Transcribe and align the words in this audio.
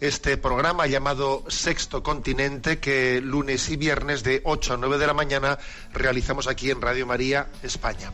este 0.00 0.36
programa 0.36 0.86
llamado 0.86 1.44
Sexto 1.48 2.02
Continente 2.02 2.78
que 2.78 3.20
lunes 3.22 3.68
y 3.70 3.76
viernes 3.76 4.22
de 4.22 4.42
8 4.44 4.74
a 4.74 4.76
9 4.76 4.98
de 4.98 5.06
la 5.06 5.14
mañana 5.14 5.58
realizamos 5.92 6.46
aquí 6.48 6.70
en 6.70 6.82
Radio 6.82 7.06
María, 7.06 7.46
España. 7.62 8.12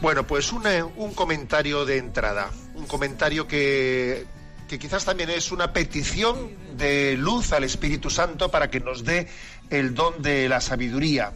Bueno, 0.00 0.26
pues 0.26 0.50
una- 0.52 0.84
un 0.84 1.12
comentario 1.12 1.84
de 1.84 1.98
entrada, 1.98 2.50
un 2.74 2.86
comentario 2.86 3.46
que, 3.46 4.24
que 4.66 4.78
quizás 4.78 5.04
también 5.04 5.28
es 5.28 5.52
una 5.52 5.74
petición 5.74 6.56
de 6.78 7.16
luz 7.18 7.52
al 7.52 7.64
Espíritu 7.64 8.08
Santo 8.08 8.50
para 8.50 8.70
que 8.70 8.80
nos 8.80 9.04
dé 9.04 9.28
el 9.68 9.94
don 9.94 10.22
de 10.22 10.48
la 10.48 10.62
sabiduría. 10.62 11.32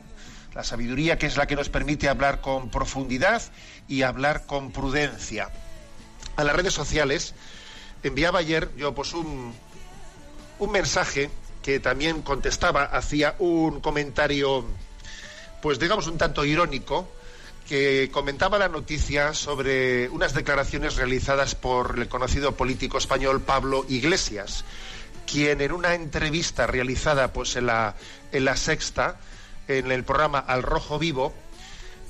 La 0.54 0.64
sabiduría 0.64 1.18
que 1.18 1.26
es 1.26 1.36
la 1.36 1.46
que 1.46 1.56
nos 1.56 1.68
permite 1.68 2.08
hablar 2.08 2.40
con 2.40 2.70
profundidad 2.70 3.42
y 3.86 4.00
hablar 4.02 4.46
con 4.46 4.72
prudencia. 4.72 5.50
A 6.36 6.44
las 6.44 6.56
redes 6.56 6.72
sociales 6.72 7.34
enviaba 8.04 8.38
ayer 8.38 8.70
yo 8.76 8.94
pues 8.94 9.12
un, 9.14 9.52
un 10.58 10.70
mensaje 10.70 11.30
que 11.62 11.80
también 11.80 12.22
contestaba, 12.22 12.84
hacía 12.84 13.34
un 13.38 13.80
comentario, 13.80 14.64
pues 15.62 15.78
digamos 15.78 16.06
un 16.06 16.18
tanto 16.18 16.44
irónico, 16.44 17.08
que 17.66 18.10
comentaba 18.12 18.58
la 18.58 18.68
noticia 18.68 19.32
sobre 19.32 20.10
unas 20.10 20.34
declaraciones 20.34 20.96
realizadas 20.96 21.54
por 21.54 21.98
el 21.98 22.08
conocido 22.08 22.52
político 22.52 22.98
español 22.98 23.40
Pablo 23.40 23.86
Iglesias, 23.88 24.66
quien 25.26 25.62
en 25.62 25.72
una 25.72 25.94
entrevista 25.94 26.66
realizada 26.66 27.32
pues 27.32 27.56
en 27.56 27.66
la, 27.66 27.94
en 28.32 28.44
la 28.44 28.56
sexta, 28.56 29.16
en 29.66 29.90
el 29.90 30.04
programa 30.04 30.38
Al 30.38 30.62
Rojo 30.62 30.98
Vivo, 30.98 31.32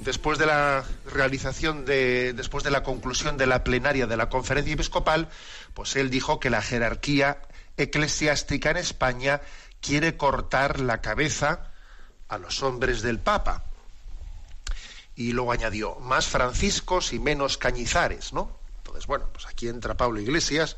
después 0.01 0.39
de 0.39 0.47
la 0.47 0.85
realización 1.07 1.85
de, 1.85 2.33
después 2.33 2.65
de 2.65 2.73
la 2.73 2.83
conclusión 2.83 3.37
de 3.37 3.47
la 3.47 3.63
plenaria 3.63 4.09
de 4.09 4.17
la 4.17 4.29
conferencia 4.29 4.75
episcopal, 4.75 5.29
pues 5.75 5.97
él 5.97 6.11
dijo 6.11 6.41
que 6.41 6.51
la 6.51 6.63
jerarquía 6.63 7.43
eclesiástica 7.77 8.71
en 8.71 8.77
España 8.79 9.43
quiere 9.81 10.17
cortar 10.17 10.81
la 10.81 11.01
cabeza 11.01 11.73
a 12.29 12.39
los 12.39 12.63
hombres 12.63 13.03
del 13.03 13.19
Papa. 13.19 13.65
Y 15.17 15.33
luego 15.33 15.53
añadió, 15.53 15.97
más 15.97 16.27
franciscos 16.27 17.13
y 17.13 17.19
menos 17.19 17.59
cañizares, 17.59 18.33
¿no? 18.33 18.51
Entonces, 18.79 19.07
bueno, 19.07 19.27
pues 19.33 19.47
aquí 19.47 19.69
entra 19.69 19.97
Pablo 19.97 20.21
Iglesias 20.21 20.77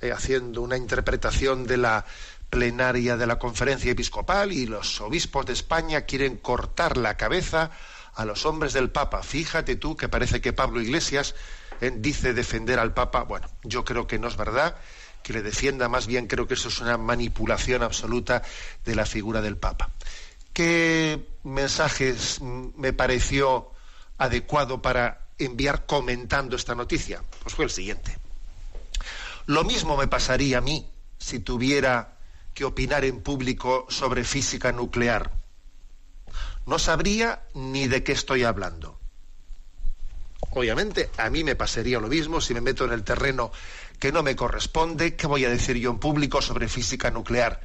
eh, 0.00 0.12
haciendo 0.12 0.62
una 0.62 0.76
interpretación 0.76 1.66
de 1.66 1.76
la 1.78 2.04
plenaria 2.50 3.16
de 3.16 3.26
la 3.26 3.38
conferencia 3.38 3.92
episcopal 3.92 4.52
y 4.52 4.66
los 4.66 5.00
obispos 5.00 5.46
de 5.46 5.52
España 5.52 6.02
quieren 6.02 6.36
cortar 6.36 6.96
la 6.96 7.16
cabeza 7.16 7.70
a 8.14 8.24
los 8.24 8.46
hombres 8.46 8.72
del 8.72 8.90
Papa. 8.90 9.22
Fíjate 9.22 9.76
tú 9.76 9.96
que 9.96 10.08
parece 10.08 10.40
que 10.40 10.52
Pablo 10.52 10.80
Iglesias 10.80 11.34
eh, 11.80 11.92
dice 11.96 12.32
defender 12.32 12.78
al 12.78 12.94
Papa. 12.94 13.22
Bueno, 13.22 13.48
yo 13.62 13.84
creo 13.84 14.06
que 14.06 14.18
no 14.18 14.28
es 14.28 14.36
verdad 14.36 14.76
que 15.22 15.32
le 15.32 15.42
defienda, 15.42 15.88
más 15.88 16.06
bien 16.06 16.28
creo 16.28 16.46
que 16.46 16.54
eso 16.54 16.68
es 16.68 16.80
una 16.80 16.96
manipulación 16.96 17.82
absoluta 17.82 18.42
de 18.84 18.94
la 18.94 19.06
figura 19.06 19.42
del 19.42 19.56
Papa. 19.56 19.90
¿Qué 20.52 21.26
mensajes 21.42 22.40
mm, 22.40 22.68
me 22.76 22.92
pareció 22.92 23.72
adecuado 24.18 24.80
para 24.80 25.26
enviar 25.38 25.84
comentando 25.84 26.56
esta 26.56 26.74
noticia? 26.74 27.22
Pues 27.42 27.54
fue 27.54 27.64
el 27.64 27.70
siguiente. 27.70 28.16
Lo 29.46 29.64
mismo 29.64 29.96
me 29.96 30.08
pasaría 30.08 30.58
a 30.58 30.60
mí 30.60 30.88
si 31.18 31.40
tuviera 31.40 32.18
que 32.54 32.64
opinar 32.64 33.04
en 33.04 33.20
público 33.20 33.86
sobre 33.88 34.24
física 34.24 34.72
nuclear. 34.72 35.32
No 36.66 36.78
sabría 36.78 37.42
ni 37.54 37.86
de 37.86 38.02
qué 38.02 38.12
estoy 38.12 38.44
hablando. 38.44 38.95
Obviamente, 40.56 41.10
a 41.18 41.28
mí 41.28 41.44
me 41.44 41.54
pasaría 41.54 42.00
lo 42.00 42.08
mismo 42.08 42.40
si 42.40 42.54
me 42.54 42.62
meto 42.62 42.86
en 42.86 42.92
el 42.92 43.04
terreno 43.04 43.52
que 43.98 44.10
no 44.10 44.22
me 44.22 44.34
corresponde. 44.34 45.14
¿Qué 45.14 45.26
voy 45.26 45.44
a 45.44 45.50
decir 45.50 45.76
yo 45.76 45.90
en 45.90 45.98
público 45.98 46.40
sobre 46.40 46.66
física 46.66 47.10
nuclear? 47.10 47.60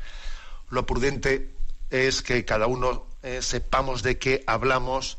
Lo 0.72 0.86
prudente 0.86 1.52
es 1.90 2.22
que 2.22 2.44
cada 2.44 2.68
uno 2.68 3.08
eh, 3.24 3.42
sepamos 3.42 4.04
de 4.04 4.18
qué 4.18 4.44
hablamos. 4.46 5.18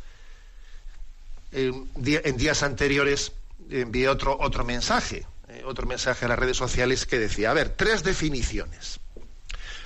En, 1.51 1.89
días 1.95 2.63
anteriores 2.63 3.33
envié 3.71 4.07
otro, 4.11 4.37
otro 4.39 4.67
mensaje, 4.67 5.25
eh, 5.49 5.63
otro 5.65 5.87
mensaje 5.87 6.27
a 6.27 6.29
las 6.29 6.39
redes 6.39 6.59
sociales 6.59 7.07
que 7.07 7.19
decía, 7.19 7.53
a 7.53 7.55
ver, 7.55 7.71
tres 7.71 8.03
definiciones. 8.03 9.01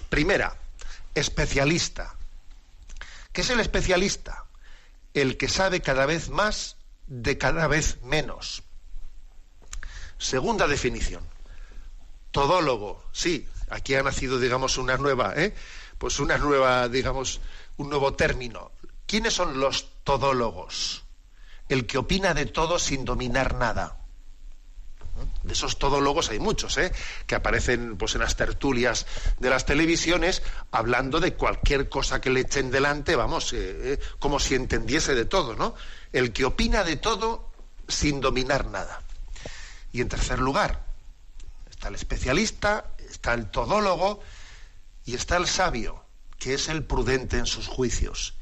Primera, 0.09 0.57
especialista. 1.15 2.17
¿Qué 3.33 3.43
es 3.43 3.51
el 3.51 3.61
especialista? 3.61 4.45
El 5.15 5.37
que 5.37 5.47
sabe 5.47 5.83
cada 5.83 6.05
vez 6.05 6.31
más 6.31 6.76
de 7.07 7.39
cada 7.39 7.67
vez 7.67 7.99
menos. 8.03 8.63
Segunda 10.19 10.67
definición. 10.67 11.23
Todólogo. 12.31 13.05
Sí, 13.13 13.49
aquí 13.71 13.95
ha 13.95 14.03
nacido, 14.03 14.39
digamos, 14.39 14.79
una 14.79 14.97
nueva, 14.97 15.35
¿eh? 15.37 15.55
Pues 15.99 16.19
una 16.21 16.39
nueva, 16.39 16.89
digamos, 16.89 17.41
un 17.77 17.91
nuevo 17.91 18.15
término. 18.15 18.73
¿Quiénes 19.07 19.35
son 19.35 19.61
los 19.61 19.89
todólogos? 20.05 21.05
El 21.69 21.87
que 21.87 21.99
opina 21.99 22.35
de 22.35 22.47
todo 22.47 22.79
sin 22.79 23.05
dominar 23.05 23.55
nada. 23.55 24.06
De 25.47 25.53
esos 25.53 25.79
todólogos 25.79 26.31
hay 26.31 26.41
muchos, 26.41 26.77
¿eh? 26.77 26.93
que 27.27 27.37
aparecen 27.37 27.97
pues, 27.97 28.17
en 28.17 28.21
las 28.21 28.35
tertulias 28.35 29.07
de 29.39 29.49
las 29.49 29.65
televisiones 29.65 30.43
hablando 30.73 31.21
de 31.21 31.35
cualquier 31.35 31.89
cosa 31.89 32.21
que 32.21 32.31
le 32.31 32.41
echen 32.41 32.73
delante, 32.73 33.15
vamos, 33.15 33.53
eh, 33.53 33.93
eh, 33.93 33.99
como 34.19 34.41
si 34.41 34.57
entendiese 34.57 35.15
de 35.15 35.25
todo, 35.25 35.55
¿no? 35.55 35.77
El 36.13 36.33
que 36.33 36.45
opina 36.45 36.83
de 36.83 36.97
todo 36.97 37.49
sin 37.87 38.21
dominar 38.21 38.67
nada. 38.67 39.03
Y 39.93 40.01
en 40.01 40.09
tercer 40.09 40.41
lugar, 40.41 40.85
está 41.71 41.89
el 41.89 41.95
especialista, 41.95 42.91
está 43.09 43.33
el 43.33 43.49
todólogo 43.49 44.21
y 45.05 45.15
está 45.15 45.37
el 45.37 45.47
sabio, 45.47 46.05
que 46.39 46.55
es 46.55 46.69
el 46.69 46.83
prudente 46.83 47.39
en 47.39 47.47
sus 47.47 47.69
juicios. 47.69 48.35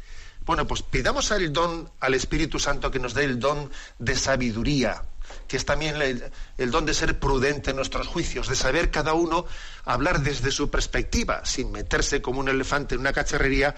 Bueno, 0.47 0.67
pues 0.67 0.83
pidamos 0.83 1.33
al 1.33 1.53
don, 1.53 1.91
al 2.01 2.15
Espíritu 2.15 2.59
Santo 2.59 2.91
que 2.91 2.99
nos 2.99 3.13
dé 3.13 3.25
el 3.25 3.39
don 3.39 3.71
de 3.99 4.17
sabiduría, 4.17 5.05
que 5.49 5.57
es 5.57 5.65
también 5.65 6.01
el, 6.01 6.71
don 6.71 6.87
de 6.87 6.95
ser 6.95 7.19
prudente 7.19 7.71
en 7.71 7.77
nuestros 7.77 8.07
juicios, 8.07 8.49
de 8.49 8.57
saber 8.57 8.91
cada 8.91 9.15
uno 9.15 9.47
hablar 9.85 10.21
desde 10.21 10.51
su 10.51 10.71
perspectiva, 10.71 11.45
sin 11.45 11.73
meterse 11.73 12.23
como 12.23 12.41
un 12.41 12.49
elefante 12.49 12.95
en 12.95 13.01
una 13.01 13.13
cacharrería, 13.13 13.75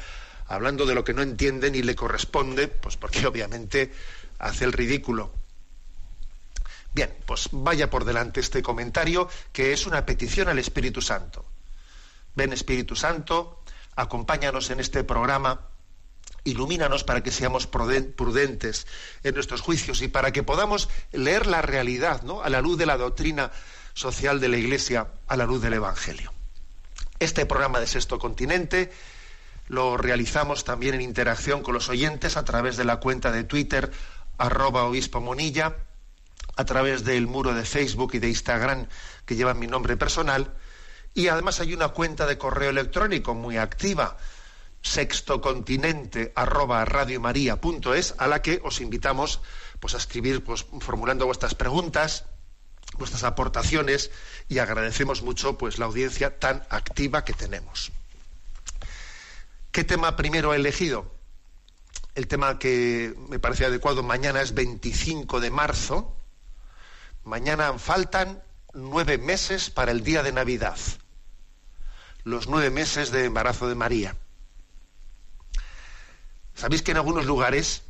hablando 0.47 0.87
de 0.87 0.95
lo 0.95 1.05
que 1.05 1.15
no 1.15 1.23
entiende 1.23 1.71
ni 1.71 1.83
le 1.83 1.97
corresponde, 1.97 2.69
pues 2.69 2.97
porque 2.97 3.27
obviamente 3.27 3.93
hace 4.39 4.65
el 4.65 4.73
ridículo. 4.73 5.33
Bien, 6.95 7.15
pues 7.27 7.49
vaya 7.53 7.91
por 7.91 8.05
delante 8.05 8.41
este 8.41 8.63
comentario 8.63 9.29
que 9.53 9.73
es 9.73 9.87
una 9.87 10.07
petición 10.07 10.49
al 10.49 10.59
Espíritu 10.59 11.03
Santo. 11.03 11.45
Ven 12.35 12.53
Espíritu 12.53 12.97
Santo, 12.97 13.63
acompáñanos 13.97 14.71
en 14.71 14.81
este 14.81 15.05
programa, 15.05 15.61
ilumínanos 16.47 17.05
para 17.05 17.23
que 17.23 17.31
seamos 17.31 17.71
pruden- 17.71 18.15
prudentes 18.15 18.87
en 19.23 19.35
nuestros 19.35 19.61
juicios 19.61 20.01
y 20.01 20.09
para 20.09 20.33
que 20.33 20.43
podamos 20.43 20.89
leer 21.13 21.47
la 21.47 21.61
realidad, 21.61 22.23
¿no? 22.23 22.43
A 22.43 22.49
la 22.49 22.61
luz 22.63 22.79
de 22.79 22.87
la 22.87 22.97
doctrina 22.97 23.51
social 23.93 24.41
de 24.41 24.49
la 24.49 24.57
Iglesia, 24.57 25.09
a 25.27 25.37
la 25.37 25.45
luz 25.45 25.61
del 25.61 25.75
Evangelio. 25.75 26.33
Este 27.19 27.47
programa 27.47 27.81
de 27.81 27.87
Sexto 27.87 28.19
Continente 28.19 28.93
lo 29.69 29.97
realizamos 29.97 30.65
también 30.65 30.95
en 30.95 31.01
interacción 31.01 31.63
con 31.63 31.75
los 31.75 31.89
oyentes 31.89 32.37
a 32.37 32.45
través 32.45 32.77
de 32.77 32.85
la 32.85 33.01
cuenta 33.01 33.33
de 33.33 33.45
Twitter 33.45 33.91
arroba 34.39 34.85
obispo 34.85 35.21
monilla, 35.21 35.77
a 36.57 36.65
través 36.65 37.05
del 37.05 37.27
muro 37.27 37.53
de 37.55 37.65
Facebook 37.65 38.13
y 38.15 38.19
de 38.19 38.29
Instagram 38.29 38.87
que 39.25 39.35
llevan 39.37 39.59
mi 39.59 39.67
nombre 39.67 39.97
personal 39.97 40.55
Y 41.15 41.29
además 41.29 41.61
hay 41.61 41.73
una 41.73 41.89
cuenta 41.89 42.27
de 42.27 42.37
correo 42.37 42.69
electrónico 42.69 43.35
muy 43.35 43.57
activa, 43.57 44.19
sextocontinente 44.87 46.33
arroba 46.35 46.85
radiomaria.es, 46.85 48.15
a 48.19 48.27
la 48.27 48.43
que 48.43 48.61
os 48.63 48.81
invitamos 48.81 49.41
pues, 49.81 49.95
a 49.95 49.99
escribir 49.99 50.45
pues, 50.45 50.67
formulando 50.81 51.27
vuestras 51.27 51.55
preguntas, 51.55 52.25
vuestras 52.99 53.25
aportaciones 53.25 54.11
y 54.49 54.59
agradecemos 54.59 55.23
mucho 55.23 55.59
pues, 55.59 55.79
la 55.79 55.87
audiencia 55.87 56.39
tan 56.39 56.63
activa 56.71 57.25
que 57.25 57.33
tenemos. 57.33 57.93
¿Qué 59.73 59.85
tema 59.85 60.17
primero 60.17 60.55
he 60.55 60.57
elegido? 60.57 61.13
El 62.15 62.29
tema 62.29 62.59
que 62.59 63.15
me 63.29 63.39
parece 63.39 63.67
adecuado 63.67 64.03
mañana 64.03 64.41
es 64.41 64.55
25 64.55 65.41
de 65.41 65.51
marzo. 65.51 66.17
Mañana 67.25 67.79
faltan 67.79 68.43
nueve 68.73 69.19
meses 69.19 69.69
para 69.69 69.91
el 69.91 70.03
día 70.03 70.23
de 70.23 70.33
Navidad 70.33 70.79
los 72.27 72.49
nueve 72.49 72.71
meses 72.71 73.13
de 73.13 73.25
embarazo 73.25 73.69
de 73.69 73.77
María. 73.77 74.17
Sabéis 76.57 76.83
que 76.83 76.93
en 76.93 76.97
algunos 76.97 77.27
lugares, 77.27 77.83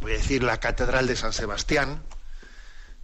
voy 0.00 0.12
a 0.12 0.16
decir 0.16 0.42
la 0.42 0.58
Catedral 0.58 1.06
de 1.06 1.14
San 1.14 1.34
Sebastián, 1.34 2.02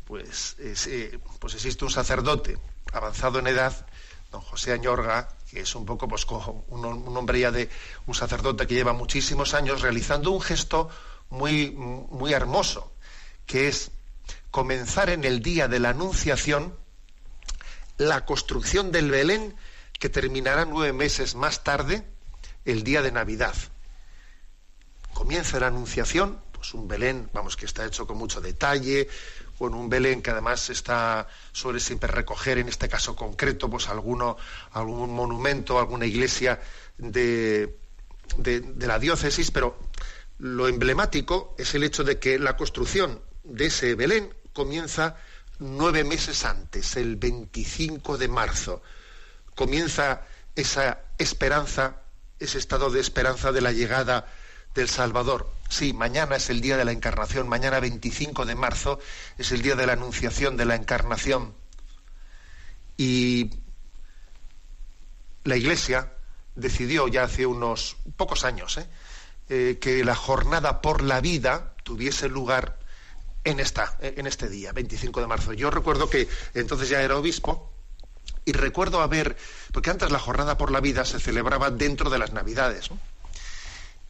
pues, 0.07 0.57
eh, 0.59 1.19
pues 1.39 1.55
existe 1.55 1.85
un 1.85 1.91
sacerdote 1.91 2.57
avanzado 2.95 3.39
en 3.39 3.49
edad, 3.49 3.87
don 4.33 4.41
José 4.41 4.73
Añorga, 4.73 5.29
que 5.51 5.61
es 5.61 5.75
un 5.75 5.85
poco 5.85 6.09
pues, 6.09 6.27
un, 6.69 6.85
un 6.87 7.17
hombre 7.19 7.41
ya 7.41 7.51
de 7.51 7.69
un 8.07 8.15
sacerdote 8.15 8.67
que 8.67 8.75
lleva 8.75 8.95
muchísimos 8.95 9.53
años 9.53 9.83
realizando 9.83 10.31
un 10.31 10.41
gesto 10.41 10.89
muy, 11.29 11.71
muy 11.71 12.33
hermoso, 12.33 12.91
que 13.45 13.69
es 13.69 13.91
comenzar 14.51 15.11
en 15.11 15.25
el 15.25 15.43
día 15.43 15.69
de 15.69 15.81
la 15.81 15.91
Anunciación 15.91 16.75
la 17.99 18.25
construcción 18.25 18.91
del 18.91 19.11
Belén 19.11 19.55
que 19.99 20.09
terminará 20.09 20.65
nueve 20.65 20.95
meses 20.95 21.35
más 21.35 21.63
tarde, 21.63 22.07
el 22.65 22.85
día 22.85 23.03
de 23.03 23.13
Navidad. 23.13 23.55
Comienza 25.19 25.59
la 25.59 25.67
Anunciación, 25.67 26.39
pues 26.53 26.75
un 26.75 26.87
Belén, 26.87 27.29
vamos, 27.33 27.57
que 27.57 27.67
está 27.67 27.85
hecho 27.85 28.07
con 28.07 28.17
mucho 28.17 28.41
detalle, 28.41 29.09
con 29.59 29.75
un 29.75 29.91
Belén 29.91 30.23
que 30.23 30.31
además 30.31 30.71
está, 30.71 31.27
suele 31.51 31.81
siempre 31.81 32.09
recoger, 32.09 32.59
en 32.59 32.69
este 32.69 32.89
caso 32.89 33.17
concreto, 33.17 33.69
pues 33.69 33.89
alguno, 33.89 34.37
algún 34.71 35.13
monumento, 35.13 35.81
alguna 35.81 36.07
iglesia 36.07 36.61
de, 36.99 37.77
de 38.37 38.87
la 38.87 39.01
diócesis, 39.01 39.51
pero 39.51 39.77
lo 40.39 40.69
emblemático 40.69 41.57
es 41.59 41.75
el 41.75 41.83
hecho 41.83 42.05
de 42.05 42.21
que 42.21 42.39
la 42.39 42.57
construcción 42.57 43.21
de 43.43 43.67
ese 43.67 43.97
Belén 43.97 44.33
comienza 44.53 45.17
nueve 45.59 46.05
meses 46.05 46.45
antes, 46.45 46.95
el 46.95 47.17
25 47.17 48.19
de 48.19 48.29
marzo. 48.29 48.83
Comienza 49.57 50.23
esa 50.55 51.01
esperanza, 51.19 52.03
ese 52.39 52.59
estado 52.59 52.89
de 52.91 53.01
esperanza 53.01 53.51
de 53.51 53.63
la 53.63 53.73
llegada 53.73 54.25
del 54.79 54.89
Salvador. 54.89 55.51
Sí, 55.69 55.93
mañana 55.93 56.37
es 56.37 56.51
el 56.51 56.61
día 56.61 56.77
de 56.77 56.85
la 56.85 56.93
encarnación, 56.93 57.49
mañana 57.49 57.81
25 57.81 58.47
de 58.47 58.55
marzo 58.55 59.01
es 59.37 59.51
el 59.51 59.61
día 59.61 59.75
de 59.75 59.87
la 59.87 59.95
anunciación 59.95 60.57
de 60.57 60.65
la 60.65 60.77
encarnación. 60.77 61.53
Y 62.97 63.51
la 65.43 65.57
Iglesia 65.57 66.13
decidió 66.55 67.09
ya 67.09 67.25
hace 67.25 67.45
unos 67.45 67.97
pocos 68.17 68.45
años 68.45 68.79
¿eh? 68.79 68.87
Eh, 69.49 69.79
que 69.81 70.05
la 70.05 70.15
jornada 70.15 70.81
por 70.81 71.03
la 71.03 71.21
vida 71.21 71.75
tuviese 71.83 72.29
lugar 72.29 72.79
en, 73.43 73.59
esta, 73.59 73.97
en 74.01 74.29
este 74.29 74.49
día, 74.49 74.73
25 74.73 75.21
de 75.21 75.27
marzo. 75.27 75.53
Yo 75.55 75.71
recuerdo 75.71 76.09
que 76.09 76.29
entonces 76.55 76.89
ya 76.89 77.03
era 77.03 77.17
obispo 77.17 77.73
y 78.45 78.53
recuerdo 78.53 79.01
haber, 79.01 79.37
porque 79.73 79.91
antes 79.91 80.13
la 80.13 80.21
jornada 80.21 80.57
por 80.57 80.71
la 80.71 80.81
vida 80.81 81.05
se 81.05 81.19
celebraba 81.19 81.71
dentro 81.71 82.11
de 82.11 82.19
las 82.19 82.33
Navidades. 82.33 82.91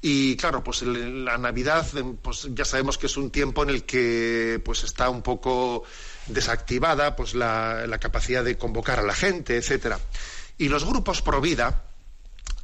Y 0.00 0.36
claro, 0.36 0.62
pues 0.62 0.82
la 0.82 1.38
Navidad, 1.38 1.86
pues 2.22 2.48
ya 2.54 2.64
sabemos 2.64 2.98
que 2.98 3.06
es 3.06 3.16
un 3.16 3.30
tiempo 3.30 3.64
en 3.64 3.70
el 3.70 3.84
que 3.84 4.60
pues 4.64 4.84
está 4.84 5.10
un 5.10 5.22
poco 5.22 5.82
desactivada 6.28 7.16
pues 7.16 7.34
la, 7.34 7.86
la 7.86 7.98
capacidad 7.98 8.44
de 8.44 8.56
convocar 8.56 9.00
a 9.00 9.02
la 9.02 9.14
gente, 9.14 9.56
etcétera. 9.56 9.98
Y 10.56 10.68
los 10.68 10.84
grupos 10.84 11.20
pro 11.22 11.40
vida 11.40 11.84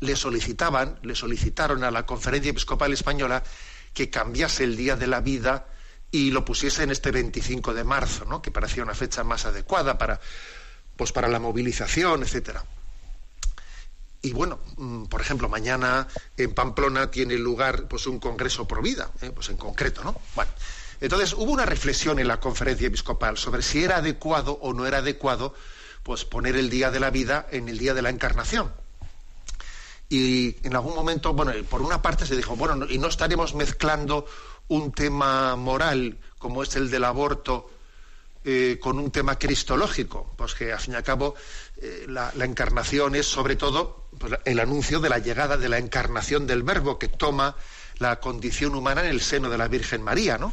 le 0.00 0.16
solicitaban, 0.16 0.98
le 1.02 1.14
solicitaron 1.14 1.82
a 1.82 1.90
la 1.90 2.06
Conferencia 2.06 2.50
Episcopal 2.50 2.92
Española 2.92 3.42
que 3.92 4.10
cambiase 4.10 4.64
el 4.64 4.76
día 4.76 4.96
de 4.96 5.06
la 5.06 5.20
vida 5.20 5.68
y 6.10 6.30
lo 6.30 6.44
pusiese 6.44 6.84
en 6.84 6.90
este 6.90 7.10
25 7.10 7.74
de 7.74 7.82
marzo, 7.82 8.24
¿no? 8.24 8.40
que 8.40 8.52
parecía 8.52 8.84
una 8.84 8.94
fecha 8.94 9.24
más 9.24 9.46
adecuada 9.46 9.98
para, 9.98 10.20
pues 10.96 11.10
para 11.10 11.26
la 11.28 11.40
movilización, 11.40 12.22
etcétera. 12.22 12.64
Y 14.24 14.32
bueno, 14.32 14.58
mm, 14.78 15.04
por 15.04 15.20
ejemplo, 15.20 15.50
mañana 15.50 16.08
en 16.38 16.54
Pamplona 16.54 17.10
tiene 17.10 17.36
lugar 17.36 17.88
pues 17.88 18.06
un 18.06 18.18
congreso 18.18 18.66
pro 18.66 18.80
vida, 18.80 19.10
¿eh? 19.20 19.30
pues 19.34 19.50
en 19.50 19.58
concreto, 19.58 20.02
¿no? 20.02 20.18
Bueno, 20.34 20.50
entonces 21.02 21.34
hubo 21.34 21.52
una 21.52 21.66
reflexión 21.66 22.18
en 22.18 22.28
la 22.28 22.40
conferencia 22.40 22.86
episcopal 22.86 23.36
sobre 23.36 23.60
si 23.60 23.84
era 23.84 23.98
adecuado 23.98 24.58
o 24.62 24.72
no 24.72 24.86
era 24.86 24.98
adecuado 24.98 25.54
pues 26.02 26.24
poner 26.24 26.56
el 26.56 26.70
día 26.70 26.90
de 26.90 27.00
la 27.00 27.10
vida 27.10 27.46
en 27.50 27.68
el 27.68 27.76
día 27.76 27.92
de 27.92 28.00
la 28.00 28.08
encarnación. 28.08 28.72
Y 30.08 30.56
en 30.66 30.74
algún 30.74 30.94
momento, 30.94 31.34
bueno, 31.34 31.52
por 31.68 31.82
una 31.82 32.00
parte 32.00 32.24
se 32.24 32.34
dijo, 32.34 32.56
bueno, 32.56 32.86
y 32.88 32.96
no 32.96 33.08
estaremos 33.08 33.54
mezclando 33.54 34.24
un 34.68 34.90
tema 34.92 35.54
moral 35.56 36.16
como 36.38 36.62
es 36.62 36.74
el 36.76 36.90
del 36.90 37.04
aborto 37.04 37.68
eh, 38.46 38.78
con 38.78 38.98
un 38.98 39.10
tema 39.10 39.38
cristológico, 39.38 40.34
pues 40.36 40.54
que 40.54 40.70
al 40.70 40.78
fin 40.78 40.92
y 40.92 40.96
al 40.96 41.02
cabo 41.02 41.34
eh, 41.78 42.06
la, 42.08 42.32
encarnación 42.44 43.14
es 43.14 43.26
sobre 43.26 43.56
todo 43.56 44.08
pues, 44.18 44.34
el 44.44 44.60
anuncio 44.60 45.00
de 45.00 45.08
la 45.08 45.18
llegada 45.18 45.56
de 45.56 45.68
la 45.68 45.78
encarnación 45.78 46.46
del 46.46 46.62
Verbo 46.62 46.98
que 46.98 47.08
toma 47.08 47.56
la 47.98 48.20
condición 48.20 48.74
humana 48.74 49.02
en 49.02 49.08
el 49.08 49.20
seno 49.20 49.50
de 49.50 49.58
la 49.58 49.68
Virgen 49.68 50.02
María, 50.02 50.38
¿no? 50.38 50.52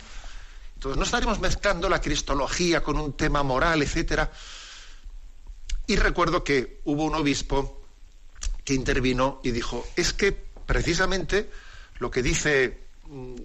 Entonces 0.76 0.98
no 0.98 1.04
estaremos 1.04 1.40
mezclando 1.40 1.90
la 1.90 2.02
cristología 2.02 2.82
con 2.82 2.98
un 2.98 3.14
tema 3.14 3.44
moral, 3.44 3.84
etcétera. 3.84 4.32
Y 5.86 5.96
recuerdo 5.96 6.44
que 6.44 6.82
hubo 6.86 7.04
un 7.04 7.16
obispo 7.16 7.84
que 8.64 8.74
intervino 8.74 9.42
y 9.44 9.52
dijo, 9.52 9.88
es 9.96 10.14
que 10.14 10.32
precisamente 10.32 11.52
lo 12.00 12.10
que 12.10 12.24
dice 12.24 12.80
mm, 13.08 13.36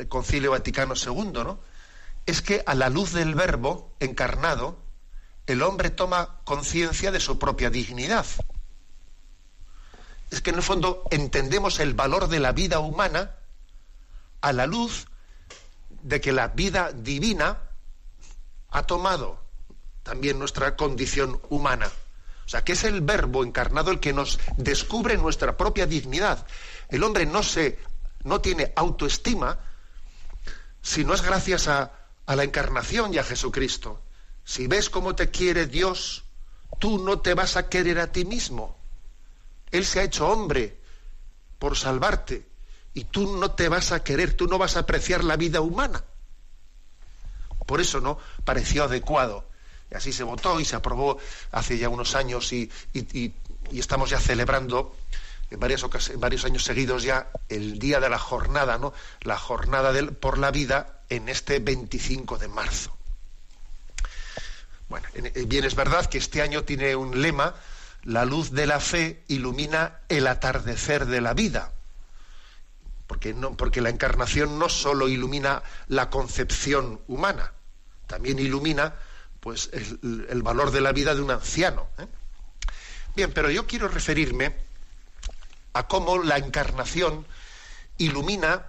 el 0.00 0.08
Concilio 0.08 0.50
Vaticano 0.50 0.94
II, 0.94 1.32
¿no? 1.32 1.60
es 2.26 2.42
que 2.42 2.62
a 2.66 2.74
la 2.74 2.88
luz 2.88 3.12
del 3.12 3.34
verbo 3.34 3.94
encarnado, 4.00 4.78
el 5.46 5.62
hombre 5.62 5.90
toma 5.90 6.40
conciencia 6.44 7.10
de 7.10 7.20
su 7.20 7.38
propia 7.38 7.70
dignidad. 7.70 8.26
Es 10.30 10.40
que 10.40 10.50
en 10.50 10.56
el 10.56 10.62
fondo 10.62 11.04
entendemos 11.10 11.80
el 11.80 11.94
valor 11.94 12.28
de 12.28 12.40
la 12.40 12.52
vida 12.52 12.80
humana 12.80 13.36
a 14.40 14.52
la 14.52 14.66
luz 14.66 15.06
de 16.02 16.20
que 16.20 16.32
la 16.32 16.48
vida 16.48 16.92
divina 16.92 17.58
ha 18.70 18.82
tomado 18.84 19.42
también 20.02 20.38
nuestra 20.38 20.76
condición 20.76 21.40
humana. 21.48 21.90
O 22.44 22.48
sea, 22.48 22.62
que 22.62 22.72
es 22.72 22.84
el 22.84 23.00
verbo 23.00 23.44
encarnado 23.44 23.90
el 23.90 24.00
que 24.00 24.12
nos 24.12 24.38
descubre 24.56 25.16
nuestra 25.16 25.56
propia 25.56 25.86
dignidad. 25.86 26.46
El 26.88 27.02
hombre 27.02 27.26
no 27.26 27.42
se 27.42 27.78
no 28.22 28.40
tiene 28.40 28.72
autoestima 28.76 29.58
si 30.82 31.04
no 31.04 31.14
es 31.14 31.22
gracias 31.22 31.68
a, 31.68 31.92
a 32.26 32.36
la 32.36 32.44
encarnación 32.44 33.14
y 33.14 33.18
a 33.18 33.24
Jesucristo. 33.24 34.02
Si 34.44 34.66
ves 34.66 34.90
cómo 34.90 35.14
te 35.14 35.30
quiere 35.30 35.66
Dios, 35.66 36.24
tú 36.78 36.98
no 36.98 37.20
te 37.20 37.34
vas 37.34 37.56
a 37.56 37.68
querer 37.68 37.98
a 37.98 38.12
ti 38.12 38.24
mismo. 38.24 38.76
Él 39.70 39.84
se 39.84 40.00
ha 40.00 40.04
hecho 40.04 40.28
hombre 40.28 40.78
por 41.58 41.76
salvarte 41.76 42.46
y 42.92 43.04
tú 43.04 43.36
no 43.36 43.52
te 43.52 43.68
vas 43.68 43.92
a 43.92 44.04
querer, 44.04 44.34
tú 44.34 44.46
no 44.46 44.58
vas 44.58 44.76
a 44.76 44.80
apreciar 44.80 45.24
la 45.24 45.36
vida 45.36 45.60
humana. 45.60 46.04
Por 47.66 47.80
eso 47.80 48.00
no 48.00 48.18
pareció 48.44 48.84
adecuado. 48.84 49.48
Y 49.90 49.94
así 49.94 50.12
se 50.12 50.22
votó 50.24 50.60
y 50.60 50.64
se 50.64 50.76
aprobó 50.76 51.18
hace 51.50 51.78
ya 51.78 51.88
unos 51.88 52.14
años 52.14 52.52
y, 52.52 52.70
estamos 53.72 54.10
ya 54.10 54.20
celebrando 54.20 54.94
en, 55.50 55.58
varios 55.58 56.44
años 56.44 56.64
seguidos 56.64 57.02
ya 57.02 57.30
el 57.48 57.78
día 57.78 58.00
de 58.00 58.10
la 58.10 58.18
jornada, 58.18 58.78
¿no? 58.78 58.92
La 59.22 59.38
jornada 59.38 59.92
por 60.20 60.38
la 60.38 60.50
vida 60.50 61.00
en 61.08 61.28
este 61.28 61.58
25 61.58 62.38
de 62.38 62.48
marzo. 62.48 62.96
Bueno, 64.88 65.08
bien 65.46 65.64
es 65.64 65.74
verdad 65.74 66.06
que 66.06 66.18
este 66.18 66.42
año 66.42 66.64
tiene 66.64 66.94
un 66.94 67.20
lema, 67.20 67.54
la 68.02 68.24
luz 68.24 68.50
de 68.50 68.66
la 68.66 68.80
fe 68.80 69.24
ilumina 69.28 70.00
el 70.08 70.26
atardecer 70.26 71.06
de 71.06 71.20
la 71.20 71.34
vida. 71.34 71.72
Porque, 73.06 73.34
porque 73.56 73.80
la 73.80 73.90
encarnación 73.90 74.58
no 74.58 74.68
solo 74.68 75.08
ilumina 75.08 75.62
la 75.88 76.10
concepción 76.10 77.00
humana, 77.06 77.52
también 78.06 78.38
ilumina 78.38 78.94
pues, 79.40 79.70
el, 79.72 80.42
valor 80.42 80.70
de 80.70 80.80
la 80.80 80.92
vida 80.92 81.14
de 81.14 81.20
un 81.20 81.30
anciano. 81.30 81.88
¿eh? 81.98 82.06
Bien, 83.14 83.32
pero 83.32 83.50
yo 83.50 83.66
quiero 83.66 83.88
referirme 83.88 84.54
a 85.74 85.86
cómo 85.86 86.22
la 86.22 86.38
encarnación 86.38 87.26
ilumina 87.98 88.66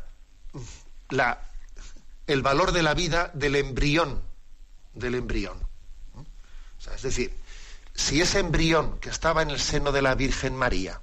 la 1.09 1.41
el 2.27 2.41
valor 2.41 2.71
de 2.71 2.83
la 2.83 2.93
vida 2.93 3.31
del 3.33 3.55
embrión, 3.55 4.21
del 4.93 5.15
embrión. 5.15 5.64
Es 6.95 7.01
decir, 7.01 7.35
si 7.93 8.21
ese 8.21 8.39
embrión 8.39 8.99
que 8.99 9.09
estaba 9.09 9.41
en 9.41 9.49
el 9.49 9.59
seno 9.59 9.91
de 9.91 10.01
la 10.01 10.15
Virgen 10.15 10.55
María 10.55 11.01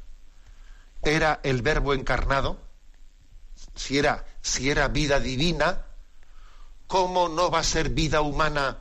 era 1.03 1.41
el 1.43 1.63
verbo 1.63 1.95
encarnado, 1.95 2.61
si 3.75 3.99
era, 3.99 4.27
si 4.43 4.71
era 4.71 4.89
vida 4.89 5.21
divina, 5.21 5.85
¿cómo 6.87 7.29
no 7.29 7.51
va 7.51 7.61
a 7.61 7.65
ser 7.65 7.91
vida 7.91 8.21
humana 8.21 8.79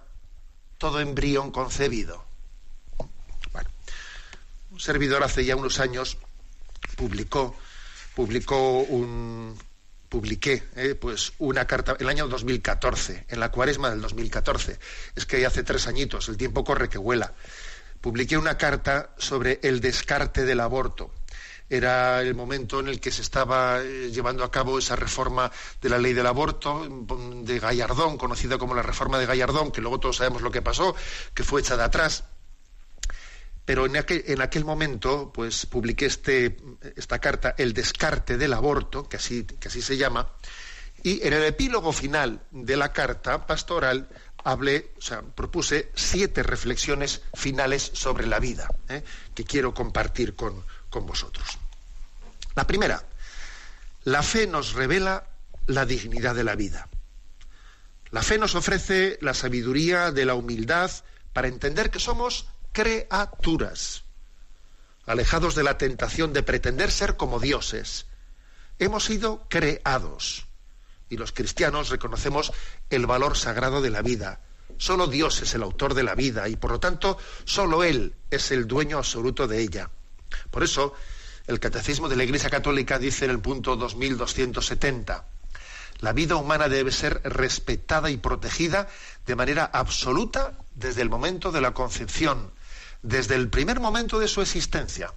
todo 0.78 1.00
embrión 1.00 1.52
concebido? 1.52 2.26
Un 4.72 4.80
servidor 4.80 5.24
hace 5.24 5.44
ya 5.44 5.58
unos 5.58 5.80
años 5.80 6.18
publicó, 6.96 7.56
publicó 8.16 8.80
un, 8.80 9.58
publiqué 10.12 10.62
eh, 10.76 10.94
pues 10.94 11.32
una 11.40 11.66
carta 11.66 11.96
el 11.98 12.10
año 12.10 12.28
2014, 12.28 13.28
en 13.30 13.40
la 13.40 13.50
cuaresma 13.50 13.90
del 13.90 14.02
2014. 14.02 14.78
Es 15.16 15.26
que 15.26 15.46
hace 15.46 15.64
tres 15.64 15.88
añitos, 15.88 16.28
el 16.28 16.36
tiempo 16.36 16.66
corre 16.66 16.90
que 16.90 16.98
vuela. 16.98 17.34
Publiqué 18.02 18.38
una 18.38 18.58
carta 18.58 19.12
sobre 19.18 19.62
el 19.64 19.80
descarte 19.80 20.44
del 20.44 20.60
aborto. 20.60 21.14
Era 21.70 22.22
el 22.22 22.36
momento 22.36 22.82
en 22.82 22.90
el 22.90 23.00
que 23.00 23.10
se 23.10 23.22
estaba 23.22 23.80
eh, 23.82 24.12
llevando 24.12 24.44
a 24.44 24.52
cabo 24.52 24.78
esa 24.78 24.98
reforma 24.98 25.50
de 25.82 25.88
la 25.88 25.98
ley 25.98 26.12
del 26.12 26.28
aborto 26.28 26.86
de 27.46 27.60
Gallardón, 27.60 28.18
conocida 28.18 28.58
como 28.58 28.76
la 28.76 28.82
reforma 28.82 29.18
de 29.18 29.26
Gallardón, 29.26 29.72
que 29.72 29.80
luego 29.80 30.02
todos 30.02 30.18
sabemos 30.18 30.42
lo 30.42 30.52
que 30.52 30.62
pasó, 30.62 30.94
que 31.34 31.46
fue 31.46 31.62
hecha 31.62 31.78
de 31.78 31.84
atrás 31.84 32.26
pero 33.72 33.86
en 33.86 33.96
aquel, 33.96 34.66
momento, 34.66 35.32
pues 35.34 35.66
publiqué 35.66 36.08
este, 36.08 36.58
esta 36.98 37.20
carta, 37.20 37.56
El 37.58 37.72
descarte 37.72 38.38
del 38.38 38.52
aborto, 38.52 39.08
que 39.08 39.16
así, 39.16 39.46
que 39.46 39.70
así 39.70 39.82
se 39.82 39.96
llama, 39.96 40.30
y 41.04 41.26
en 41.26 41.32
el 41.32 41.46
epílogo 41.46 41.94
final 41.94 42.42
de 42.52 42.76
la 42.76 42.92
carta 42.92 43.48
pastoral 43.48 44.10
hablé, 44.44 44.92
o 44.98 45.02
sea, 45.02 45.22
propuse 45.22 45.90
siete 45.96 46.44
reflexiones 46.44 47.22
finales 47.34 47.92
sobre 47.94 48.28
la 48.28 48.40
vida, 48.40 48.68
¿eh? 48.90 49.06
que 49.34 49.46
quiero 49.46 49.74
compartir 49.74 50.36
con, 50.36 50.66
con 50.90 51.06
vosotros. 51.06 51.48
La 52.56 52.68
primera, 52.68 53.06
la 54.04 54.22
fe 54.22 54.48
nos 54.48 54.74
revela 54.74 55.30
la 55.68 55.86
dignidad 55.86 56.36
de 56.36 56.44
la 56.44 56.56
vida. 56.56 56.90
La 58.10 58.22
fe 58.22 58.38
nos 58.38 58.54
ofrece 58.56 59.18
la 59.22 59.34
sabiduría 59.34 60.12
de 60.12 60.26
la 60.26 60.36
humildad 60.36 60.92
para 61.32 61.48
entender 61.48 61.90
que 61.90 62.00
somos 62.00 62.51
criaturas, 62.72 64.04
alejados 65.06 65.56
de 65.56 65.64
la 65.64 65.78
tentación 65.78 66.34
de 66.34 66.44
pretender 66.44 66.92
ser 66.92 67.18
como 67.18 67.40
dioses. 67.40 68.06
Hemos 68.80 69.06
sido 69.06 69.46
creados 69.50 70.48
y 71.10 71.18
los 71.18 71.34
cristianos 71.34 71.90
reconocemos 71.90 72.54
el 72.90 73.06
valor 73.06 73.38
sagrado 73.38 73.82
de 73.82 73.90
la 73.90 74.02
vida. 74.02 74.40
Solo 74.78 75.08
Dios 75.08 75.42
es 75.42 75.54
el 75.54 75.64
autor 75.64 75.94
de 75.94 76.04
la 76.04 76.16
vida 76.16 76.48
y 76.48 76.56
por 76.56 76.72
lo 76.72 76.80
tanto 76.80 77.18
solo 77.44 77.84
Él 77.84 78.16
es 78.30 78.52
el 78.52 78.68
dueño 78.68 78.98
absoluto 78.98 79.48
de 79.48 79.60
ella. 79.60 79.90
Por 80.50 80.64
eso 80.64 80.94
el 81.48 81.60
Catecismo 81.60 82.08
de 82.08 82.16
la 82.16 82.24
Iglesia 82.24 82.50
Católica 82.50 82.98
dice 82.98 83.26
en 83.26 83.32
el 83.32 83.40
punto 83.40 83.76
2270, 83.76 85.26
la 86.00 86.14
vida 86.14 86.36
humana 86.36 86.68
debe 86.68 86.92
ser 86.92 87.22
respetada 87.24 88.10
y 88.10 88.18
protegida 88.18 88.88
de 89.28 89.36
manera 89.36 89.66
absoluta 89.66 90.58
desde 90.74 91.02
el 91.02 91.10
momento 91.10 91.52
de 91.52 91.62
la 91.62 91.74
concepción, 91.74 92.52
desde 93.02 93.36
el 93.36 93.50
primer 93.50 93.80
momento 93.80 94.20
de 94.20 94.28
su 94.28 94.42
existencia. 94.42 95.14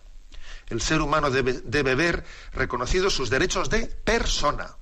El 0.69 0.81
ser 0.81 1.01
humano 1.03 1.31
debe, 1.31 1.95
ver 1.95 2.25
reconocidos 2.53 3.15
sus 3.15 3.29
derechos 3.29 3.69
de 3.69 3.87
persona, 3.87 4.77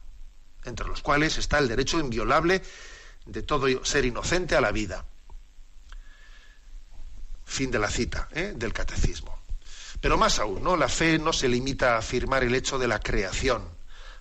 entre 0.65 0.87
los 0.87 1.03
cuales 1.03 1.39
está 1.39 1.59
el 1.59 1.69
derecho 1.69 1.99
inviolable 1.99 2.63
de 3.27 3.43
todo 3.43 3.85
ser 3.85 4.05
inocente 4.05 4.55
a 4.55 4.61
la 4.61 4.71
vida. 4.71 5.05
Fin 7.45 7.71
de 7.71 7.79
la 7.79 7.91
cita 7.91 8.29
¿eh? 8.33 8.53
del 8.55 8.73
catecismo. 8.73 9.43
Pero 10.01 10.17
más 10.17 10.39
aún, 10.39 10.63
¿no? 10.63 10.77
La 10.77 10.89
fe 10.89 11.19
no 11.19 11.33
se 11.33 11.49
limita 11.49 11.95
a 11.95 11.99
afirmar 11.99 12.45
el 12.45 12.55
hecho 12.55 12.79
de 12.79 12.89
la 12.89 13.01
creación. 13.01 13.63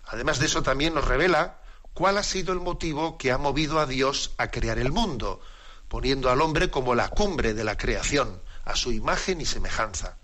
Además 0.05 0.39
de 0.39 0.47
eso 0.47 0.61
también 0.63 0.93
nos 0.93 1.05
revela 1.05 1.59
cuál 1.93 2.17
ha 2.17 2.23
sido 2.23 2.53
el 2.53 2.59
motivo 2.59 3.17
que 3.17 3.31
ha 3.31 3.37
movido 3.37 3.79
a 3.79 3.85
Dios 3.85 4.33
a 4.37 4.49
crear 4.49 4.79
el 4.79 4.91
mundo, 4.91 5.41
poniendo 5.87 6.29
al 6.29 6.41
hombre 6.41 6.69
como 6.69 6.95
la 6.95 7.09
cumbre 7.09 7.53
de 7.53 7.63
la 7.63 7.77
creación, 7.77 8.41
a 8.65 8.75
su 8.75 8.91
imagen 8.91 9.41
y 9.41 9.45
semejanza. 9.45 10.17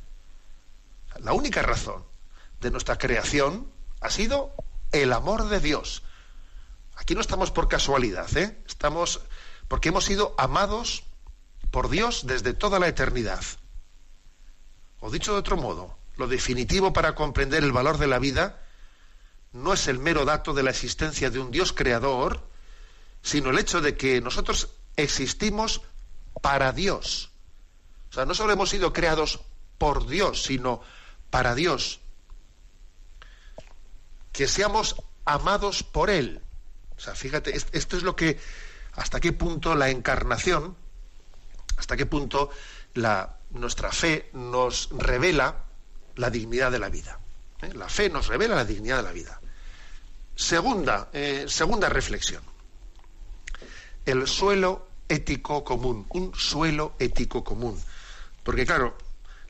La 1.20 1.34
única 1.34 1.62
razón 1.62 2.04
de 2.62 2.72
nuestra 2.72 2.98
creación 2.98 3.72
ha 4.02 4.10
sido 4.10 4.54
el 4.92 5.14
amor 5.14 5.50
de 5.50 5.60
Dios. 5.60 6.04
Aquí 6.96 7.16
no 7.16 7.22
estamos 7.22 7.52
por 7.52 7.68
casualidad, 7.68 8.36
¿eh? 8.38 8.58
estamos 8.68 9.22
porque 9.68 9.90
hemos 9.90 10.06
sido 10.06 10.34
amados 10.38 11.04
por 11.72 11.90
Dios 11.90 12.26
desde 12.26 12.54
toda 12.54 12.80
la 12.80 12.88
eternidad. 12.88 13.44
O 15.00 15.12
dicho 15.12 15.34
de 15.34 15.40
otro 15.40 15.58
modo, 15.58 15.98
lo 16.16 16.28
definitivo 16.28 16.94
para 16.94 17.16
comprender 17.16 17.64
el 17.64 17.72
valor 17.72 17.98
de 17.98 18.08
la 18.08 18.20
vida 18.20 18.62
no 19.54 19.74
es 19.74 19.88
el 19.88 20.00
mero 20.00 20.26
dato 20.26 20.54
de 20.54 20.64
la 20.64 20.72
existencia 20.72 21.30
de 21.30 21.40
un 21.40 21.52
Dios 21.52 21.74
creador, 21.74 22.48
sino 23.22 23.50
el 23.50 23.60
hecho 23.60 23.82
de 23.82 23.98
que 23.98 24.22
nosotros 24.22 24.70
existimos 24.96 25.82
para 26.42 26.72
Dios. 26.72 27.32
O 28.10 28.14
sea, 28.14 28.26
no 28.26 28.34
solo 28.34 28.54
hemos 28.54 28.70
sido 28.70 28.94
creados 28.94 29.40
por 29.78 30.08
Dios, 30.08 30.44
sino 30.44 30.82
para 31.30 31.56
Dios. 31.56 32.00
Que 34.32 34.48
seamos 34.48 34.96
amados 35.26 35.84
por 35.84 36.10
Él. 36.10 36.42
O 36.98 37.00
sea, 37.00 37.16
fíjate, 37.16 37.56
esto 37.56 37.98
es 37.98 38.04
lo 38.04 38.16
que, 38.16 38.40
hasta 38.94 39.20
qué 39.20 39.34
punto 39.34 39.76
la 39.76 39.90
encarnación, 39.90 40.76
hasta 41.78 41.96
qué 41.96 42.06
punto 42.06 42.50
nuestra 43.52 43.92
fe 43.92 44.30
nos 44.34 44.90
revela 44.92 45.64
la 46.16 46.30
dignidad 46.30 46.72
de 46.72 46.80
la 46.80 46.90
vida. 46.90 47.20
¿eh? 47.62 47.74
La 47.74 47.90
fe 47.90 48.10
nos 48.10 48.28
revela 48.28 48.56
la 48.56 48.66
dignidad 48.66 48.98
de 48.98 49.04
la 49.04 49.12
vida. 49.12 49.40
Segunda, 50.36 51.10
eh, 51.14 51.46
segunda 51.48 51.90
reflexión. 51.90 52.44
El 54.06 54.28
suelo 54.28 54.88
ético 55.10 55.64
común, 55.64 56.06
un 56.10 56.34
suelo 56.36 56.94
ético 57.00 57.44
común. 57.44 57.80
Porque 58.48 58.66
claro, 58.66 58.96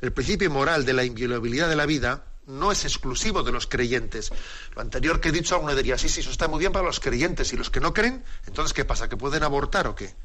el 0.01 0.12
principio 0.12 0.50
moral 0.50 0.84
de 0.84 0.92
la 0.92 1.04
inviolabilidad 1.04 1.70
de 1.70 1.75
la 1.75 1.86
vida 1.86 2.24
no 2.48 2.72
es 2.72 2.84
exclusivo 2.84 3.44
de 3.44 3.51
los 3.51 3.68
creyentes. 3.68 4.32
Lo 4.75 4.82
anterior 4.82 5.22
que 5.22 5.30
he 5.30 5.32
dicho, 5.32 5.60
uno 5.60 5.75
diría, 5.75 6.00
sí, 6.00 6.10
sí, 6.10 6.22
eso 6.22 6.32
está 6.32 6.48
muy 6.48 6.58
bien 6.58 6.72
para 6.72 6.88
los 6.88 7.00
creyentes 7.00 7.54
y 7.54 7.58
los 7.58 7.70
que 7.70 7.80
no 7.80 7.94
creen, 7.94 8.24
entonces 8.48 8.74
¿qué 8.74 8.86
pasa? 8.86 9.08
¿Que 9.08 9.16
pueden 9.16 9.44
abortar 9.44 9.86
o 9.86 9.94
qué? 9.94 10.16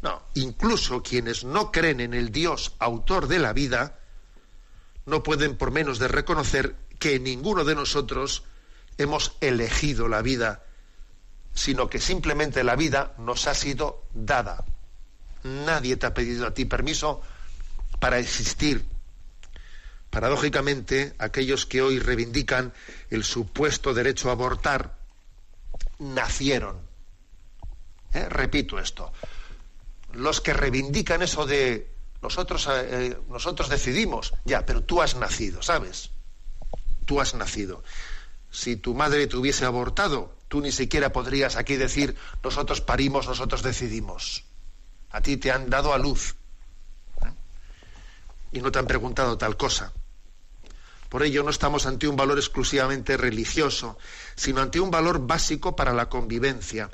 No, 0.00 0.22
incluso 0.32 1.02
quienes 1.02 1.44
no 1.44 1.70
creen 1.70 2.00
en 2.00 2.14
el 2.14 2.32
Dios 2.32 2.72
autor 2.78 3.28
de 3.28 3.38
la 3.38 3.52
vida, 3.52 3.98
no 5.04 5.22
pueden 5.22 5.58
por 5.58 5.70
menos 5.70 5.98
de 5.98 6.08
reconocer 6.08 6.74
que 6.98 7.20
ninguno 7.20 7.64
de 7.64 7.74
nosotros 7.74 8.44
hemos 8.96 9.36
elegido 9.42 10.08
la 10.08 10.22
vida, 10.22 10.64
sino 11.52 11.90
que 11.90 12.00
simplemente 12.00 12.64
la 12.64 12.76
vida 12.76 13.12
nos 13.18 13.46
ha 13.46 13.52
sido 13.52 14.04
dada. 14.14 14.64
Nadie 15.42 15.98
te 15.98 16.06
ha 16.06 16.14
pedido 16.14 16.46
a 16.46 16.54
ti 16.54 16.64
permiso 16.64 17.20
para 17.98 18.18
existir. 18.18 18.84
Paradójicamente, 20.10 21.14
aquellos 21.18 21.66
que 21.66 21.82
hoy 21.82 21.98
reivindican 21.98 22.72
el 23.10 23.24
supuesto 23.24 23.92
derecho 23.92 24.28
a 24.28 24.32
abortar 24.32 24.96
nacieron. 25.98 26.78
¿Eh? 28.14 28.28
Repito 28.28 28.78
esto. 28.78 29.12
Los 30.12 30.40
que 30.40 30.54
reivindican 30.54 31.22
eso 31.22 31.44
de 31.44 31.90
nosotros, 32.22 32.66
eh, 32.70 33.18
nosotros 33.28 33.68
decidimos, 33.68 34.32
ya, 34.44 34.64
pero 34.64 34.82
tú 34.82 35.02
has 35.02 35.16
nacido, 35.16 35.62
¿sabes? 35.62 36.10
Tú 37.04 37.20
has 37.20 37.34
nacido. 37.34 37.84
Si 38.50 38.76
tu 38.76 38.94
madre 38.94 39.26
te 39.26 39.36
hubiese 39.36 39.66
abortado, 39.66 40.34
tú 40.48 40.60
ni 40.60 40.72
siquiera 40.72 41.12
podrías 41.12 41.56
aquí 41.56 41.76
decir 41.76 42.16
nosotros 42.42 42.80
parimos, 42.80 43.26
nosotros 43.26 43.62
decidimos. 43.62 44.44
A 45.10 45.20
ti 45.20 45.36
te 45.36 45.52
han 45.52 45.68
dado 45.68 45.92
a 45.92 45.98
luz 45.98 46.36
y 48.56 48.62
no 48.62 48.72
te 48.72 48.78
han 48.78 48.86
preguntado 48.86 49.36
tal 49.36 49.56
cosa. 49.56 49.92
Por 51.10 51.22
ello 51.22 51.42
no 51.42 51.50
estamos 51.50 51.84
ante 51.84 52.08
un 52.08 52.16
valor 52.16 52.38
exclusivamente 52.38 53.16
religioso, 53.18 53.98
sino 54.34 54.62
ante 54.62 54.80
un 54.80 54.90
valor 54.90 55.26
básico 55.26 55.76
para 55.76 55.92
la 55.92 56.08
convivencia, 56.08 56.90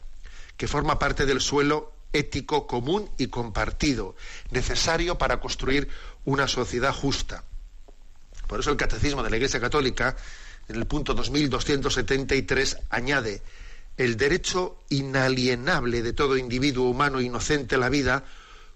que 0.56 0.66
forma 0.66 0.98
parte 0.98 1.24
del 1.24 1.40
suelo 1.40 1.92
ético 2.12 2.66
común 2.66 3.08
y 3.16 3.28
compartido, 3.28 4.16
necesario 4.50 5.18
para 5.18 5.40
construir 5.40 5.88
una 6.24 6.48
sociedad 6.48 6.92
justa. 6.92 7.44
Por 8.48 8.60
eso 8.60 8.70
el 8.70 8.76
Catecismo 8.76 9.22
de 9.22 9.30
la 9.30 9.36
Iglesia 9.36 9.60
Católica, 9.60 10.16
en 10.68 10.76
el 10.76 10.86
punto 10.86 11.14
2273, 11.14 12.78
añade, 12.90 13.40
el 13.96 14.16
derecho 14.16 14.78
inalienable 14.88 16.02
de 16.02 16.12
todo 16.12 16.36
individuo 16.36 16.90
humano 16.90 17.20
inocente 17.20 17.76
a 17.76 17.78
la 17.78 17.88
vida 17.88 18.24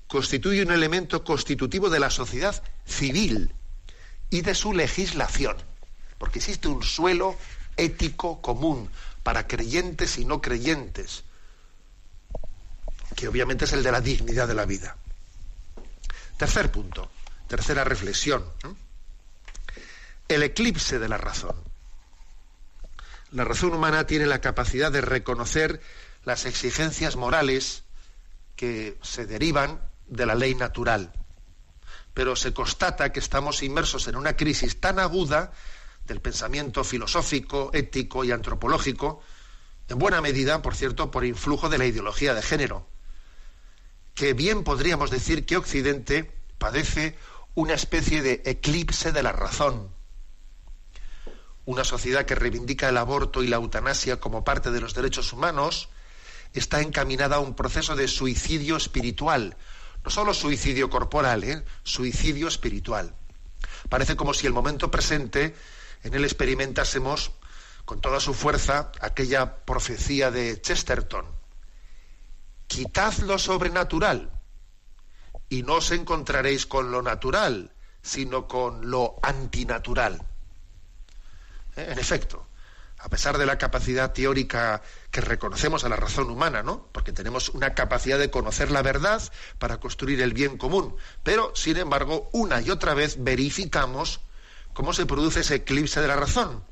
constituye 0.08 0.62
un 0.62 0.72
elemento 0.72 1.24
constitutivo 1.24 1.90
de 1.90 2.00
la 2.00 2.10
sociedad 2.10 2.62
civil 2.84 3.54
y 4.30 4.42
de 4.42 4.54
su 4.54 4.72
legislación, 4.72 5.56
porque 6.18 6.38
existe 6.38 6.68
un 6.68 6.82
suelo 6.82 7.36
ético 7.76 8.40
común 8.40 8.90
para 9.22 9.46
creyentes 9.46 10.18
y 10.18 10.24
no 10.24 10.40
creyentes, 10.40 11.24
que 13.16 13.28
obviamente 13.28 13.64
es 13.64 13.72
el 13.72 13.82
de 13.82 13.92
la 13.92 14.00
dignidad 14.00 14.46
de 14.48 14.54
la 14.54 14.66
vida. 14.66 14.96
Tercer 16.36 16.70
punto, 16.70 17.10
Tercera 17.48 17.84
reflexión. 17.84 18.44
El 20.28 20.42
eclipse 20.42 20.98
de 20.98 21.08
la 21.08 21.16
razón. 21.16 21.54
La 23.30 23.44
razón 23.44 23.72
humana 23.72 24.06
tiene 24.06 24.26
la 24.26 24.40
capacidad 24.40 24.90
de 24.90 25.00
reconocer 25.00 25.80
las 26.24 26.44
exigencias 26.44 27.14
morales 27.14 27.84
que 28.56 28.98
se 29.02 29.26
derivan 29.26 29.80
de 30.06 30.26
la 30.26 30.34
ley 30.34 30.54
natural. 30.54 31.12
Pero 32.14 32.36
se 32.36 32.54
constata 32.54 33.12
que 33.12 33.20
estamos 33.20 33.62
inmersos 33.62 34.08
en 34.08 34.16
una 34.16 34.36
crisis 34.36 34.80
tan 34.80 34.98
aguda 34.98 35.52
del 36.06 36.20
pensamiento 36.20 36.84
filosófico, 36.84 37.70
ético 37.74 38.24
y 38.24 38.32
antropológico, 38.32 39.22
en 39.88 39.98
buena 39.98 40.20
medida, 40.20 40.62
por 40.62 40.74
cierto, 40.74 41.10
por 41.10 41.24
influjo 41.24 41.68
de 41.68 41.78
la 41.78 41.86
ideología 41.86 42.34
de 42.34 42.42
género, 42.42 42.86
que 44.14 44.32
bien 44.32 44.64
podríamos 44.64 45.10
decir 45.10 45.46
que 45.46 45.56
Occidente 45.56 46.32
padece 46.58 47.16
una 47.54 47.74
especie 47.74 48.22
de 48.22 48.42
eclipse 48.44 49.12
de 49.12 49.22
la 49.22 49.32
razón. 49.32 49.90
Una 51.64 51.84
sociedad 51.84 52.24
que 52.24 52.34
reivindica 52.34 52.88
el 52.88 52.96
aborto 52.96 53.42
y 53.42 53.48
la 53.48 53.56
eutanasia 53.56 54.20
como 54.20 54.44
parte 54.44 54.70
de 54.70 54.80
los 54.80 54.94
derechos 54.94 55.32
humanos 55.32 55.88
está 56.52 56.80
encaminada 56.80 57.36
a 57.36 57.40
un 57.40 57.54
proceso 57.54 57.96
de 57.96 58.08
suicidio 58.08 58.76
espiritual, 58.76 59.56
no 60.06 60.10
solo 60.10 60.32
suicidio 60.32 60.88
corporal, 60.88 61.42
¿eh? 61.42 61.64
suicidio 61.82 62.46
espiritual. 62.46 63.12
Parece 63.88 64.14
como 64.14 64.34
si 64.34 64.46
el 64.46 64.52
momento 64.52 64.88
presente 64.88 65.56
en 66.04 66.14
él 66.14 66.22
experimentásemos 66.22 67.32
con 67.84 68.00
toda 68.00 68.20
su 68.20 68.32
fuerza 68.32 68.92
aquella 69.00 69.64
profecía 69.64 70.30
de 70.30 70.60
Chesterton. 70.60 71.26
Quitad 72.68 73.14
lo 73.18 73.36
sobrenatural 73.36 74.30
y 75.48 75.64
no 75.64 75.74
os 75.74 75.90
encontraréis 75.90 76.66
con 76.66 76.92
lo 76.92 77.02
natural, 77.02 77.72
sino 78.00 78.46
con 78.46 78.88
lo 78.88 79.16
antinatural. 79.22 80.22
¿Eh? 81.74 81.88
En 81.90 81.98
efecto, 81.98 82.45
a 83.06 83.08
pesar 83.08 83.38
de 83.38 83.46
la 83.46 83.56
capacidad 83.56 84.12
teórica 84.12 84.82
que 85.12 85.20
reconocemos 85.20 85.84
a 85.84 85.88
la 85.88 85.94
razón 85.94 86.28
humana, 86.28 86.64
¿no? 86.64 86.88
Porque 86.90 87.12
tenemos 87.12 87.50
una 87.50 87.72
capacidad 87.72 88.18
de 88.18 88.32
conocer 88.32 88.72
la 88.72 88.82
verdad 88.82 89.22
para 89.60 89.78
construir 89.78 90.20
el 90.20 90.34
bien 90.34 90.58
común, 90.58 90.96
pero 91.22 91.54
sin 91.54 91.76
embargo, 91.76 92.28
una 92.32 92.60
y 92.60 92.70
otra 92.70 92.94
vez 92.94 93.22
verificamos 93.22 94.22
cómo 94.72 94.92
se 94.92 95.06
produce 95.06 95.40
ese 95.40 95.54
eclipse 95.54 96.00
de 96.00 96.08
la 96.08 96.16
razón 96.16 96.64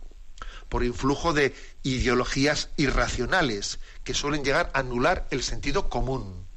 por 0.69 0.83
influjo 0.83 1.33
de 1.35 1.55
ideologías 1.85 2.71
irracionales 2.77 3.79
que 4.03 4.13
suelen 4.13 4.43
llegar 4.43 4.73
a 4.75 4.81
anular 4.81 5.29
el 5.31 5.45
sentido 5.45 5.89
común. 5.89 6.49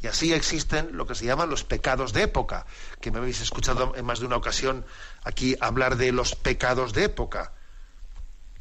Y 0.00 0.08
así 0.08 0.34
existen 0.34 0.96
lo 0.96 1.06
que 1.06 1.14
se 1.14 1.26
llaman 1.26 1.48
los 1.48 1.62
pecados 1.62 2.12
de 2.12 2.24
época, 2.24 2.66
que 3.00 3.12
me 3.12 3.18
habéis 3.18 3.40
escuchado 3.40 3.94
en 3.94 4.04
más 4.04 4.18
de 4.18 4.26
una 4.26 4.36
ocasión 4.36 4.84
aquí 5.22 5.56
hablar 5.60 5.96
de 5.96 6.10
los 6.10 6.34
pecados 6.34 6.92
de 6.92 7.04
época, 7.04 7.52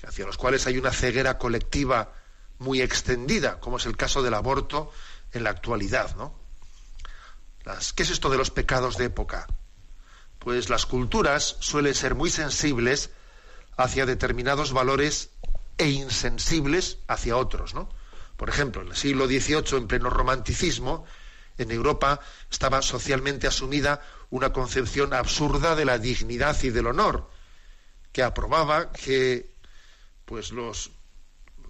hacia 0.07 0.25
los 0.25 0.37
cuales 0.37 0.67
hay 0.67 0.77
una 0.77 0.91
ceguera 0.91 1.37
colectiva 1.37 2.13
muy 2.59 2.81
extendida, 2.81 3.59
como 3.59 3.77
es 3.77 3.85
el 3.85 3.97
caso 3.97 4.21
del 4.21 4.33
aborto 4.33 4.91
en 5.33 5.43
la 5.43 5.49
actualidad, 5.49 6.15
¿no? 6.15 6.39
¿Qué 7.95 8.03
es 8.03 8.09
esto 8.09 8.29
de 8.29 8.37
los 8.37 8.51
pecados 8.51 8.97
de 8.97 9.05
época? 9.05 9.47
Pues 10.39 10.69
las 10.69 10.85
culturas 10.85 11.57
suelen 11.59 11.93
ser 11.93 12.15
muy 12.15 12.29
sensibles 12.29 13.11
hacia 13.77 14.05
determinados 14.05 14.73
valores 14.73 15.29
e 15.77 15.89
insensibles 15.89 16.97
hacia 17.07 17.37
otros, 17.37 17.73
¿no? 17.73 17.89
Por 18.37 18.49
ejemplo, 18.49 18.81
en 18.81 18.89
el 18.89 18.95
siglo 18.95 19.27
XVIII, 19.27 19.77
en 19.77 19.87
pleno 19.87 20.09
romanticismo, 20.09 21.05
en 21.57 21.71
Europa 21.71 22.19
estaba 22.49 22.81
socialmente 22.81 23.47
asumida 23.47 24.01
una 24.31 24.51
concepción 24.51 25.13
absurda 25.13 25.75
de 25.75 25.85
la 25.85 25.99
dignidad 25.99 26.57
y 26.63 26.69
del 26.71 26.87
honor, 26.87 27.29
que 28.11 28.23
aprobaba 28.23 28.91
que 28.91 29.50
pues 30.31 30.53
los, 30.53 30.91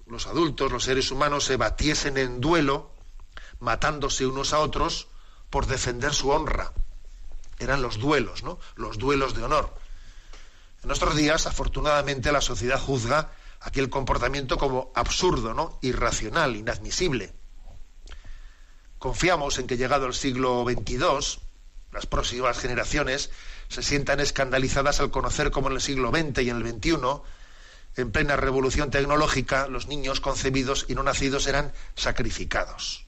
los 0.06 0.28
adultos, 0.28 0.71
los 0.71 0.84
seres 0.84 1.10
humanos, 1.10 1.45
se 1.45 1.58
batiesen 1.58 2.15
en 2.19 2.39
duelo, 2.39 2.91
matándose 3.60 4.28
unos 4.28 4.54
a 4.54 4.60
otros 4.60 5.08
por 5.50 5.65
defender 5.65 6.13
su 6.13 6.30
honra. 6.30 6.71
Eran 7.58 7.82
los 7.82 7.97
duelos, 7.97 8.43
¿no? 8.43 8.60
Los 8.76 9.00
duelos 9.00 9.34
de 9.34 9.43
honor. 9.43 9.74
En 10.84 10.89
nuestros 10.89 11.15
días, 11.15 11.47
afortunadamente, 11.47 12.32
la 12.32 12.39
sociedad 12.39 12.80
juzga 12.80 13.32
aquel 13.62 13.89
comportamiento 13.89 14.60
como 14.60 14.91
absurdo, 14.93 15.56
¿no? 15.56 15.80
Irracional, 15.82 16.56
inadmisible. 16.56 17.34
Confiamos 19.00 19.58
en 19.58 19.65
que 19.65 19.78
llegado 19.78 20.06
el 20.06 20.13
siglo 20.13 20.63
XXII, 20.69 21.41
las 21.93 22.06
próximas 22.06 22.60
generaciones 22.60 23.32
se 23.69 23.82
sientan 23.82 24.19
escandalizadas 24.19 25.00
al 25.00 25.10
conocer 25.10 25.50
cómo 25.50 25.69
en 25.69 25.78
el 25.78 25.82
siglo 25.82 26.12
XX 26.12 26.43
y 26.43 26.50
en 26.52 26.58
el 26.58 26.74
XXI, 26.74 27.24
en 27.96 28.12
plena 28.12 28.36
revolución 28.36 28.92
tecnológica, 28.92 29.68
los 29.68 29.88
niños 29.88 30.20
concebidos 30.22 30.86
y 30.88 30.96
no 30.96 31.04
nacidos 31.04 31.48
eran 31.48 31.74
sacrificados. 31.96 33.06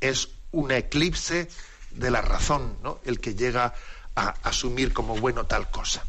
Es 0.00 0.30
un 0.50 0.70
eclipse 0.70 1.48
de 1.90 2.10
la 2.10 2.22
razón, 2.22 2.78
¿no? 2.82 3.00
El 3.04 3.20
que 3.20 3.34
llega 3.34 3.74
a 4.14 4.28
asumir 4.42 4.92
como 4.92 5.16
bueno 5.16 5.46
tal 5.46 5.70
cosa. 5.70 6.04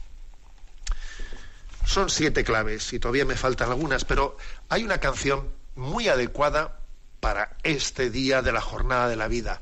Son 1.85 2.09
siete 2.09 2.43
claves 2.43 2.93
y 2.93 2.99
todavía 2.99 3.25
me 3.25 3.35
faltan 3.35 3.69
algunas, 3.69 4.05
pero 4.05 4.37
hay 4.69 4.83
una 4.83 4.99
canción 4.99 5.49
muy 5.75 6.07
adecuada 6.07 6.79
para 7.19 7.57
este 7.63 8.09
día 8.09 8.41
de 8.41 8.51
la 8.51 8.61
jornada 8.61 9.07
de 9.07 9.15
la 9.15 9.27
vida. 9.27 9.61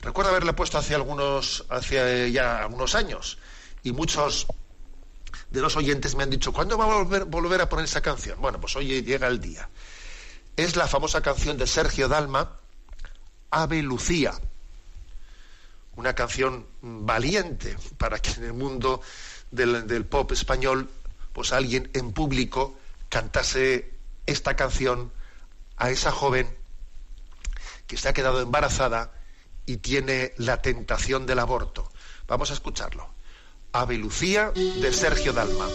Recuerdo 0.00 0.30
haberle 0.30 0.52
puesto 0.52 0.78
hace 0.78 0.94
algunos, 0.94 1.64
hace 1.68 2.32
ya 2.32 2.62
algunos 2.62 2.94
años, 2.94 3.38
y 3.84 3.92
muchos 3.92 4.46
de 5.52 5.60
los 5.60 5.76
oyentes 5.76 6.14
me 6.14 6.22
han 6.22 6.30
dicho, 6.30 6.52
¿cuándo 6.52 6.78
va 6.78 6.84
a 6.84 6.96
volver, 7.02 7.26
volver 7.26 7.60
a 7.60 7.68
poner 7.68 7.84
esa 7.84 8.00
canción? 8.00 8.40
Bueno, 8.40 8.58
pues 8.58 8.74
hoy 8.74 9.02
llega 9.02 9.28
el 9.28 9.38
día. 9.38 9.68
Es 10.56 10.76
la 10.76 10.88
famosa 10.88 11.20
canción 11.20 11.58
de 11.58 11.66
Sergio 11.66 12.08
Dalma, 12.08 12.58
Ave 13.50 13.82
Lucía. 13.82 14.32
Una 15.94 16.14
canción 16.14 16.66
valiente 16.80 17.76
para 17.98 18.18
que 18.18 18.30
en 18.30 18.44
el 18.44 18.52
mundo 18.54 19.02
del, 19.50 19.86
del 19.86 20.06
pop 20.06 20.32
español, 20.32 20.88
pues 21.34 21.52
alguien 21.52 21.90
en 21.92 22.12
público 22.12 22.78
cantase 23.10 23.92
esta 24.24 24.56
canción 24.56 25.12
a 25.76 25.90
esa 25.90 26.12
joven 26.12 26.48
que 27.86 27.98
se 27.98 28.08
ha 28.08 28.14
quedado 28.14 28.40
embarazada 28.40 29.12
y 29.66 29.76
tiene 29.76 30.32
la 30.38 30.62
tentación 30.62 31.26
del 31.26 31.40
aborto. 31.40 31.92
Vamos 32.26 32.50
a 32.50 32.54
escucharlo. 32.54 33.10
Ave 33.74 33.96
Lucía 33.96 34.52
de 34.54 34.92
Sergio 34.92 35.32
Dalma. 35.32 35.66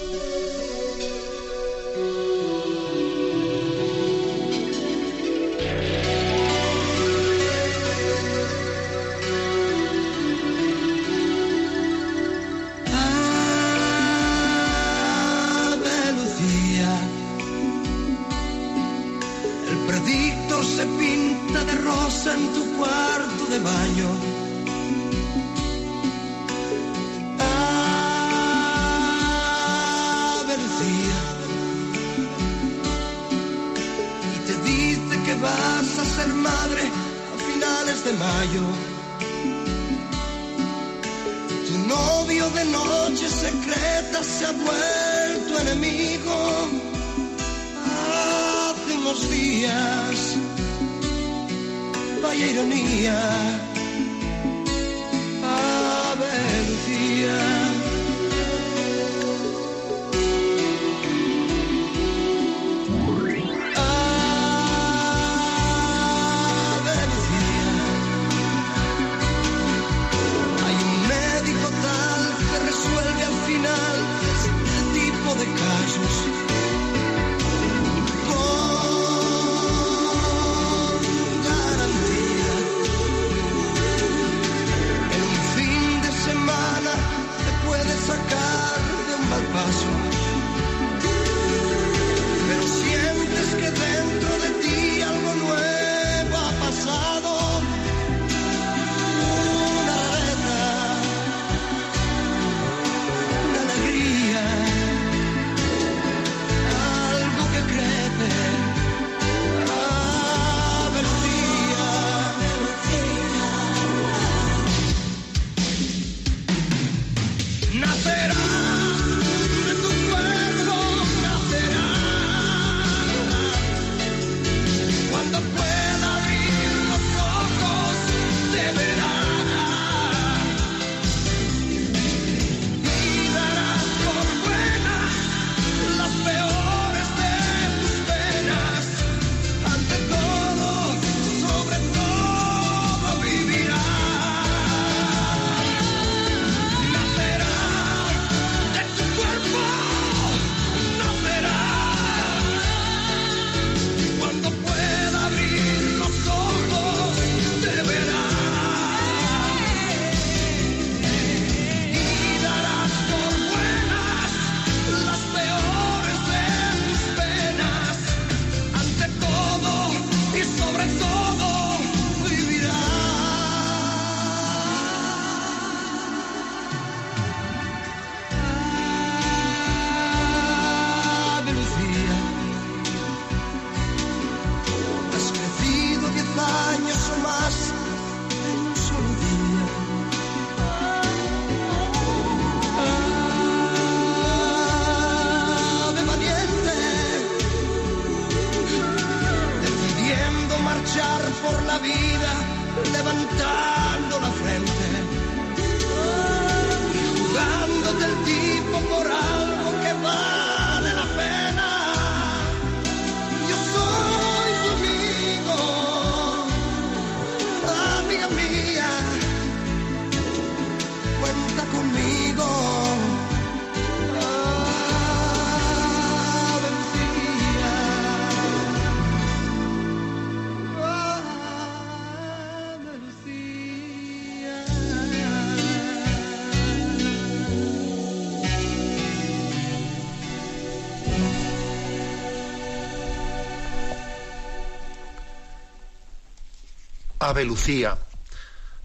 Ave 247.27 247.43
Lucía, 247.43 247.97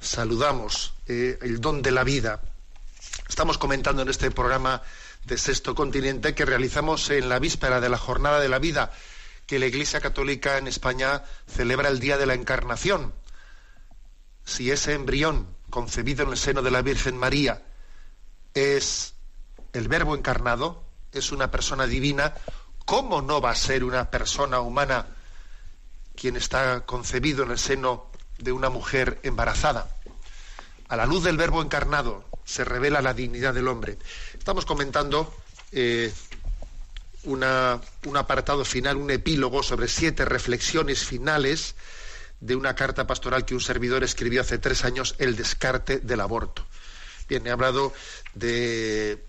saludamos 0.01 0.95
eh, 1.07 1.39
el 1.43 1.61
don 1.61 1.81
de 1.81 1.93
la 1.93 2.03
vida. 2.03 2.41
Estamos 3.29 3.57
comentando 3.57 4.03
en 4.03 4.09
este 4.09 4.33
programa 4.33 4.83
de 5.25 5.39
Sexto 5.39 5.77
Continente 5.77 6.35
que 6.35 6.45
realizamos 6.45 7.09
en 7.11 7.29
la 7.29 7.39
víspera 7.39 7.81
de 7.81 7.89
la 7.89 7.99
Jornada 7.99 8.41
de 8.41 8.49
la 8.49 8.59
Vida, 8.59 8.91
que 9.47 9.61
la 9.61 9.67
Iglesia 9.67 10.01
Católica 10.01 10.59
en 10.59 10.67
España 10.67 11.23
celebra 11.47 11.89
el 11.89 12.01
Día 12.01 12.19
de 12.19 12.27
la 12.27 12.35
Encarnación. 12.35 13.15
Si 14.45 14.73
ese 14.73 14.95
embrión 14.95 15.47
concebido 15.71 16.25
en 16.25 16.31
el 16.31 16.37
seno 16.37 16.63
de 16.63 16.73
la 16.73 16.83
Virgen 16.83 17.17
María 17.17 17.63
es 18.55 19.15
el 19.73 19.87
Verbo 19.87 20.17
encarnado, 20.17 20.83
es 21.13 21.31
una 21.31 21.53
persona 21.53 21.87
divina, 21.87 22.35
¿cómo 22.87 23.23
no 23.23 23.41
va 23.41 23.53
a 23.53 23.55
ser 23.55 23.85
una 23.85 24.11
persona 24.11 24.59
humana 24.59 25.07
quien 26.17 26.35
está 26.35 26.85
concebido 26.85 27.45
en 27.45 27.53
el 27.53 27.59
seno 27.61 28.11
de 28.39 28.53
una 28.53 28.69
mujer 28.71 29.19
embarazada? 29.23 29.89
A 30.89 30.97
la 30.97 31.07
luz 31.07 31.25
del 31.25 31.37
Verbo 31.37 31.63
encarnado 31.63 32.25
se 32.45 32.65
revela 32.65 33.01
la 33.03 33.15
dignidad 33.15 33.55
del 33.55 33.69
hombre. 33.69 33.99
Estamos 34.37 34.67
comentando 34.67 35.33
eh, 35.73 36.13
una- 37.25 37.81
un 38.05 38.17
apartado 38.17 38.65
final, 38.65 38.97
un 38.97 39.11
epílogo 39.11 39.63
sobre 39.63 39.89
siete 39.89 40.25
reflexiones 40.25 41.05
finales 41.05 41.75
de 42.41 42.57
una 42.57 42.75
carta 42.75 43.07
pastoral 43.07 43.45
que 43.45 43.55
un 43.55 43.61
servidor 43.61 44.03
escribió 44.05 44.41
hace 44.41 44.59
tres 44.59 44.85
años, 44.85 45.15
El 45.19 45.37
descarte 45.37 45.99
del 46.01 46.21
aborto. 46.21 46.67
Bien, 47.29 47.47
he 47.47 47.51
hablado 47.51 47.93
de 48.35 49.25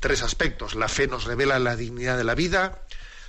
tres 0.00 0.22
aspectos. 0.22 0.74
La 0.74 0.88
fe 0.88 1.06
nos 1.08 1.24
revela 1.24 1.58
la 1.58 1.74
dignidad 1.74 2.18
de 2.18 2.24
la 2.24 2.34
vida. 2.34 2.82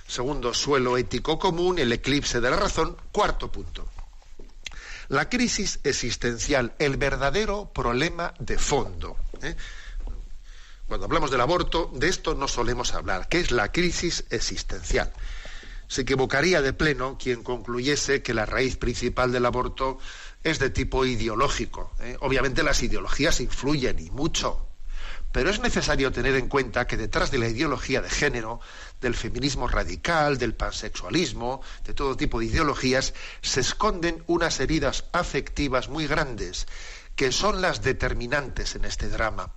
Segundo, 0.06 0.52
suelo 0.54 0.96
ético 0.98 1.38
común, 1.38 1.78
el 1.78 1.90
eclipse 1.92 2.40
de 2.40 2.50
la 2.50 2.56
razón. 2.56 2.96
Cuarto 3.10 3.50
punto. 3.50 3.88
La 5.08 5.30
crisis 5.30 5.80
existencial, 5.84 6.74
el 6.78 6.98
verdadero 6.98 7.72
problema 7.72 8.34
de 8.38 8.58
fondo. 8.58 9.16
¿eh? 9.42 9.56
Cuando 10.86 11.06
hablamos 11.06 11.30
del 11.30 11.40
aborto, 11.40 11.90
de 11.94 12.08
esto 12.08 12.34
no 12.34 12.46
solemos 12.46 12.92
hablar, 12.94 13.28
que 13.28 13.40
es 13.40 13.50
la 13.50 13.72
crisis 13.72 14.24
existencial. 14.30 15.12
Se 15.86 16.02
equivocaría 16.02 16.60
de 16.60 16.74
pleno 16.74 17.16
quien 17.18 17.42
concluyese 17.42 18.22
que 18.22 18.34
la 18.34 18.44
raíz 18.44 18.76
principal 18.76 19.32
del 19.32 19.46
aborto 19.46 19.98
es 20.44 20.58
de 20.58 20.68
tipo 20.68 21.06
ideológico. 21.06 21.90
¿eh? 22.00 22.18
Obviamente 22.20 22.62
las 22.62 22.82
ideologías 22.82 23.40
influyen 23.40 23.98
y 23.98 24.10
mucho, 24.10 24.67
pero 25.32 25.50
es 25.50 25.60
necesario 25.60 26.10
tener 26.10 26.34
en 26.36 26.48
cuenta 26.48 26.86
que 26.86 26.96
detrás 26.96 27.30
de 27.30 27.38
la 27.38 27.48
ideología 27.48 28.00
de 28.00 28.08
género, 28.08 28.60
del 29.00 29.14
feminismo 29.14 29.68
radical, 29.68 30.38
del 30.38 30.54
pansexualismo, 30.54 31.60
de 31.84 31.94
todo 31.94 32.16
tipo 32.16 32.40
de 32.40 32.46
ideologías, 32.46 33.14
se 33.42 33.60
esconden 33.60 34.24
unas 34.26 34.58
heridas 34.60 35.04
afectivas 35.12 35.88
muy 35.88 36.06
grandes, 36.06 36.66
que 37.14 37.30
son 37.30 37.60
las 37.60 37.82
determinantes 37.82 38.74
en 38.74 38.84
este 38.84 39.08
drama. 39.08 39.52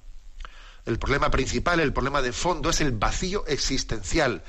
El 0.86 1.00
problema 1.00 1.30
principal, 1.30 1.80
el 1.80 1.94
problema 1.94 2.22
de 2.22 2.34
fondo, 2.34 2.70
es 2.72 2.82
el 2.82 2.92
vacío 2.92 3.46
existencial 3.48 4.44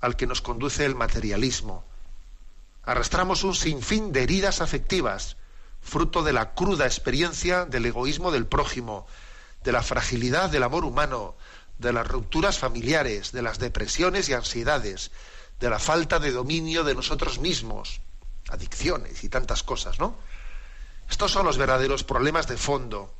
al 0.00 0.16
que 0.16 0.26
nos 0.26 0.40
conduce 0.40 0.84
el 0.84 0.94
materialismo. 0.94 1.84
Arrastramos 2.82 3.44
un 3.44 3.54
sinfín 3.54 4.12
de 4.12 4.22
heridas 4.22 4.60
afectivas, 4.60 5.36
fruto 5.80 6.22
de 6.22 6.32
la 6.32 6.54
cruda 6.54 6.86
experiencia 6.86 7.64
del 7.64 7.86
egoísmo 7.86 8.30
del 8.30 8.46
prójimo, 8.46 9.06
de 9.64 9.72
la 9.72 9.82
fragilidad 9.82 10.50
del 10.50 10.62
amor 10.62 10.84
humano, 10.84 11.36
de 11.78 11.92
las 11.92 12.06
rupturas 12.06 12.58
familiares, 12.58 13.32
de 13.32 13.42
las 13.42 13.58
depresiones 13.58 14.28
y 14.28 14.34
ansiedades, 14.34 15.10
de 15.58 15.70
la 15.70 15.78
falta 15.78 16.18
de 16.18 16.32
dominio 16.32 16.84
de 16.84 16.94
nosotros 16.94 17.38
mismos, 17.38 18.00
adicciones 18.48 19.24
y 19.24 19.28
tantas 19.28 19.62
cosas, 19.62 19.98
¿no? 19.98 20.16
Estos 21.08 21.32
son 21.32 21.46
los 21.46 21.58
verdaderos 21.58 22.04
problemas 22.04 22.46
de 22.46 22.56
fondo, 22.56 23.12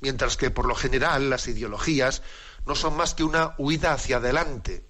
mientras 0.00 0.36
que 0.36 0.50
por 0.50 0.66
lo 0.66 0.74
general 0.74 1.30
las 1.30 1.46
ideologías 1.48 2.22
no 2.66 2.74
son 2.74 2.96
más 2.96 3.14
que 3.14 3.24
una 3.24 3.54
huida 3.58 3.92
hacia 3.92 4.16
adelante, 4.16 4.84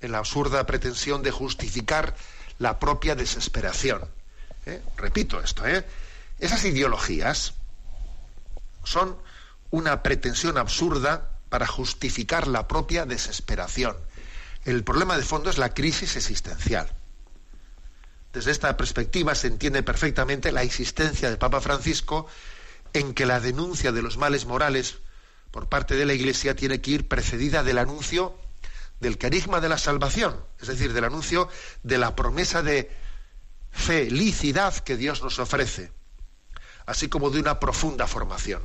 en 0.00 0.12
la 0.12 0.18
absurda 0.18 0.66
pretensión 0.66 1.22
de 1.22 1.30
justificar 1.30 2.14
la 2.58 2.78
propia 2.78 3.14
desesperación. 3.14 4.02
¿Eh? 4.66 4.82
Repito 4.96 5.40
esto, 5.40 5.66
¿eh? 5.66 5.84
Esas 6.38 6.64
ideologías 6.64 7.54
son 8.84 9.16
una 9.72 10.02
pretensión 10.02 10.58
absurda 10.58 11.30
para 11.48 11.66
justificar 11.66 12.46
la 12.46 12.68
propia 12.68 13.04
desesperación. 13.06 13.96
El 14.64 14.84
problema 14.84 15.16
de 15.16 15.24
fondo 15.24 15.50
es 15.50 15.58
la 15.58 15.74
crisis 15.74 16.14
existencial. 16.14 16.92
Desde 18.32 18.52
esta 18.52 18.76
perspectiva 18.76 19.34
se 19.34 19.48
entiende 19.48 19.82
perfectamente 19.82 20.52
la 20.52 20.62
existencia 20.62 21.28
del 21.28 21.38
Papa 21.38 21.60
Francisco 21.60 22.26
en 22.92 23.14
que 23.14 23.26
la 23.26 23.40
denuncia 23.40 23.92
de 23.92 24.02
los 24.02 24.18
males 24.18 24.46
morales 24.46 24.98
por 25.50 25.68
parte 25.68 25.96
de 25.96 26.06
la 26.06 26.14
Iglesia 26.14 26.54
tiene 26.54 26.80
que 26.80 26.92
ir 26.92 27.08
precedida 27.08 27.62
del 27.62 27.78
anuncio 27.78 28.36
del 29.00 29.18
carisma 29.18 29.60
de 29.60 29.68
la 29.68 29.78
salvación, 29.78 30.36
es 30.60 30.68
decir, 30.68 30.92
del 30.92 31.04
anuncio 31.04 31.48
de 31.82 31.98
la 31.98 32.14
promesa 32.14 32.62
de 32.62 32.88
felicidad 33.72 34.76
que 34.76 34.96
Dios 34.96 35.22
nos 35.22 35.40
ofrece, 35.40 35.90
así 36.86 37.08
como 37.08 37.30
de 37.30 37.40
una 37.40 37.58
profunda 37.58 38.06
formación. 38.06 38.62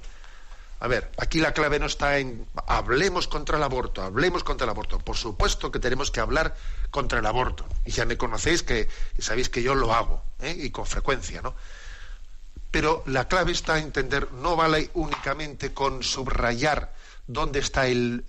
A 0.80 0.88
ver, 0.88 1.12
aquí 1.18 1.40
la 1.40 1.54
clave 1.54 1.80
no 1.80 1.88
está 1.88 2.20
en 2.20 2.48
hablemos 2.68 3.28
contra 3.28 3.58
el 3.58 3.64
aborto, 3.64 4.04
hablemos 4.04 4.44
contra 4.44 4.66
el 4.66 4.70
aborto. 4.70 5.00
Por 5.00 5.18
supuesto 5.18 5.72
que 5.72 5.80
tenemos 5.80 6.12
que 6.12 6.20
hablar 6.20 6.56
contra 6.92 7.20
el 7.20 7.26
aborto. 7.26 7.66
Y 7.86 7.92
ya 7.92 8.06
me 8.06 8.18
conocéis 8.18 8.62
que 8.62 8.88
sabéis 9.18 9.50
que 9.50 9.64
yo 9.64 9.74
lo 9.74 9.94
hago, 9.94 10.24
¿eh? 10.40 10.56
y 10.58 10.70
con 10.70 10.86
frecuencia, 10.86 11.42
¿no? 11.42 11.56
Pero 12.70 13.02
la 13.08 13.28
clave 13.28 13.54
está 13.54 13.80
en 13.80 13.86
entender, 13.86 14.32
no 14.34 14.56
vale 14.56 14.92
únicamente 14.94 15.74
con 15.74 16.04
subrayar 16.04 16.94
dónde 17.26 17.60
está 17.60 17.88
el- 17.88 18.26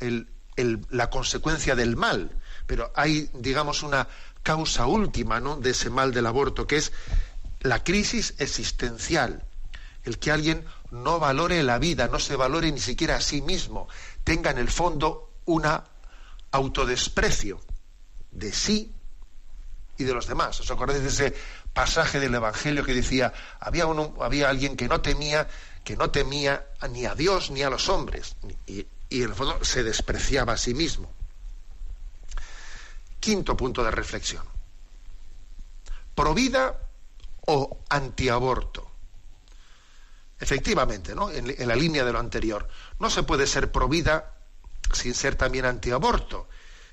la 0.91 1.11
consecuencia 1.11 1.75
del 1.77 1.97
mal, 1.97 2.31
pero 2.67 2.91
hay, 2.95 3.31
digamos, 3.35 3.83
una 3.83 4.09
causa 4.43 4.87
última 4.87 5.39
¿no? 5.41 5.57
de 5.57 5.71
ese 5.71 5.91
mal 5.91 6.13
del 6.13 6.27
aborto, 6.27 6.67
que 6.67 6.77
es 6.79 6.93
la 7.61 7.85
crisis 7.85 8.35
existencial, 8.39 9.45
el 10.05 10.19
que 10.19 10.31
alguien 10.33 10.65
no 10.91 11.19
valore 11.19 11.63
la 11.63 11.79
vida, 11.79 12.09
no 12.09 12.19
se 12.19 12.37
valore 12.37 12.73
ni 12.73 12.81
siquiera 12.81 13.17
a 13.17 13.21
sí 13.21 13.43
mismo, 13.43 13.89
tenga 14.25 14.51
en 14.51 14.59
el 14.59 14.69
fondo 14.69 15.31
una 15.45 15.85
autodesprecio 16.51 17.61
de 18.31 18.53
sí 18.53 18.93
y 19.97 20.05
de 20.05 20.15
los 20.15 20.27
demás. 20.27 20.61
¿Os 20.61 20.71
acordáis 20.71 21.03
de 21.03 21.09
ese 21.09 21.35
pasaje 21.73 22.21
del 22.21 22.35
Evangelio 22.35 22.85
que 22.85 22.95
decía, 22.95 23.33
había, 23.61 23.85
había 24.21 24.49
alguien 24.49 24.77
que 24.77 24.89
no 24.89 25.01
temía, 25.01 25.49
que 25.85 25.97
no 25.97 26.11
temía 26.11 26.67
ni 26.91 27.05
a 27.05 27.15
Dios 27.15 27.51
ni 27.51 27.63
a 27.63 27.71
los 27.71 27.89
hombres, 27.89 28.37
y, 28.67 28.87
y 29.11 29.23
en 29.23 29.31
el 29.31 29.35
fondo 29.35 29.63
se 29.65 29.83
despreciaba 29.83 30.55
a 30.55 30.57
sí 30.57 30.75
mismo. 30.75 31.11
Quinto 33.21 33.57
punto 33.57 33.83
de 33.83 33.91
reflexión. 33.91 34.45
¿Provida 36.15 36.79
o 37.47 37.79
antiaborto? 37.89 38.88
Efectivamente, 40.41 41.15
¿no? 41.15 41.31
En, 41.31 41.55
en 41.57 41.69
la 41.69 41.75
línea 41.75 42.05
de 42.05 42.13
lo 42.13 42.19
anterior. 42.19 42.69
No 43.01 43.11
se 43.11 43.23
puede 43.25 43.47
ser 43.47 43.73
provida 43.73 44.35
sin 44.93 45.15
ser 45.15 45.35
también 45.35 45.65
antiaborto, 45.65 46.49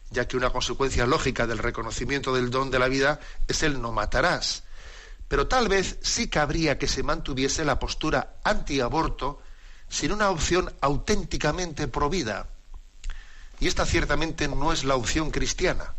ya 0.09 0.27
que 0.27 0.37
una 0.37 0.49
consecuencia 0.49 1.05
lógica 1.05 1.47
del 1.47 1.59
reconocimiento 1.59 2.33
del 2.33 2.49
don 2.49 2.71
de 2.71 2.79
la 2.79 2.87
vida 2.87 3.19
es 3.47 3.63
el 3.63 3.81
no 3.81 3.91
matarás. 3.91 4.63
Pero 5.27 5.47
tal 5.47 5.67
vez 5.67 5.97
sí 6.01 6.27
cabría 6.29 6.77
que 6.77 6.87
se 6.87 7.03
mantuviese 7.03 7.65
la 7.65 7.79
postura 7.79 8.35
antiaborto 8.43 9.41
sin 9.89 10.11
una 10.11 10.29
opción 10.29 10.73
auténticamente 10.81 11.87
provida. 11.87 12.47
Y 13.59 13.67
esta 13.67 13.85
ciertamente 13.85 14.47
no 14.47 14.73
es 14.73 14.83
la 14.83 14.95
opción 14.95 15.31
cristiana. 15.31 15.93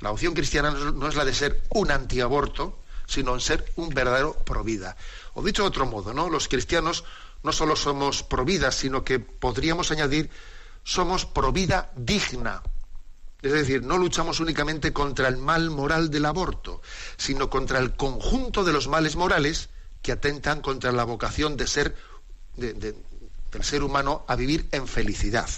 La 0.00 0.10
opción 0.10 0.34
cristiana 0.34 0.70
no 0.70 1.08
es 1.08 1.14
la 1.14 1.24
de 1.24 1.34
ser 1.34 1.62
un 1.70 1.90
antiaborto, 1.90 2.79
sino 3.10 3.34
en 3.34 3.40
ser 3.40 3.64
un 3.74 3.88
verdadero 3.88 4.34
provida. 4.34 4.96
O 5.34 5.42
dicho 5.42 5.62
de 5.62 5.68
otro 5.68 5.84
modo, 5.84 6.14
¿no? 6.14 6.30
Los 6.30 6.46
cristianos 6.46 7.04
no 7.42 7.52
solo 7.52 7.74
somos 7.74 8.22
provida, 8.22 8.70
sino 8.70 9.02
que 9.02 9.18
podríamos 9.18 9.90
añadir 9.90 10.30
somos 10.84 11.26
provida 11.26 11.90
digna. 11.96 12.62
Es 13.42 13.52
decir, 13.52 13.82
no 13.82 13.98
luchamos 13.98 14.38
únicamente 14.38 14.92
contra 14.92 15.26
el 15.26 15.38
mal 15.38 15.70
moral 15.70 16.10
del 16.10 16.26
aborto, 16.26 16.82
sino 17.16 17.50
contra 17.50 17.78
el 17.78 17.96
conjunto 17.96 18.64
de 18.64 18.72
los 18.72 18.86
males 18.86 19.16
morales 19.16 19.70
que 20.02 20.12
atentan 20.12 20.60
contra 20.60 20.92
la 20.92 21.04
vocación 21.04 21.56
de 21.56 21.66
ser, 21.66 21.96
del 22.56 22.94
ser 23.62 23.82
humano 23.82 24.24
a 24.28 24.36
vivir 24.36 24.68
en 24.70 24.86
felicidad. 24.86 25.48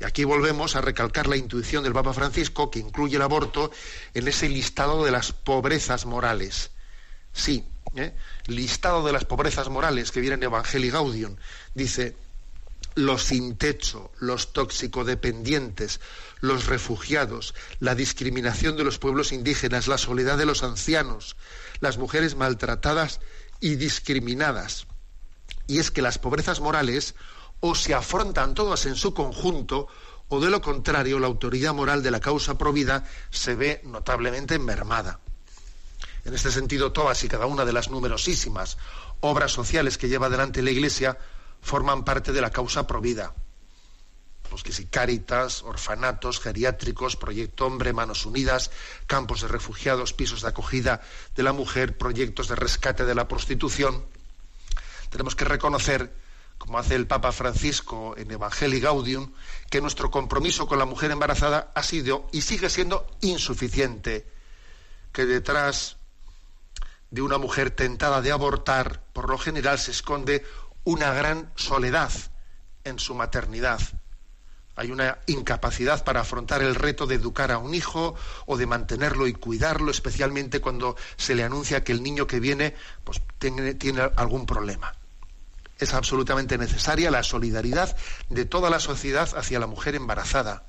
Y 0.00 0.04
aquí 0.04 0.24
volvemos 0.24 0.76
a 0.76 0.80
recalcar 0.80 1.26
la 1.26 1.36
intuición 1.36 1.82
del 1.82 1.92
Papa 1.94 2.12
Francisco, 2.12 2.70
que 2.70 2.80
incluye 2.80 3.16
el 3.16 3.22
aborto 3.22 3.70
en 4.14 4.28
ese 4.28 4.48
listado 4.48 5.04
de 5.04 5.10
las 5.10 5.32
pobrezas 5.32 6.04
morales. 6.04 6.70
Sí, 7.32 7.64
¿eh? 7.96 8.12
listado 8.46 9.04
de 9.04 9.12
las 9.12 9.24
pobrezas 9.24 9.68
morales 9.68 10.10
que 10.10 10.20
viene 10.20 10.34
en 10.34 10.42
Evangelii 10.44 10.90
Gaudium. 10.90 11.36
Dice, 11.74 12.14
los 12.94 13.24
sin 13.24 13.56
techo, 13.56 14.10
los 14.18 14.52
toxicodependientes, 14.52 16.00
los 16.40 16.66
refugiados, 16.66 17.54
la 17.78 17.94
discriminación 17.94 18.76
de 18.76 18.84
los 18.84 18.98
pueblos 18.98 19.32
indígenas, 19.32 19.86
la 19.86 19.98
soledad 19.98 20.38
de 20.38 20.46
los 20.46 20.62
ancianos, 20.62 21.36
las 21.80 21.98
mujeres 21.98 22.36
maltratadas 22.36 23.20
y 23.60 23.76
discriminadas. 23.76 24.86
Y 25.66 25.78
es 25.78 25.90
que 25.90 26.02
las 26.02 26.18
pobrezas 26.18 26.60
morales 26.60 27.14
o 27.68 27.74
se 27.74 27.94
afrontan 27.94 28.54
todas 28.54 28.86
en 28.86 28.96
su 28.96 29.12
conjunto, 29.12 29.88
o 30.28 30.40
de 30.40 30.50
lo 30.50 30.60
contrario, 30.60 31.18
la 31.18 31.26
autoridad 31.26 31.74
moral 31.74 32.02
de 32.02 32.10
la 32.10 32.20
causa 32.20 32.58
provida 32.58 33.04
se 33.30 33.54
ve 33.54 33.80
notablemente 33.84 34.58
mermada. 34.58 35.20
En 36.24 36.34
este 36.34 36.50
sentido, 36.50 36.92
todas 36.92 37.22
y 37.22 37.28
cada 37.28 37.46
una 37.46 37.64
de 37.64 37.72
las 37.72 37.88
numerosísimas 37.90 38.78
obras 39.20 39.52
sociales 39.52 39.98
que 39.98 40.08
lleva 40.08 40.26
adelante 40.26 40.62
la 40.62 40.70
Iglesia 40.72 41.18
forman 41.62 42.04
parte 42.04 42.32
de 42.32 42.40
la 42.40 42.50
causa 42.50 42.86
provida. 42.86 43.34
Pues 44.50 44.62
que 44.62 44.72
si 44.72 44.86
Cáritas, 44.86 45.62
orfanatos, 45.62 46.40
geriátricos, 46.40 47.16
Proyecto 47.16 47.66
Hombre, 47.66 47.92
Manos 47.92 48.26
Unidas, 48.26 48.70
campos 49.06 49.42
de 49.42 49.48
refugiados, 49.48 50.12
pisos 50.12 50.42
de 50.42 50.48
acogida 50.48 51.00
de 51.34 51.42
la 51.42 51.52
mujer, 51.52 51.96
proyectos 51.96 52.48
de 52.48 52.56
rescate 52.56 53.04
de 53.04 53.14
la 53.14 53.28
prostitución. 53.28 54.04
Tenemos 55.10 55.34
que 55.34 55.44
reconocer, 55.44 56.12
como 56.58 56.78
hace 56.78 56.94
el 56.94 57.06
Papa 57.06 57.32
Francisco 57.32 58.14
en 58.16 58.30
Evangelii 58.30 58.80
Gaudium, 58.80 59.32
que 59.70 59.80
nuestro 59.80 60.10
compromiso 60.10 60.66
con 60.66 60.78
la 60.78 60.84
mujer 60.84 61.10
embarazada 61.10 61.70
ha 61.74 61.82
sido 61.82 62.26
y 62.32 62.42
sigue 62.42 62.70
siendo 62.70 63.06
insuficiente, 63.20 64.26
que 65.12 65.26
detrás 65.26 65.96
de 67.10 67.22
una 67.22 67.38
mujer 67.38 67.70
tentada 67.70 68.20
de 68.20 68.32
abortar, 68.32 69.02
por 69.12 69.30
lo 69.30 69.38
general 69.38 69.78
se 69.78 69.90
esconde 69.90 70.44
una 70.84 71.12
gran 71.12 71.52
soledad 71.56 72.12
en 72.84 72.98
su 72.98 73.14
maternidad. 73.14 73.80
Hay 74.76 74.90
una 74.90 75.18
incapacidad 75.26 76.04
para 76.04 76.20
afrontar 76.20 76.62
el 76.62 76.74
reto 76.74 77.06
de 77.06 77.14
educar 77.14 77.50
a 77.50 77.58
un 77.58 77.74
hijo 77.74 78.14
o 78.44 78.56
de 78.58 78.66
mantenerlo 78.66 79.26
y 79.26 79.32
cuidarlo, 79.32 79.90
especialmente 79.90 80.60
cuando 80.60 80.96
se 81.16 81.34
le 81.34 81.44
anuncia 81.44 81.82
que 81.82 81.92
el 81.92 82.02
niño 82.02 82.26
que 82.26 82.40
viene 82.40 82.74
pues, 83.02 83.22
tiene, 83.38 83.74
tiene 83.74 84.02
algún 84.16 84.44
problema. 84.44 84.92
Es 85.78 85.94
absolutamente 85.94 86.58
necesaria 86.58 87.10
la 87.10 87.22
solidaridad 87.22 87.96
de 88.30 88.44
toda 88.44 88.70
la 88.70 88.80
sociedad 88.80 89.28
hacia 89.36 89.58
la 89.58 89.66
mujer 89.66 89.94
embarazada. 89.94 90.64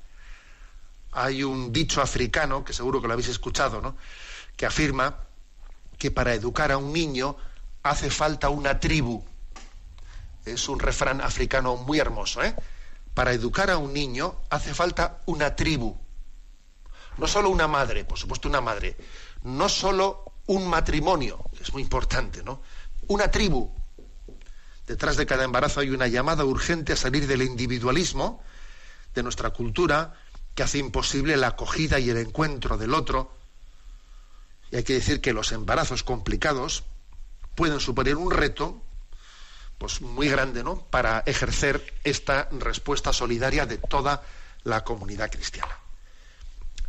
Hay 1.12 1.42
un 1.42 1.72
dicho 1.72 2.02
africano, 2.02 2.64
que 2.64 2.72
seguro 2.72 3.00
que 3.00 3.08
lo 3.08 3.14
habéis 3.14 3.28
escuchado, 3.28 3.80
¿no? 3.80 3.96
que 4.56 4.66
afirma 4.66 5.20
que 5.96 6.10
para 6.10 6.34
educar 6.34 6.72
a 6.72 6.78
un 6.78 6.92
niño 6.92 7.36
hace 7.82 8.10
falta 8.10 8.50
una 8.50 8.80
tribu 8.80 9.24
es 10.52 10.68
un 10.68 10.78
refrán 10.78 11.20
africano 11.20 11.76
muy 11.76 11.98
hermoso, 11.98 12.42
¿eh? 12.42 12.54
Para 13.14 13.32
educar 13.32 13.70
a 13.70 13.78
un 13.78 13.92
niño 13.92 14.36
hace 14.50 14.74
falta 14.74 15.18
una 15.26 15.54
tribu. 15.56 15.96
No 17.16 17.26
solo 17.26 17.50
una 17.50 17.66
madre, 17.66 18.04
por 18.04 18.18
supuesto 18.18 18.48
una 18.48 18.60
madre. 18.60 18.96
No 19.42 19.68
solo 19.68 20.32
un 20.46 20.68
matrimonio, 20.68 21.44
es 21.60 21.72
muy 21.72 21.82
importante, 21.82 22.42
¿no? 22.42 22.62
Una 23.08 23.30
tribu. 23.30 23.70
Detrás 24.88 25.18
de 25.18 25.26
cada 25.26 25.44
embarazo 25.44 25.80
hay 25.80 25.90
una 25.90 26.06
llamada 26.06 26.46
urgente 26.46 26.94
a 26.94 26.96
salir 26.96 27.26
del 27.26 27.42
individualismo 27.42 28.42
de 29.14 29.22
nuestra 29.22 29.50
cultura 29.50 30.14
que 30.54 30.62
hace 30.62 30.78
imposible 30.78 31.36
la 31.36 31.48
acogida 31.48 31.98
y 31.98 32.08
el 32.08 32.16
encuentro 32.16 32.78
del 32.78 32.94
otro. 32.94 33.36
Y 34.70 34.76
hay 34.76 34.84
que 34.84 34.94
decir 34.94 35.20
que 35.20 35.34
los 35.34 35.52
embarazos 35.52 36.02
complicados 36.02 36.84
pueden 37.54 37.80
suponer 37.80 38.16
un 38.16 38.30
reto 38.30 38.80
pues 39.76 40.00
muy 40.00 40.28
grande, 40.28 40.64
¿no? 40.64 40.80
Para 40.86 41.22
ejercer 41.26 41.94
esta 42.02 42.48
respuesta 42.50 43.12
solidaria 43.12 43.66
de 43.66 43.76
toda 43.76 44.22
la 44.64 44.84
comunidad 44.84 45.30
cristiana. 45.30 45.78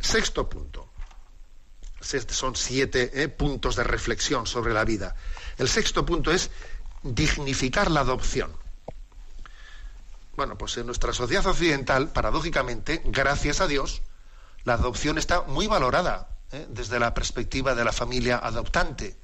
Sexto 0.00 0.48
punto. 0.48 0.88
Son 2.00 2.56
siete 2.56 3.22
¿eh? 3.22 3.28
puntos 3.28 3.76
de 3.76 3.84
reflexión 3.84 4.46
sobre 4.46 4.72
la 4.72 4.86
vida. 4.86 5.14
El 5.58 5.68
sexto 5.68 6.06
punto 6.06 6.32
es 6.32 6.50
dignificar 7.02 7.90
la 7.90 8.00
adopción. 8.00 8.52
Bueno, 10.36 10.56
pues 10.56 10.76
en 10.78 10.86
nuestra 10.86 11.12
sociedad 11.12 11.46
occidental, 11.46 12.10
paradójicamente, 12.12 13.02
gracias 13.04 13.60
a 13.60 13.66
Dios, 13.66 14.02
la 14.64 14.74
adopción 14.74 15.18
está 15.18 15.42
muy 15.42 15.66
valorada 15.66 16.28
¿eh? 16.52 16.66
desde 16.70 16.98
la 16.98 17.14
perspectiva 17.14 17.74
de 17.74 17.84
la 17.84 17.92
familia 17.92 18.38
adoptante 18.38 19.16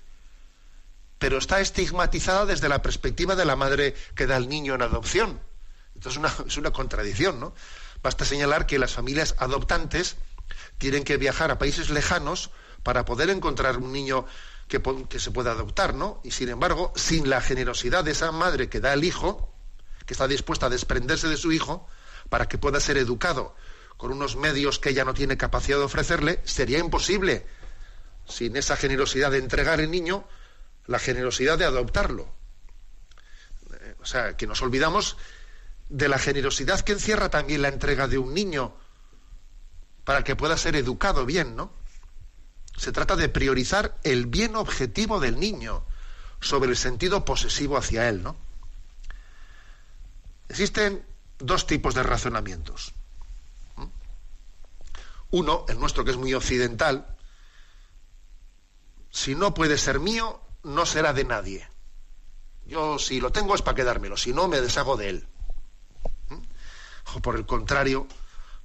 pero 1.19 1.39
está 1.39 1.61
estigmatizada 1.61 2.47
desde 2.47 2.69
la 2.69 2.83
perspectiva 2.83 3.37
de 3.37 3.45
la 3.45 3.57
madre 3.57 3.95
que 4.15 4.27
da 4.27 4.37
al 4.37 4.49
niño 4.49 4.75
en 4.75 4.83
adopción. 4.83 5.41
Entonces 5.95 6.23
es 6.47 6.57
una, 6.57 6.71
contradicción, 6.71 7.41
¿no? 7.41 7.55
Basta 8.03 8.25
señalar 8.25 8.67
que 8.67 8.79
las 8.79 8.93
familias 8.93 9.35
adoptantes 9.39 10.17
tienen 10.79 11.05
que 11.05 11.17
viajar 11.17 11.51
a 11.51 11.59
países 11.59 11.91
lejanos 11.91 12.51
para 12.83 13.05
poder 13.05 13.31
encontrar 13.31 13.79
un 13.79 13.93
niño 13.93 14.27
que, 14.69 15.19
se 15.19 15.31
pueda 15.31 15.53
adoptar, 15.53 15.95
¿no? 15.95 16.21
Y 16.25 16.33
sin 16.33 16.49
embargo, 16.49 16.93
sin 16.97 17.31
la 17.31 17.41
generosidad 17.41 18.05
de 18.05 18.13
esa 18.13 18.33
madre 18.33 18.69
que 18.69 18.81
da 18.81 18.93
al 18.93 19.05
hijo, 19.05 19.53
que 20.07 20.15
está 20.15 20.27
dispuesta 20.27 20.67
a 20.67 20.71
desprenderse 20.71 21.29
de 21.29 21.37
su 21.37 21.53
hijo 21.53 21.89
para 22.29 22.49
que 22.49 22.59
pueda 22.59 22.81
ser 22.81 22.97
educado 22.97 23.55
con 23.97 24.13
unos 24.13 24.37
medios 24.37 24.79
que 24.79 24.91
ella 24.91 25.05
no 25.05 25.15
tiene 25.15 25.37
capacidad 25.37 25.79
de 25.79 25.85
ofrecerle, 25.85 26.41
sería 26.45 26.79
imposible, 26.79 27.47
sin 28.27 28.57
esa 28.57 28.77
generosidad 28.77 29.31
de 29.31 29.39
entregar 29.39 29.81
el 29.81 29.91
niño, 29.91 30.27
la 30.87 30.99
generosidad 30.99 31.59
de 31.59 31.65
adoptarlo. 31.65 32.29
Eh, 33.73 33.95
o 34.01 34.05
sea, 34.05 34.37
que 34.37 34.47
nos 34.47 34.61
olvidamos 34.63 35.17
de 35.89 36.09
la 36.09 36.19
generosidad 36.19 36.81
que 36.81 36.93
encierra 36.93 37.31
también 37.31 37.63
la 37.63 37.69
entrega 37.69 38.09
de 38.09 38.19
un 38.19 38.35
niño 38.35 38.77
para 40.05 40.25
que 40.25 40.37
pueda 40.37 40.57
ser 40.57 40.77
educado 40.77 41.25
bien, 41.25 41.57
¿no? 41.57 41.73
Se 42.77 42.93
trata 42.93 43.17
de 43.17 43.29
priorizar 43.29 43.97
el 44.03 44.27
bien 44.27 44.57
objetivo 44.57 45.21
del 45.21 45.41
niño 45.41 45.85
sobre 46.41 46.71
el 46.71 46.77
sentido 46.77 47.25
posesivo 47.25 47.77
hacia 47.77 48.09
él, 48.09 48.23
¿no? 48.23 48.37
Existen 50.49 51.05
dos 51.39 51.67
tipos 51.67 51.95
de 51.95 52.03
razonamientos. 52.03 52.93
Uno, 55.31 55.65
el 55.69 55.79
nuestro 55.79 56.05
que 56.05 56.13
es 56.13 56.17
muy 56.17 56.35
occidental, 56.35 57.17
si 59.11 59.35
no 59.35 59.55
puede 59.55 59.77
ser 59.77 59.99
mío, 59.99 60.41
no 60.63 60.87
será 60.87 61.13
de 61.13 61.25
nadie. 61.25 61.69
Yo 62.67 62.99
si 62.99 63.21
lo 63.21 63.33
tengo 63.33 63.55
es 63.55 63.63
para 63.63 63.75
quedármelo, 63.75 64.17
si 64.17 64.33
no 64.33 64.49
me 64.49 64.61
deshago 64.61 64.97
de 64.97 65.09
él. 65.09 65.27
¿Mm? 66.29 67.17
O 67.17 67.21
por 67.21 67.37
el 67.37 67.47
contrario, 67.47 68.07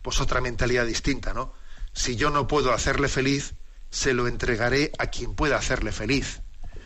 pues 0.01 0.19
otra 0.19 0.41
mentalidad 0.41 0.85
distinta, 0.85 1.33
¿no? 1.33 1.53
Si 1.93 2.15
yo 2.15 2.29
no 2.29 2.47
puedo 2.47 2.73
hacerle 2.73 3.07
feliz, 3.07 3.53
se 3.91 4.13
lo 4.13 4.27
entregaré 4.27 4.91
a 4.97 5.07
quien 5.07 5.35
pueda 5.35 5.57
hacerle 5.57 5.91
feliz. 5.91 6.41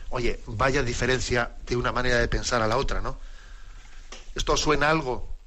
Oye, 0.09 0.41
vaya 0.47 0.83
diferencia 0.83 1.55
de 1.65 1.77
una 1.77 1.91
manera 1.91 2.17
de 2.17 2.27
pensar 2.27 2.61
a 2.61 2.67
la 2.67 2.77
otra, 2.77 2.99
¿no? 2.99 3.19
Esto 4.33 4.57
suena 4.57 4.89
algo. 4.89 5.37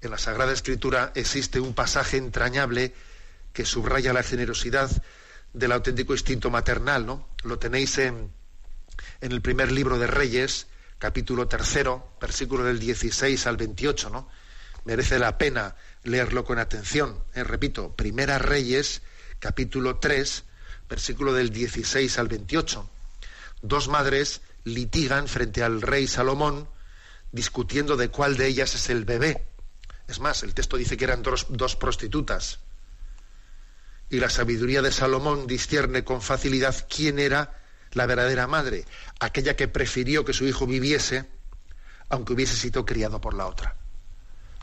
En 0.00 0.10
la 0.10 0.18
Sagrada 0.18 0.52
Escritura 0.52 1.12
existe 1.14 1.58
un 1.60 1.74
pasaje 1.74 2.18
entrañable 2.18 2.94
que 3.52 3.64
subraya 3.64 4.12
la 4.12 4.22
generosidad 4.22 4.90
del 5.52 5.72
auténtico 5.72 6.12
instinto 6.12 6.50
maternal, 6.50 7.06
¿no? 7.06 7.28
Lo 7.42 7.58
tenéis 7.58 7.98
en 7.98 8.32
el 9.20 9.40
primer 9.40 9.72
libro 9.72 9.98
de 9.98 10.06
Reyes, 10.06 10.66
capítulo 10.98 11.48
tercero, 11.48 12.16
versículo 12.20 12.64
del 12.64 12.78
16 12.78 13.46
al 13.46 13.56
28, 13.56 14.10
¿no? 14.10 14.28
Merece 14.84 15.18
la 15.18 15.38
pena 15.38 15.76
leerlo 16.02 16.44
con 16.44 16.58
atención. 16.58 17.24
¿eh? 17.34 17.44
Repito, 17.44 17.94
Primera 17.96 18.38
Reyes, 18.38 19.02
capítulo 19.44 19.98
3, 19.98 20.42
versículo 20.88 21.34
del 21.34 21.50
16 21.50 22.18
al 22.18 22.28
28. 22.28 22.88
Dos 23.60 23.88
madres 23.88 24.40
litigan 24.64 25.28
frente 25.28 25.62
al 25.62 25.82
rey 25.82 26.06
Salomón 26.06 26.66
discutiendo 27.30 27.98
de 27.98 28.08
cuál 28.08 28.38
de 28.38 28.46
ellas 28.46 28.74
es 28.74 28.88
el 28.88 29.04
bebé. 29.04 29.46
Es 30.08 30.18
más, 30.18 30.44
el 30.44 30.54
texto 30.54 30.78
dice 30.78 30.96
que 30.96 31.04
eran 31.04 31.22
dos, 31.22 31.44
dos 31.50 31.76
prostitutas. 31.76 32.60
y 34.08 34.18
la 34.18 34.30
sabiduría 34.30 34.80
de 34.80 34.92
Salomón 34.92 35.46
discierne 35.46 36.04
con 36.04 36.22
facilidad 36.22 36.74
quién 36.88 37.18
era 37.18 37.60
la 37.92 38.06
verdadera 38.06 38.46
madre, 38.46 38.86
aquella 39.20 39.56
que 39.56 39.68
prefirió 39.68 40.24
que 40.24 40.32
su 40.32 40.46
hijo 40.46 40.66
viviese 40.66 41.28
aunque 42.08 42.32
hubiese 42.32 42.56
sido 42.56 42.86
criado 42.86 43.20
por 43.20 43.34
la 43.34 43.46
otra. 43.46 43.76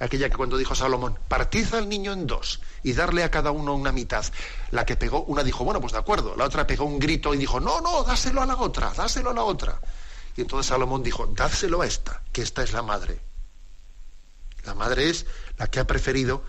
Aquella 0.01 0.31
que 0.31 0.35
cuando 0.35 0.57
dijo 0.57 0.73
Salomón, 0.73 1.19
partid 1.27 1.75
al 1.75 1.87
niño 1.87 2.11
en 2.11 2.25
dos 2.25 2.59
y 2.81 2.93
darle 2.93 3.23
a 3.23 3.29
cada 3.29 3.51
uno 3.51 3.75
una 3.75 3.91
mitad. 3.91 4.25
La 4.71 4.83
que 4.83 4.95
pegó, 4.95 5.21
una 5.25 5.43
dijo, 5.43 5.63
bueno, 5.63 5.79
pues 5.79 5.93
de 5.93 5.99
acuerdo. 5.99 6.35
La 6.35 6.45
otra 6.45 6.65
pegó 6.65 6.85
un 6.85 6.97
grito 6.97 7.35
y 7.35 7.37
dijo, 7.37 7.59
no, 7.59 7.81
no, 7.81 8.03
dáselo 8.03 8.41
a 8.41 8.47
la 8.47 8.57
otra, 8.57 8.91
dáselo 8.95 9.29
a 9.29 9.33
la 9.35 9.43
otra. 9.43 9.79
Y 10.35 10.41
entonces 10.41 10.65
Salomón 10.65 11.03
dijo, 11.03 11.27
dáselo 11.27 11.83
a 11.83 11.85
esta, 11.85 12.23
que 12.31 12.41
esta 12.41 12.63
es 12.63 12.73
la 12.73 12.81
madre. 12.81 13.19
La 14.65 14.73
madre 14.73 15.07
es 15.07 15.27
la 15.57 15.67
que 15.67 15.79
ha 15.79 15.85
preferido 15.85 16.43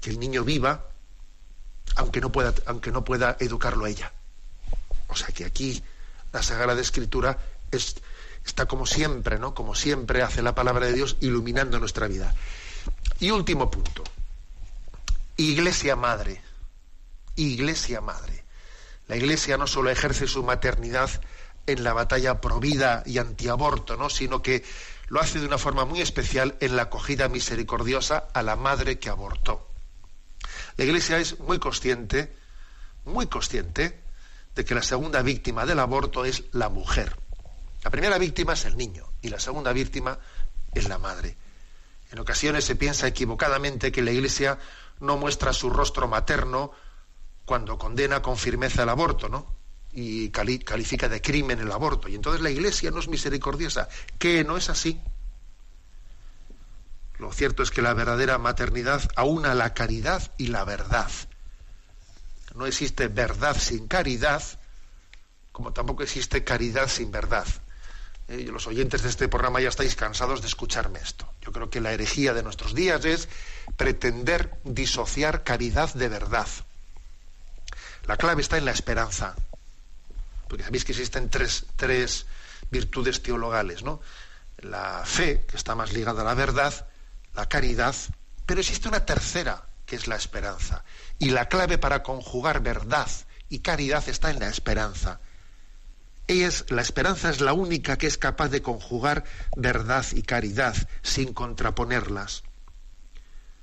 que 0.00 0.10
el 0.10 0.18
niño 0.18 0.42
viva, 0.42 0.86
aunque 1.94 2.20
no 2.20 2.32
pueda, 2.32 2.54
aunque 2.66 2.90
no 2.90 3.04
pueda 3.04 3.36
educarlo 3.38 3.86
ella. 3.86 4.12
O 5.06 5.14
sea 5.14 5.28
que 5.28 5.44
aquí 5.44 5.80
la 6.32 6.42
Sagrada 6.42 6.80
Escritura 6.80 7.38
es, 7.70 7.94
está 8.44 8.66
como 8.66 8.84
siempre, 8.84 9.38
¿no? 9.38 9.54
Como 9.54 9.76
siempre 9.76 10.22
hace 10.22 10.42
la 10.42 10.56
palabra 10.56 10.86
de 10.86 10.94
Dios 10.94 11.16
iluminando 11.20 11.78
nuestra 11.78 12.08
vida. 12.08 12.34
Y 13.18 13.30
último 13.30 13.70
punto. 13.70 14.04
Iglesia 15.36 15.96
madre. 15.96 16.40
Iglesia 17.34 18.00
madre. 18.00 18.44
La 19.08 19.16
Iglesia 19.16 19.56
no 19.56 19.66
solo 19.66 19.90
ejerce 19.90 20.26
su 20.26 20.42
maternidad 20.42 21.10
en 21.66 21.82
la 21.82 21.92
batalla 21.92 22.40
pro 22.40 22.60
vida 22.60 23.02
y 23.06 23.18
antiaborto, 23.18 23.96
¿no? 23.96 24.10
sino 24.10 24.42
que 24.42 24.64
lo 25.08 25.20
hace 25.20 25.40
de 25.40 25.46
una 25.46 25.58
forma 25.58 25.84
muy 25.84 26.00
especial 26.00 26.56
en 26.60 26.76
la 26.76 26.82
acogida 26.82 27.28
misericordiosa 27.28 28.28
a 28.34 28.42
la 28.42 28.56
madre 28.56 28.98
que 28.98 29.08
abortó. 29.08 29.66
La 30.76 30.84
Iglesia 30.84 31.18
es 31.18 31.38
muy 31.40 31.58
consciente, 31.58 32.34
muy 33.04 33.26
consciente, 33.26 34.00
de 34.54 34.64
que 34.64 34.74
la 34.74 34.82
segunda 34.82 35.22
víctima 35.22 35.64
del 35.64 35.80
aborto 35.80 36.24
es 36.24 36.44
la 36.52 36.68
mujer. 36.68 37.16
La 37.82 37.90
primera 37.90 38.18
víctima 38.18 38.54
es 38.54 38.64
el 38.64 38.76
niño 38.76 39.06
y 39.22 39.28
la 39.28 39.38
segunda 39.38 39.72
víctima 39.72 40.18
es 40.74 40.88
la 40.88 40.98
madre. 40.98 41.36
En 42.16 42.20
ocasiones 42.20 42.64
se 42.64 42.76
piensa 42.76 43.06
equivocadamente 43.06 43.92
que 43.92 44.00
la 44.00 44.10
Iglesia 44.10 44.58
no 45.00 45.18
muestra 45.18 45.52
su 45.52 45.68
rostro 45.68 46.08
materno 46.08 46.72
cuando 47.44 47.76
condena 47.76 48.22
con 48.22 48.38
firmeza 48.38 48.84
el 48.84 48.88
aborto, 48.88 49.28
¿no? 49.28 49.54
y 49.92 50.30
califica 50.30 51.10
de 51.10 51.20
crimen 51.20 51.60
el 51.60 51.70
aborto. 51.70 52.08
Y 52.08 52.14
entonces 52.14 52.40
la 52.40 52.48
Iglesia 52.48 52.90
no 52.90 53.00
es 53.00 53.08
misericordiosa, 53.08 53.90
que 54.18 54.44
no 54.44 54.56
es 54.56 54.70
así. 54.70 54.98
Lo 57.18 57.30
cierto 57.34 57.62
es 57.62 57.70
que 57.70 57.82
la 57.82 57.92
verdadera 57.92 58.38
maternidad 58.38 59.02
aúna 59.14 59.54
la 59.54 59.74
caridad 59.74 60.32
y 60.38 60.46
la 60.46 60.64
verdad. 60.64 61.10
No 62.54 62.64
existe 62.64 63.08
verdad 63.08 63.58
sin 63.58 63.88
caridad, 63.88 64.42
como 65.52 65.74
tampoco 65.74 66.02
existe 66.02 66.44
caridad 66.44 66.88
sin 66.88 67.10
verdad. 67.10 67.46
Eh, 68.28 68.48
los 68.50 68.66
oyentes 68.66 69.02
de 69.02 69.08
este 69.08 69.28
programa 69.28 69.60
ya 69.60 69.68
estáis 69.68 69.94
cansados 69.94 70.40
de 70.40 70.48
escucharme 70.48 70.98
esto. 70.98 71.32
Yo 71.42 71.52
creo 71.52 71.70
que 71.70 71.80
la 71.80 71.92
herejía 71.92 72.34
de 72.34 72.42
nuestros 72.42 72.74
días 72.74 73.04
es 73.04 73.28
pretender 73.76 74.58
disociar 74.64 75.44
caridad 75.44 75.92
de 75.94 76.08
verdad. 76.08 76.48
La 78.06 78.16
clave 78.16 78.42
está 78.42 78.58
en 78.58 78.64
la 78.64 78.72
esperanza 78.72 79.36
porque 80.48 80.64
sabéis 80.64 80.84
que 80.84 80.92
existen 80.92 81.28
tres, 81.28 81.66
tres 81.76 82.26
virtudes 82.70 83.22
teologales, 83.22 83.82
¿no? 83.82 84.00
La 84.58 85.02
fe, 85.04 85.44
que 85.46 85.56
está 85.56 85.74
más 85.74 85.92
ligada 85.92 86.22
a 86.22 86.24
la 86.24 86.34
verdad, 86.34 86.88
la 87.34 87.48
caridad, 87.48 87.94
pero 88.46 88.60
existe 88.60 88.88
una 88.88 89.04
tercera, 89.04 89.64
que 89.84 89.96
es 89.96 90.06
la 90.06 90.16
esperanza. 90.16 90.84
Y 91.18 91.30
la 91.30 91.48
clave 91.48 91.78
para 91.78 92.02
conjugar 92.02 92.60
verdad 92.60 93.08
y 93.48 93.60
caridad 93.60 94.08
está 94.08 94.30
en 94.30 94.38
la 94.38 94.48
esperanza. 94.48 95.20
Es, 96.28 96.64
la 96.70 96.82
esperanza 96.82 97.30
es 97.30 97.40
la 97.40 97.52
única 97.52 97.98
que 97.98 98.08
es 98.08 98.18
capaz 98.18 98.48
de 98.48 98.62
conjugar 98.62 99.24
verdad 99.56 100.04
y 100.12 100.22
caridad 100.22 100.74
sin 101.02 101.32
contraponerlas. 101.32 102.42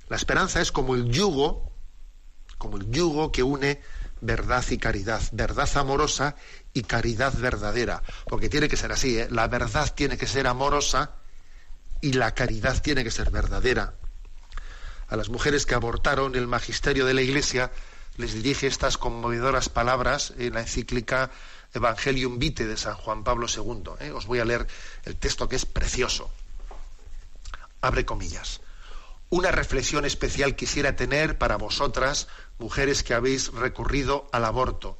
La 0.08 0.16
esperanza 0.16 0.60
es 0.60 0.72
como 0.72 0.94
el 0.94 1.10
yugo, 1.10 1.72
como 2.56 2.78
el 2.78 2.90
yugo 2.90 3.32
que 3.32 3.42
une 3.42 3.82
verdad 4.20 4.64
y 4.70 4.78
caridad, 4.78 5.20
verdad 5.32 5.68
amorosa 5.76 6.36
y 6.72 6.82
caridad 6.82 7.34
verdadera, 7.34 8.02
porque 8.26 8.48
tiene 8.48 8.68
que 8.68 8.76
ser 8.76 8.92
así, 8.92 9.18
¿eh? 9.18 9.28
la 9.30 9.48
verdad 9.48 9.92
tiene 9.94 10.16
que 10.16 10.26
ser 10.26 10.46
amorosa 10.46 11.16
y 12.00 12.14
la 12.14 12.34
caridad 12.34 12.82
tiene 12.82 13.04
que 13.04 13.10
ser 13.10 13.30
verdadera. 13.30 13.94
A 15.08 15.16
las 15.16 15.28
mujeres 15.28 15.66
que 15.66 15.74
abortaron 15.74 16.34
el 16.34 16.46
magisterio 16.46 17.04
de 17.04 17.14
la 17.14 17.20
Iglesia 17.20 17.70
les 18.16 18.32
dirige 18.32 18.66
estas 18.66 18.96
conmovedoras 18.96 19.68
palabras 19.68 20.32
en 20.38 20.54
la 20.54 20.60
encíclica 20.60 21.30
Evangelium 21.74 22.38
Vitae 22.38 22.66
de 22.66 22.76
San 22.76 22.94
Juan 22.94 23.24
Pablo 23.24 23.46
II. 23.48 23.92
¿eh? 24.00 24.10
Os 24.12 24.26
voy 24.26 24.38
a 24.38 24.44
leer 24.44 24.66
el 25.04 25.16
texto 25.16 25.48
que 25.48 25.56
es 25.56 25.66
precioso. 25.66 26.30
Abre 27.80 28.04
comillas. 28.04 28.60
Una 29.28 29.50
reflexión 29.50 30.04
especial 30.04 30.56
quisiera 30.56 30.96
tener 30.96 31.38
para 31.38 31.56
vosotras, 31.56 32.28
mujeres 32.58 33.02
que 33.02 33.14
habéis 33.14 33.52
recurrido 33.52 34.28
al 34.32 34.44
aborto 34.44 34.98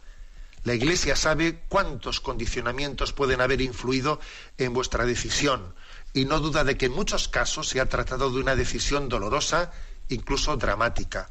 la 0.65 0.73
Iglesia 0.73 1.15
sabe 1.15 1.61
cuántos 1.69 2.21
condicionamientos 2.21 3.13
pueden 3.13 3.43
haber 3.43 3.61
influido 3.61 4.19
en 4.57 4.73
vuestra 4.73 5.05
decisión 5.05 5.75
y 6.15 6.25
no 6.25 6.41
duda 6.41 6.65
de 6.65 6.79
que 6.79 6.87
en 6.87 6.93
muchos 6.93 7.29
casos 7.29 7.69
se 7.69 7.81
ha 7.81 7.89
tratado 7.91 8.31
de 8.31 8.41
una 8.41 8.57
decisión 8.57 9.11
dolorosa, 9.11 9.73
incluso 10.09 10.57
dramática. 10.57 11.29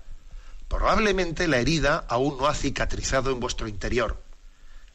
Probablemente 0.68 1.48
la 1.48 1.58
herida 1.58 2.06
aún 2.10 2.38
no 2.38 2.46
ha 2.46 2.54
cicatrizado 2.54 3.32
en 3.32 3.40
vuestro 3.40 3.68
interior. 3.68 4.22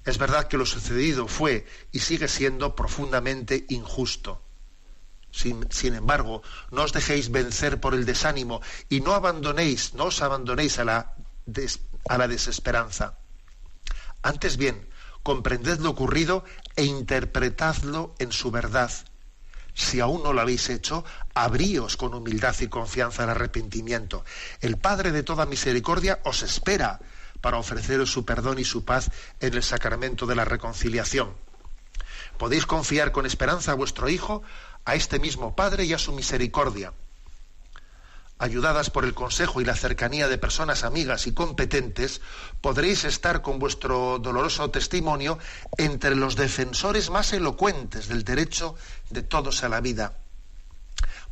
Es 0.09 0.17
verdad 0.17 0.49
que 0.49 0.57
lo 0.57 0.65
sucedido 0.65 1.29
fue 1.29 1.67
y 1.93 1.99
sigue 1.99 2.29
siendo 2.29 2.75
profundamente 2.75 3.67
injusto. 3.69 4.41
Sin, 5.31 5.67
embargo, 5.95 6.43
no 6.71 6.85
os 6.85 6.95
dejéis 6.95 7.31
vencer 7.31 7.79
por 7.79 7.93
el 7.93 8.07
desánimo 8.07 8.63
y 8.89 9.03
no 9.03 9.13
abandonéis, 9.13 9.93
no 9.93 10.05
os 10.05 10.23
abandonéis 10.23 10.79
a 10.79 10.85
la, 10.85 11.15
a 12.09 12.17
la 12.17 12.27
desesperanza. 12.27 13.19
Antes 14.23 14.57
bien, 14.57 14.89
comprended 15.23 15.81
lo 15.81 15.91
ocurrido 15.91 16.43
e 16.75 16.85
interpretadlo 16.85 18.15
en 18.19 18.33
su 18.33 18.51
verdad. 18.51 18.91
Si 19.75 20.01
aún 20.01 20.23
no 20.23 20.33
lo 20.33 20.41
habéis 20.41 20.71
hecho, 20.71 21.05
abríos 21.35 21.99
con 21.99 22.15
humildad 22.15 22.57
y 22.61 22.69
confianza 22.69 23.25
al 23.25 23.31
arrepentimiento. 23.31 24.25
El 24.63 24.79
Padre 24.79 25.13
de 25.13 25.23
toda 25.23 25.45
misericordia 25.45 26.21
os 26.25 26.43
espera 26.43 26.99
para 27.41 27.59
ofreceros 27.59 28.11
su 28.11 28.25
perdón 28.25 28.59
y 28.59 28.65
su 28.65 28.85
paz 28.85 29.11
en 29.41 29.55
el 29.55 29.63
sacramento 29.63 30.27
de 30.27 30.37
la 30.37 30.45
reconciliación. 30.45 31.35
Podéis 32.39 32.67
confiar 32.67 33.13
con 33.13 33.27
esperanza 33.27 33.73
a 33.73 33.75
vuestro 33.75 34.09
Hijo, 34.09 34.43
a 34.85 34.95
este 34.95 35.19
mismo 35.19 35.57
Padre 35.57 35.85
y 35.85 35.93
a 35.93 35.99
su 35.99 36.13
misericordia 36.13 36.93
ayudadas 38.39 38.91
por 38.91 39.05
el 39.05 39.15
consejo 39.15 39.61
y 39.61 39.65
la 39.65 39.75
cercanía 39.75 40.29
de 40.29 40.39
personas 40.39 40.85
amigas 40.85 41.27
y 41.27 41.33
competentes, 41.33 42.21
podréis 42.61 43.05
estar 43.05 43.43
con 43.43 43.59
vuestro 43.59 44.19
doloroso 44.19 44.71
testimonio 44.71 45.39
entre 45.77 46.15
los 46.15 46.37
defensores 46.37 47.11
más 47.11 47.33
elocuentes 47.33 48.09
del 48.09 48.25
derecho 48.25 48.77
de 49.11 49.23
todos 49.23 49.65
a 49.65 49.69
la 49.69 49.81
vida. 49.81 50.15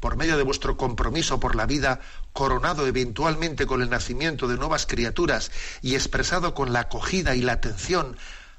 Por 0.01 0.17
medio 0.17 0.37
de 0.37 0.43
vuestro 0.43 0.77
compromiso 0.77 1.41
por 1.41 1.57
la 1.57 1.67
vida, 1.67 2.01
coronado 2.37 2.87
eventualmente 2.87 3.67
con 3.67 3.81
el 3.81 3.89
nacimiento 3.89 4.47
de 4.47 4.59
nuevas 4.59 4.87
criaturas 4.87 5.51
y 5.81 5.95
expresado 5.95 6.53
con 6.53 6.75
la 6.75 6.81
acogida 6.81 7.35
y 7.35 7.41
la 7.41 7.55
atención 7.55 8.17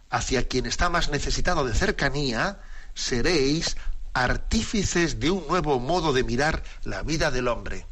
hacia 0.09 0.47
quien 0.47 0.65
está 0.65 0.89
más 0.89 1.09
necesitado 1.09 1.63
de 1.63 1.75
cercanía, 1.75 2.59
seréis 2.95 3.77
artífices 4.13 5.19
de 5.19 5.29
un 5.29 5.47
nuevo 5.47 5.79
modo 5.79 6.11
de 6.11 6.23
mirar 6.23 6.63
la 6.83 7.03
vida 7.03 7.29
del 7.29 7.47
hombre. 7.47 7.85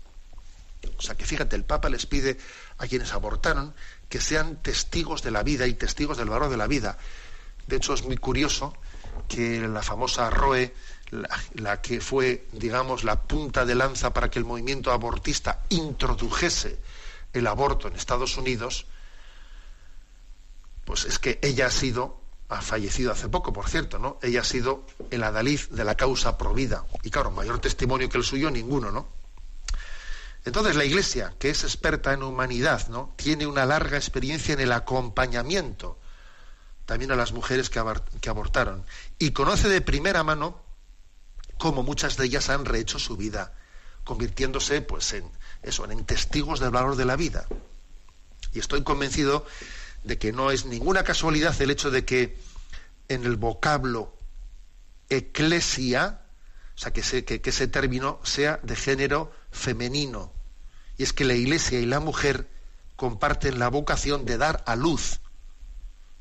O 0.98 1.02
sea 1.04 1.14
que 1.14 1.26
fíjate, 1.26 1.56
el 1.56 1.66
Papa 1.66 1.88
les 1.90 2.08
pide 2.08 2.40
a 2.80 2.88
quienes 2.88 3.14
abortaron 3.14 3.76
que 4.10 4.20
sean 4.20 4.56
testigos 4.56 5.22
de 5.22 5.30
la 5.30 5.44
vida 5.44 5.68
y 5.68 5.76
testigos 5.76 6.18
del 6.18 6.30
valor 6.30 6.50
de 6.50 6.58
la 6.58 6.66
vida. 6.66 6.98
De 7.68 7.76
hecho, 7.76 7.94
es 7.94 8.04
muy 8.04 8.18
curioso 8.18 8.74
que 9.28 9.68
la 9.68 9.84
famosa 9.84 10.32
Roe, 10.32 10.74
la, 11.12 11.82
que 11.82 12.02
fue, 12.02 12.48
digamos, 12.52 13.04
la 13.04 13.24
punta 13.24 13.66
de 13.66 13.76
lanza 13.76 14.14
para 14.14 14.30
que 14.30 14.40
el 14.40 14.46
movimiento 14.46 14.92
abortista 14.92 15.64
introdujese 15.70 16.80
el 17.34 17.48
aborto 17.48 17.88
en 17.88 17.96
Estados 17.96 18.38
Unidos, 18.38 18.86
pues 20.86 21.06
es 21.06 21.20
que 21.20 21.40
ella 21.42 21.68
ha 21.68 21.72
sido, 21.72 22.22
ha 22.50 22.62
fallecido 22.62 23.12
hace 23.12 23.30
poco, 23.30 23.52
por 23.54 23.70
cierto, 23.70 24.00
¿no? 24.00 24.20
Ella 24.22 24.42
ha 24.42 24.46
sido 24.46 24.86
el 25.12 25.24
adalid 25.24 25.62
de 25.70 25.84
la 25.84 25.96
causa 25.96 26.38
provida. 26.38 26.86
Y 27.04 27.10
claro, 27.10 27.32
mayor 27.32 27.60
testimonio 27.60 28.10
que 28.10 28.18
el 28.18 28.24
suyo, 28.24 28.50
ninguno, 28.52 28.92
¿no? 28.92 29.08
Entonces 30.46 30.76
la 30.76 30.86
Iglesia, 30.86 31.34
que 31.40 31.50
es 31.50 31.64
experta 31.64 32.14
en 32.14 32.22
humanidad, 32.22 32.88
¿no? 32.90 33.14
tiene 33.16 33.48
una 33.48 33.66
larga 33.66 33.98
experiencia 33.98 34.54
en 34.54 34.60
el 34.60 34.72
acompañamiento 34.72 35.98
también 36.86 37.12
a 37.12 37.16
las 37.16 37.34
mujeres 37.34 37.72
que, 37.72 37.80
abortaron 37.80 38.86
y 39.18 39.32
conoce 39.32 39.70
de 39.70 39.82
primera 39.82 40.24
mano 40.24 40.62
cómo 41.58 41.84
muchas 41.84 42.18
de 42.18 42.26
ellas 42.26 42.50
han 42.50 42.66
rehecho 42.66 43.00
su 43.00 43.18
vida, 43.18 43.54
convirtiéndose 44.04 44.82
pues 44.82 45.14
en 45.14 45.30
eso, 45.64 45.90
en 45.90 46.06
testigos 46.06 46.60
del 46.60 46.72
valor 46.72 46.96
de 46.96 47.06
la 47.06 47.16
vida. 47.16 47.46
Y 48.54 48.60
estoy 48.60 48.84
convencido 48.84 49.46
de 50.04 50.18
que 50.18 50.32
no 50.32 50.52
es 50.52 50.66
ninguna 50.66 51.04
casualidad 51.04 51.60
el 51.62 51.72
hecho 51.72 51.92
de 51.92 52.06
que 52.06 52.38
en 53.08 53.26
el 53.26 53.36
vocablo 53.36 54.16
eclesia, 55.10 56.22
o 56.76 56.78
sea, 56.78 56.92
que, 56.92 57.02
que 57.24 57.50
ese 57.50 57.68
término 57.68 58.20
sea 58.24 58.60
de 58.64 58.76
género 58.76 59.32
femenino. 59.52 60.32
Y 60.98 61.04
es 61.04 61.14
que 61.14 61.26
la 61.26 61.34
iglesia 61.34 61.80
y 61.80 61.86
la 61.86 62.00
mujer 62.00 62.48
comparten 62.96 63.60
la 63.60 63.70
vocación 63.70 64.26
de 64.26 64.38
dar 64.38 64.64
a 64.66 64.76
luz, 64.76 65.20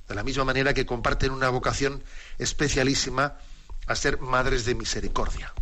de 0.09 0.14
la 0.14 0.22
misma 0.22 0.45
manera 0.45 0.74
que 0.74 0.87
comparten 0.87 1.30
una 1.30 1.49
vocación 1.49 2.03
especialísima 2.39 3.39
a 3.87 3.97
ser 3.97 4.20
madres 4.20 4.64
de 4.64 4.74
misericordia. 4.74 5.53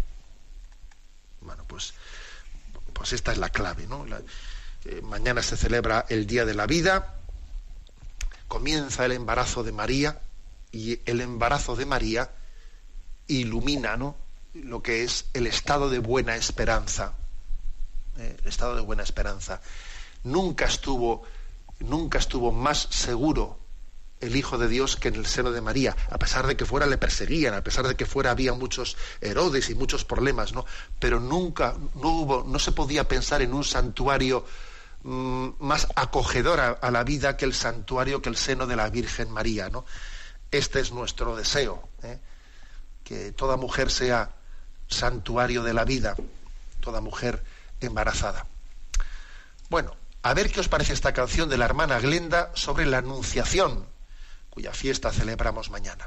Bueno, 1.41 1.65
pues, 1.67 1.95
pues 2.93 3.13
esta 3.13 3.33
es 3.33 3.39
la 3.39 3.51
clave, 3.51 3.87
¿no? 3.87 4.07
Eh, 4.85 5.01
mañana 5.03 5.43
se 5.43 5.57
celebra 5.57 6.07
el 6.09 6.27
Día 6.27 6.45
de 6.45 6.55
la 6.55 6.67
Vida, 6.67 7.17
comienza 8.49 9.05
el 9.05 9.13
embarazo 9.13 9.63
de 9.63 9.73
María 9.73 10.21
y 10.71 11.01
el 11.07 11.21
embarazo 11.21 11.77
de 11.77 11.87
María 11.87 12.31
ilumina, 13.27 13.97
¿no? 13.97 14.17
lo 14.55 14.83
que 14.83 15.03
es 15.05 15.27
el 15.33 15.47
estado 15.47 15.89
de 15.89 15.99
buena 15.99 16.37
esperanza. 16.37 17.15
¿eh? 18.19 18.37
el 18.43 18.49
estado 18.49 18.77
de 18.77 18.83
buena 18.83 19.03
esperanza. 19.03 19.61
Nunca 20.25 20.67
estuvo, 20.67 21.23
nunca 21.81 22.19
estuvo 22.19 22.53
más 22.53 22.89
seguro 22.91 23.59
el 24.23 24.37
Hijo 24.37 24.57
de 24.57 24.69
Dios 24.69 24.97
que 24.97 25.09
en 25.09 25.17
el 25.17 25.27
seno 25.27 25.51
de 25.51 25.61
María, 25.61 25.97
a 26.09 26.19
pesar 26.19 26.47
de 26.47 26.57
que 26.57 26.65
fuera 26.65 26.87
le 26.87 26.97
perseguían, 26.97 27.55
a 27.55 27.63
pesar 27.63 27.87
de 27.87 27.97
que 27.97 28.07
fuera 28.07 28.31
había 28.31 28.53
muchos 28.55 28.97
Herodes 29.21 29.69
y 29.69 29.75
muchos 29.75 30.05
problemas, 30.05 30.53
¿no? 30.53 30.65
Pero 30.99 31.21
nunca, 31.21 31.75
no 31.97 32.09
hubo, 32.09 32.45
no 32.47 32.59
se 32.59 32.73
podía 32.73 33.07
pensar 33.09 33.43
en 33.43 33.53
un 33.53 33.65
santuario 33.65 34.47
mm, 35.03 35.49
más 35.59 35.89
acogedor 35.97 36.61
a, 36.61 36.91
la 36.91 37.03
vida 37.03 37.37
que 37.37 37.45
el 37.45 37.53
santuario, 37.53 38.23
que 38.23 38.29
el 38.29 38.37
seno 38.37 38.67
de 38.67 38.77
la 38.77 38.89
Virgen 38.91 39.31
María, 39.31 39.69
¿no? 39.69 39.85
Este 40.51 40.81
es 40.81 40.93
nuestro 40.93 41.35
deseo, 41.35 41.89
¿eh? 42.05 42.21
que 43.03 43.33
toda 43.33 43.57
mujer 43.57 43.91
sea 43.91 44.31
santuario 44.87 45.65
de 45.65 45.75
la 45.75 45.85
vida, 45.85 46.15
toda 46.81 47.01
mujer 47.01 47.43
embarazada. 47.81 48.47
Bueno, 49.69 49.97
a 50.23 50.35
ver 50.35 50.53
qué 50.53 50.61
os 50.61 50.69
parece 50.69 50.93
esta 50.93 51.13
canción 51.13 51.49
de 51.49 51.59
la 51.59 51.65
hermana 51.65 51.99
Glenda 51.99 52.53
sobre 52.55 52.87
la 52.87 52.99
Anunciación 52.99 53.92
cuya 54.53 54.73
fiesta 54.73 55.11
celebramos 55.11 55.71
mañana. 55.71 56.05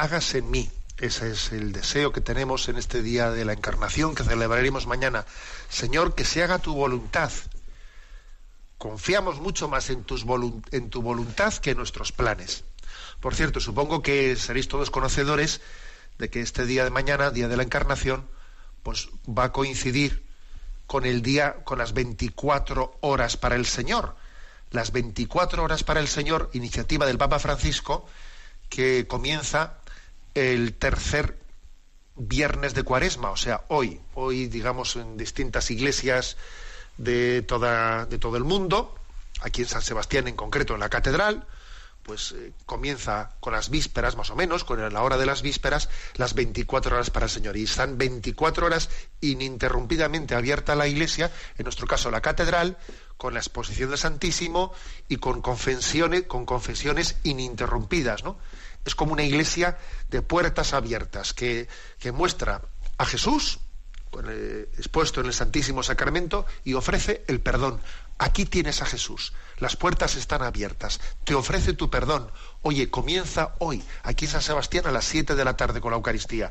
Hágase 0.00 0.38
en 0.38 0.50
mí. 0.50 0.70
Ese 0.98 1.30
es 1.30 1.52
el 1.52 1.72
deseo 1.72 2.12
que 2.12 2.20
tenemos 2.20 2.68
en 2.68 2.76
este 2.76 3.02
día 3.02 3.30
de 3.30 3.44
la 3.44 3.52
encarnación 3.52 4.14
que 4.14 4.24
celebraremos 4.24 4.86
mañana. 4.86 5.26
Señor, 5.68 6.14
que 6.14 6.24
se 6.24 6.42
haga 6.42 6.58
tu 6.58 6.74
voluntad. 6.74 7.30
Confiamos 8.78 9.40
mucho 9.40 9.68
más 9.68 9.90
en, 9.90 10.04
tus 10.04 10.24
en 10.70 10.90
tu 10.90 11.02
voluntad 11.02 11.52
que 11.54 11.70
en 11.72 11.78
nuestros 11.78 12.12
planes. 12.12 12.64
Por 13.20 13.34
cierto, 13.34 13.60
supongo 13.60 14.02
que 14.02 14.36
seréis 14.36 14.68
todos 14.68 14.90
conocedores 14.90 15.60
de 16.18 16.30
que 16.30 16.40
este 16.40 16.64
día 16.64 16.84
de 16.84 16.90
mañana, 16.90 17.30
día 17.30 17.48
de 17.48 17.56
la 17.56 17.62
encarnación, 17.62 18.26
pues 18.82 19.08
va 19.26 19.44
a 19.44 19.52
coincidir 19.52 20.24
con 20.86 21.04
el 21.04 21.20
día, 21.20 21.56
con 21.64 21.78
las 21.78 21.92
24 21.92 22.98
horas 23.00 23.36
para 23.36 23.56
el 23.56 23.66
Señor. 23.66 24.16
Las 24.70 24.92
24 24.92 25.62
horas 25.62 25.84
para 25.84 26.00
el 26.00 26.08
Señor, 26.08 26.50
iniciativa 26.52 27.06
del 27.06 27.18
Papa 27.18 27.38
Francisco, 27.38 28.06
que 28.68 29.06
comienza 29.06 29.78
el 30.36 30.74
tercer 30.74 31.38
viernes 32.14 32.74
de 32.74 32.82
cuaresma, 32.82 33.30
o 33.30 33.36
sea, 33.36 33.64
hoy, 33.68 34.00
hoy 34.14 34.46
digamos 34.48 34.96
en 34.96 35.16
distintas 35.16 35.70
iglesias 35.70 36.36
de, 36.98 37.40
toda, 37.42 38.04
de 38.04 38.18
todo 38.18 38.36
el 38.36 38.44
mundo, 38.44 38.94
aquí 39.40 39.62
en 39.62 39.68
San 39.68 39.82
Sebastián 39.82 40.28
en 40.28 40.36
concreto, 40.36 40.74
en 40.74 40.80
la 40.80 40.90
catedral, 40.90 41.46
pues 42.02 42.32
eh, 42.32 42.52
comienza 42.66 43.32
con 43.40 43.54
las 43.54 43.70
vísperas 43.70 44.14
más 44.14 44.30
o 44.30 44.36
menos, 44.36 44.62
con 44.62 44.92
la 44.92 45.02
hora 45.02 45.16
de 45.16 45.26
las 45.26 45.42
vísperas, 45.42 45.88
las 46.14 46.34
24 46.34 46.94
horas 46.94 47.10
para 47.10 47.26
el 47.26 47.30
Señor. 47.30 47.56
Y 47.56 47.64
están 47.64 47.98
24 47.98 48.66
horas 48.66 48.90
ininterrumpidamente 49.20 50.34
abierta 50.34 50.76
la 50.76 50.86
iglesia, 50.86 51.32
en 51.58 51.64
nuestro 51.64 51.86
caso 51.86 52.10
la 52.10 52.20
catedral, 52.20 52.76
con 53.16 53.34
la 53.34 53.40
exposición 53.40 53.90
del 53.90 53.98
Santísimo 53.98 54.72
y 55.08 55.16
con 55.16 55.42
confesiones, 55.42 56.24
con 56.24 56.46
confesiones 56.46 57.16
ininterrumpidas, 57.24 58.22
¿no? 58.22 58.38
Es 58.86 58.94
como 58.94 59.12
una 59.12 59.24
iglesia 59.24 59.76
de 60.08 60.22
puertas 60.22 60.72
abiertas 60.72 61.34
que, 61.34 61.68
que 61.98 62.12
muestra 62.12 62.62
a 62.96 63.04
Jesús 63.04 63.58
eh, 64.28 64.70
expuesto 64.78 65.20
en 65.20 65.26
el 65.26 65.34
Santísimo 65.34 65.82
Sacramento 65.82 66.46
y 66.64 66.72
ofrece 66.74 67.24
el 67.26 67.40
perdón. 67.40 67.80
Aquí 68.18 68.46
tienes 68.46 68.80
a 68.80 68.86
Jesús. 68.86 69.34
Las 69.58 69.76
puertas 69.76 70.14
están 70.16 70.42
abiertas. 70.42 71.00
Te 71.24 71.34
ofrece 71.34 71.74
tu 71.74 71.90
perdón. 71.90 72.30
Oye, 72.62 72.88
comienza 72.88 73.54
hoy, 73.58 73.84
aquí 74.04 74.24
en 74.24 74.30
San 74.30 74.42
Sebastián, 74.42 74.86
a 74.86 74.90
las 74.90 75.04
7 75.04 75.34
de 75.34 75.44
la 75.44 75.56
tarde 75.56 75.80
con 75.80 75.90
la 75.90 75.98
Eucaristía. 75.98 76.50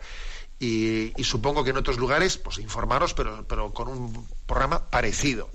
Y, 0.60 1.12
supongo 1.24 1.64
que 1.64 1.72
en 1.72 1.78
otros 1.78 1.98
lugares, 1.98 2.38
pues 2.38 2.60
informaros, 2.60 3.14
pero, 3.14 3.46
pero 3.48 3.74
con 3.74 3.88
un 3.88 4.28
programa 4.46 4.90
parecido. 4.90 5.50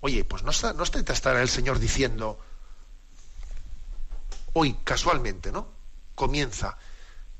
Oye, 0.00 0.24
pues 0.24 0.42
no, 0.42 0.50
está, 0.50 0.72
no 0.74 0.84
estará 0.84 1.40
el 1.40 1.48
Señor 1.48 1.78
diciendo, 1.78 2.38
hoy 4.52 4.76
casualmente, 4.84 5.52
¿no? 5.52 5.68
Comienza. 6.14 6.76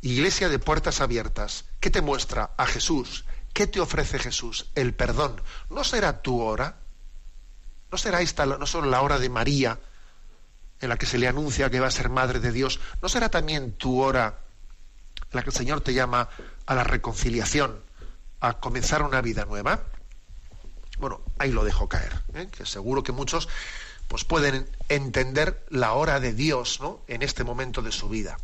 Iglesia 0.01 0.49
de 0.49 0.59
puertas 0.59 1.01
abiertas. 1.01 1.65
¿Qué 1.81 1.91
te 1.91 2.03
muestra? 2.03 2.51
A 2.57 2.67
Jesús. 2.67 3.25
¿Qué 3.53 3.67
te 3.67 3.81
ofrece 3.81 4.19
Jesús? 4.19 4.71
El 4.75 4.95
perdón. 4.95 5.41
¿No 5.71 5.85
será 5.85 6.23
tu 6.23 6.41
hora? 6.41 6.77
¿No 7.91 7.99
será 7.99 8.23
esta 8.23 8.47
no 8.47 8.67
solo 8.67 8.89
la 8.89 9.03
hora 9.03 9.19
de 9.19 9.29
María, 9.29 9.79
en 10.81 10.89
la 10.89 10.97
que 10.97 11.07
se 11.07 11.19
le 11.19 11.29
anuncia 11.29 11.69
que 11.69 11.79
va 11.79 11.89
a 11.89 11.91
ser 11.91 12.09
madre 12.09 12.41
de 12.41 12.51
Dios? 12.51 12.81
¿No 13.03 13.09
será 13.09 13.29
también 13.29 13.73
tu 13.73 14.01
hora 14.01 14.39
en 15.31 15.37
la 15.37 15.43
que 15.43 15.51
el 15.51 15.57
Señor 15.57 15.83
te 15.83 15.93
llama 15.93 16.31
a 16.65 16.75
la 16.75 16.85
reconciliación, 16.85 17.79
a 18.41 18.55
comenzar 18.55 19.03
una 19.03 19.21
vida 19.21 19.45
nueva? 19.45 19.83
Bueno, 20.99 21.21
ahí 21.39 21.53
lo 21.53 21.65
dejo 21.65 21.89
caer, 21.89 22.23
¿eh? 22.35 22.49
que 22.51 22.65
seguro 22.65 23.03
que 23.03 23.13
muchos 23.13 23.49
pues 24.13 24.25
pueden 24.27 24.69
entender 24.91 25.65
la 25.71 25.95
hora 25.95 26.21
de 26.21 26.35
Dios 26.35 26.81
¿no? 26.83 27.01
en 27.09 27.23
este 27.23 27.45
momento 27.45 27.81
de 27.81 27.91
su 27.91 28.11
vida. 28.11 28.37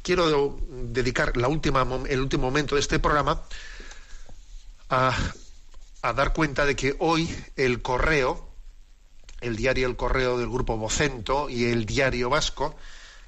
Quiero 0.00 0.58
dedicar 0.70 1.36
la 1.36 1.48
última, 1.48 1.86
el 2.08 2.18
último 2.18 2.44
momento 2.44 2.76
de 2.76 2.80
este 2.80 2.98
programa 2.98 3.42
a, 4.88 5.14
dar 6.00 6.32
cuenta 6.32 6.64
de 6.64 6.76
que 6.76 6.96
hoy 6.98 7.28
el 7.56 7.82
correo, 7.82 8.48
el 9.42 9.54
diario 9.54 9.86
El 9.86 9.96
Correo 9.96 10.38
del 10.38 10.48
Grupo 10.48 10.78
Vocento 10.78 11.50
y 11.50 11.66
el 11.66 11.84
diario 11.84 12.30
Vasco, 12.30 12.74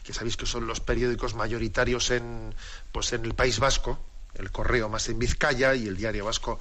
que 0.03 0.14
sabéis 0.14 0.38
que 0.38 0.47
son 0.47 0.66
los 0.66 0.80
periódicos 0.80 1.34
mayoritarios 1.34 2.11
en, 2.12 2.55
pues 2.93 3.12
en 3.12 3.26
el 3.26 3.34
País 3.34 3.59
Vasco, 3.59 3.99
el 4.36 4.51
Correo 4.51 4.88
más 4.88 5.07
en 5.11 5.18
Vizcaya 5.18 5.74
y 5.74 5.86
el 5.86 5.99
diario 5.99 6.24
Vasco 6.24 6.59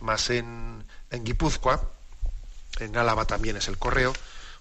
más 0.00 0.30
en, 0.30 0.82
en 1.10 1.24
Guipúzcoa, 1.24 1.97
en 2.80 2.96
Álava 2.96 3.24
también 3.24 3.56
es 3.56 3.68
el 3.68 3.78
correo. 3.78 4.12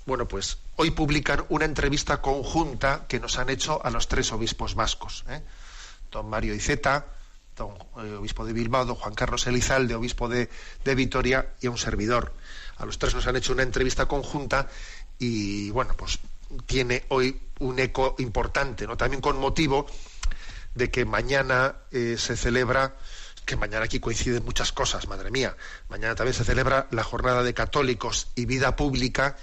Bueno, 0.05 0.27
pues 0.27 0.57
hoy 0.77 0.91
publican 0.91 1.45
una 1.49 1.65
entrevista 1.65 2.21
conjunta 2.21 3.05
que 3.07 3.19
nos 3.19 3.37
han 3.37 3.49
hecho 3.49 3.83
a 3.85 3.89
los 3.89 4.07
tres 4.07 4.31
obispos 4.31 4.73
vascos. 4.73 5.25
¿eh? 5.29 5.41
Don 6.11 6.29
Mario 6.29 6.55
Iceta, 6.55 7.05
don 7.57 7.71
eh, 8.03 8.15
obispo 8.15 8.45
de 8.45 8.53
Bilbao, 8.53 8.85
don 8.85 8.95
Juan 8.95 9.15
Carlos 9.15 9.45
Elizalde, 9.47 9.95
obispo 9.95 10.29
de, 10.29 10.49
Vitoria, 10.95 11.53
y 11.59 11.67
a 11.67 11.71
un 11.71 11.77
servidor. 11.77 12.33
A 12.77 12.85
los 12.85 12.97
tres 12.99 13.15
nos 13.15 13.27
han 13.27 13.35
hecho 13.35 13.53
una 13.53 13.63
entrevista 13.63 14.05
conjunta 14.05 14.69
y, 15.19 15.71
bueno, 15.71 15.93
pues 15.97 16.19
tiene 16.65 17.03
hoy 17.09 17.41
un 17.59 17.79
eco 17.79 18.15
importante, 18.19 18.87
¿no? 18.87 18.95
También 18.95 19.21
con 19.21 19.37
motivo 19.39 19.87
de 20.75 20.91
que 20.91 21.05
mañana 21.05 21.75
eh, 21.91 22.15
se 22.17 22.37
celebra 22.37 22.95
que 23.47 23.55
mañana 23.55 23.85
aquí 23.85 23.99
coinciden 23.99 24.43
muchas 24.45 24.71
cosas, 24.71 25.07
madre 25.07 25.31
mía. 25.31 25.55
Mañana 25.89 26.13
también 26.13 26.35
se 26.35 26.43
celebra 26.43 26.85
la 26.91 27.03
jornada 27.03 27.41
de 27.41 27.55
católicos 27.55 28.27
y 28.35 28.45
vida 28.45 28.75
pública 28.75 29.37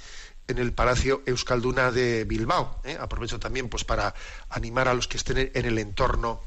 en 0.46 0.58
el 0.58 0.72
Palacio 0.74 1.22
Euskalduna 1.26 1.90
de 1.90 2.24
Bilbao. 2.24 2.80
¿eh? 2.84 2.98
Aprovecho 3.00 3.40
también 3.40 3.68
pues 3.68 3.82
para 3.84 4.14
animar 4.50 4.88
a 4.88 4.94
los 4.94 5.08
que 5.08 5.16
estén 5.16 5.50
en 5.52 5.64
el 5.64 5.78
entorno 5.78 6.42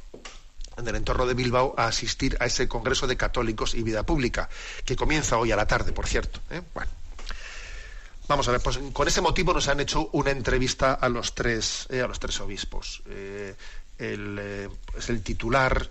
en 0.78 0.88
el 0.88 0.96
entorno 0.96 1.26
de 1.26 1.34
Bilbao 1.34 1.74
a 1.76 1.88
asistir 1.88 2.38
a 2.40 2.46
ese 2.46 2.68
Congreso 2.68 3.08
de 3.08 3.18
Católicos 3.18 3.74
y 3.74 3.82
Vida 3.82 4.04
Pública, 4.04 4.48
que 4.86 4.96
comienza 4.96 5.40
hoy 5.40 5.52
a 5.52 5.56
la 5.56 5.66
tarde, 5.66 5.92
por 5.92 6.06
cierto. 6.06 6.40
¿eh? 6.52 6.62
Bueno. 6.76 6.92
Vamos 8.28 8.48
a 8.48 8.52
ver, 8.52 8.62
pues 8.62 8.78
con 8.94 9.08
ese 9.08 9.22
motivo 9.22 9.54
nos 9.54 9.68
han 9.70 9.80
hecho 9.80 10.10
una 10.12 10.30
entrevista 10.30 10.94
a 10.94 11.10
los 11.10 11.34
tres, 11.34 11.88
eh, 11.90 12.02
a 12.02 12.08
los 12.08 12.20
tres 12.20 12.40
obispos. 12.42 13.02
el, 13.98 14.70
es 14.96 15.10
el 15.10 15.24
titular 15.24 15.90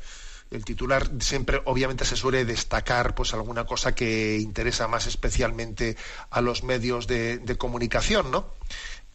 el 0.50 0.64
titular 0.64 1.10
siempre 1.20 1.60
obviamente 1.64 2.04
se 2.04 2.16
suele 2.16 2.44
destacar 2.44 3.14
pues 3.14 3.34
alguna 3.34 3.64
cosa 3.64 3.94
que 3.94 4.38
interesa 4.38 4.88
más 4.88 5.06
especialmente 5.06 5.96
a 6.30 6.40
los 6.40 6.62
medios 6.62 7.06
de, 7.06 7.56
comunicación, 7.58 8.30
¿no? 8.30 8.54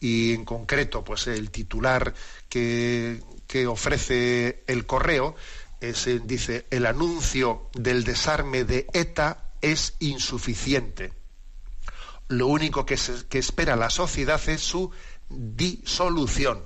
Y 0.00 0.34
en 0.34 0.44
concreto, 0.44 1.04
pues 1.04 1.26
el 1.28 1.50
titular 1.50 2.12
que, 2.48 3.22
que 3.46 3.66
ofrece 3.66 4.64
el 4.66 4.84
correo 4.84 5.36
es, 5.80 6.06
eh, 6.06 6.20
dice, 6.24 6.66
el 6.70 6.86
anuncio 6.86 7.68
del 7.74 8.04
desarme 8.04 8.64
de 8.64 8.86
ETA 8.92 9.52
es 9.60 9.94
insuficiente. 10.00 11.12
Lo 12.28 12.46
único 12.46 12.86
que, 12.86 12.98
que 13.28 13.38
espera 13.38 13.76
la 13.76 13.90
sociedad 13.90 14.40
es 14.48 14.60
su 14.60 14.90
disolución. 15.28 16.64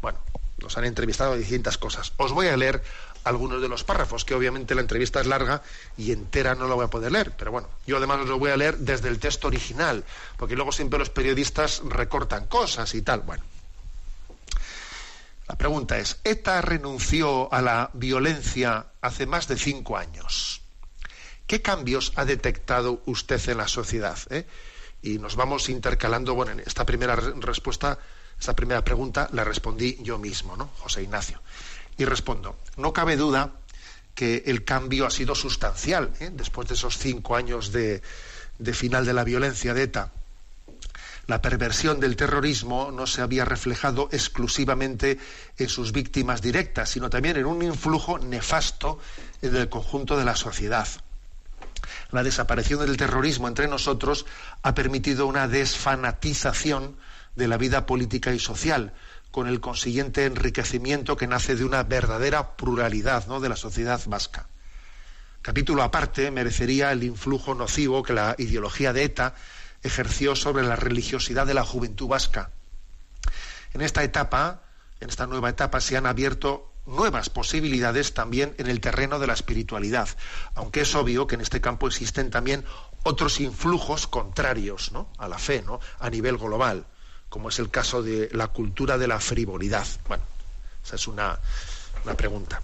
Bueno, 0.00 0.18
nos 0.58 0.76
han 0.76 0.84
entrevistado 0.84 1.36
distintas 1.36 1.78
cosas. 1.78 2.12
Os 2.16 2.32
voy 2.32 2.48
a 2.48 2.56
leer 2.56 2.82
algunos 3.24 3.60
de 3.60 3.68
los 3.68 3.84
párrafos, 3.84 4.24
que 4.24 4.34
obviamente 4.34 4.74
la 4.74 4.80
entrevista 4.80 5.20
es 5.20 5.26
larga 5.26 5.62
y 5.96 6.12
entera 6.12 6.54
no 6.54 6.68
la 6.68 6.74
voy 6.74 6.84
a 6.84 6.90
poder 6.90 7.12
leer, 7.12 7.34
pero 7.36 7.52
bueno, 7.52 7.68
yo 7.86 7.96
además 7.96 8.26
lo 8.26 8.38
voy 8.38 8.50
a 8.50 8.56
leer 8.56 8.78
desde 8.78 9.08
el 9.08 9.18
texto 9.18 9.48
original, 9.48 10.04
porque 10.36 10.56
luego 10.56 10.72
siempre 10.72 10.98
los 10.98 11.10
periodistas 11.10 11.82
recortan 11.84 12.46
cosas 12.46 12.94
y 12.94 13.02
tal. 13.02 13.20
Bueno, 13.20 13.42
la 15.48 15.56
pregunta 15.56 15.98
es, 15.98 16.18
ETA 16.24 16.60
renunció 16.60 17.52
a 17.52 17.62
la 17.62 17.90
violencia 17.94 18.86
hace 19.00 19.26
más 19.26 19.48
de 19.48 19.56
cinco 19.56 19.96
años. 19.96 20.60
¿Qué 21.46 21.62
cambios 21.62 22.12
ha 22.16 22.26
detectado 22.26 23.02
usted 23.06 23.40
en 23.48 23.56
la 23.56 23.68
sociedad? 23.68 24.18
Eh? 24.28 24.46
Y 25.00 25.18
nos 25.18 25.36
vamos 25.36 25.70
intercalando, 25.70 26.34
bueno, 26.34 26.52
en 26.52 26.60
esta 26.60 26.84
primera 26.84 27.16
respuesta, 27.16 27.98
esta 28.38 28.54
primera 28.54 28.84
pregunta 28.84 29.30
la 29.32 29.44
respondí 29.44 29.96
yo 30.02 30.18
mismo, 30.18 30.56
¿no? 30.56 30.70
José 30.80 31.02
Ignacio. 31.02 31.40
Y 31.98 32.04
respondo, 32.04 32.56
no 32.76 32.92
cabe 32.92 33.16
duda 33.16 33.52
que 34.14 34.44
el 34.46 34.64
cambio 34.64 35.06
ha 35.06 35.10
sido 35.10 35.34
sustancial 35.34 36.12
¿eh? 36.20 36.30
después 36.32 36.68
de 36.68 36.74
esos 36.74 36.96
cinco 36.98 37.36
años 37.36 37.72
de, 37.72 38.02
de 38.58 38.72
final 38.72 39.04
de 39.04 39.12
la 39.12 39.24
violencia 39.24 39.74
de 39.74 39.82
ETA. 39.82 40.12
La 41.26 41.42
perversión 41.42 42.00
del 42.00 42.16
terrorismo 42.16 42.90
no 42.90 43.06
se 43.06 43.20
había 43.20 43.44
reflejado 43.44 44.08
exclusivamente 44.12 45.18
en 45.58 45.68
sus 45.68 45.92
víctimas 45.92 46.40
directas, 46.40 46.88
sino 46.88 47.10
también 47.10 47.36
en 47.36 47.44
un 47.44 47.62
influjo 47.62 48.18
nefasto 48.18 48.98
en 49.42 49.54
el 49.54 49.68
conjunto 49.68 50.16
de 50.16 50.24
la 50.24 50.36
sociedad. 50.36 50.88
La 52.12 52.22
desaparición 52.22 52.80
del 52.80 52.96
terrorismo 52.96 53.46
entre 53.46 53.68
nosotros 53.68 54.24
ha 54.62 54.74
permitido 54.74 55.26
una 55.26 55.48
desfanatización 55.48 56.96
de 57.36 57.48
la 57.48 57.58
vida 57.58 57.84
política 57.84 58.32
y 58.32 58.38
social, 58.38 58.94
con 59.30 59.46
el 59.48 59.60
consiguiente 59.60 60.24
enriquecimiento 60.24 61.16
que 61.16 61.26
nace 61.26 61.54
de 61.54 61.64
una 61.64 61.82
verdadera 61.82 62.56
pluralidad 62.56 63.26
¿no? 63.26 63.40
de 63.40 63.48
la 63.48 63.56
sociedad 63.56 64.00
vasca. 64.06 64.48
Capítulo 65.42 65.82
aparte 65.82 66.30
merecería 66.30 66.92
el 66.92 67.04
influjo 67.04 67.54
nocivo 67.54 68.02
que 68.02 68.12
la 68.12 68.34
ideología 68.38 68.92
de 68.92 69.04
ETA 69.04 69.34
ejerció 69.82 70.34
sobre 70.34 70.64
la 70.64 70.76
religiosidad 70.76 71.46
de 71.46 71.54
la 71.54 71.64
juventud 71.64 72.08
vasca. 72.08 72.50
En 73.72 73.80
esta 73.80 74.02
etapa, 74.02 74.62
en 75.00 75.08
esta 75.08 75.26
nueva 75.26 75.50
etapa 75.50 75.80
se 75.80 75.96
han 75.96 76.06
abierto 76.06 76.72
nuevas 76.86 77.28
posibilidades 77.28 78.14
también 78.14 78.54
en 78.58 78.66
el 78.66 78.80
terreno 78.80 79.18
de 79.18 79.26
la 79.26 79.34
espiritualidad, 79.34 80.08
aunque 80.54 80.80
es 80.80 80.94
obvio 80.94 81.26
que 81.26 81.34
en 81.34 81.42
este 81.42 81.60
campo 81.60 81.86
existen 81.86 82.30
también 82.30 82.64
otros 83.02 83.40
influjos 83.40 84.06
contrarios 84.06 84.90
¿no? 84.92 85.12
a 85.18 85.28
la 85.28 85.38
fe, 85.38 85.64
a 86.00 86.10
nivel 86.10 86.38
global, 86.38 86.86
como 87.28 87.48
es 87.48 87.58
el 87.58 87.70
caso 87.70 88.02
de 88.02 88.28
la 88.32 88.48
cultura 88.48 88.98
de 88.98 89.08
la 89.08 89.20
frivolidad. 89.20 89.86
Bueno, 90.06 90.24
esa 90.84 90.96
es 90.96 91.06
una, 91.06 91.38
una 92.04 92.14
pregunta. 92.14 92.60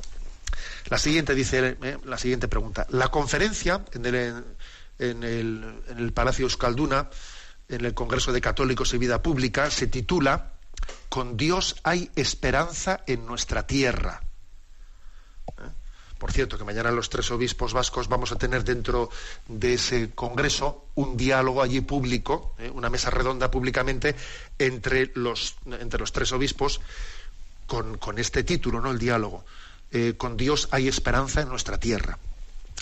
La 0.86 0.98
siguiente 0.98 1.34
dice, 1.34 1.76
eh, 1.82 1.98
la 2.04 2.18
siguiente 2.18 2.48
pregunta. 2.48 2.86
La 2.90 3.08
conferencia 3.08 3.84
en 3.92 4.06
el, 4.06 4.44
en 4.98 5.22
el, 5.24 6.12
Palacio 6.12 6.44
Euskalduna, 6.44 7.08
en 7.68 7.84
el 7.84 7.94
Congreso 7.94 8.32
de 8.32 8.40
Católicos 8.40 8.92
y 8.94 8.98
Vida 8.98 9.22
Pública, 9.22 9.70
se 9.70 9.86
titula 9.86 10.52
Con 11.08 11.36
Dios 11.36 11.76
hay 11.82 12.10
esperanza 12.16 13.02
en 13.06 13.26
nuestra 13.26 13.66
tierra. 13.66 14.20
¿Eh? 15.58 15.83
Por 16.24 16.32
cierto, 16.32 16.56
que 16.56 16.64
mañana 16.64 16.90
los 16.90 17.10
tres 17.10 17.30
obispos 17.32 17.74
vascos 17.74 18.08
vamos 18.08 18.32
a 18.32 18.36
tener 18.36 18.64
dentro 18.64 19.10
de 19.46 19.74
ese 19.74 20.12
congreso 20.14 20.86
un 20.94 21.18
diálogo 21.18 21.60
allí 21.60 21.82
público, 21.82 22.54
¿eh? 22.58 22.70
una 22.70 22.88
mesa 22.88 23.10
redonda 23.10 23.50
públicamente 23.50 24.16
entre 24.58 25.12
los, 25.16 25.56
entre 25.66 26.00
los 26.00 26.12
tres 26.12 26.32
obispos 26.32 26.80
con, 27.66 27.98
con 27.98 28.18
este 28.18 28.42
título, 28.42 28.80
¿no? 28.80 28.90
El 28.90 28.98
diálogo. 28.98 29.44
Eh, 29.92 30.14
con 30.16 30.38
Dios 30.38 30.68
hay 30.70 30.88
esperanza 30.88 31.42
en 31.42 31.50
nuestra 31.50 31.76
tierra. 31.76 32.18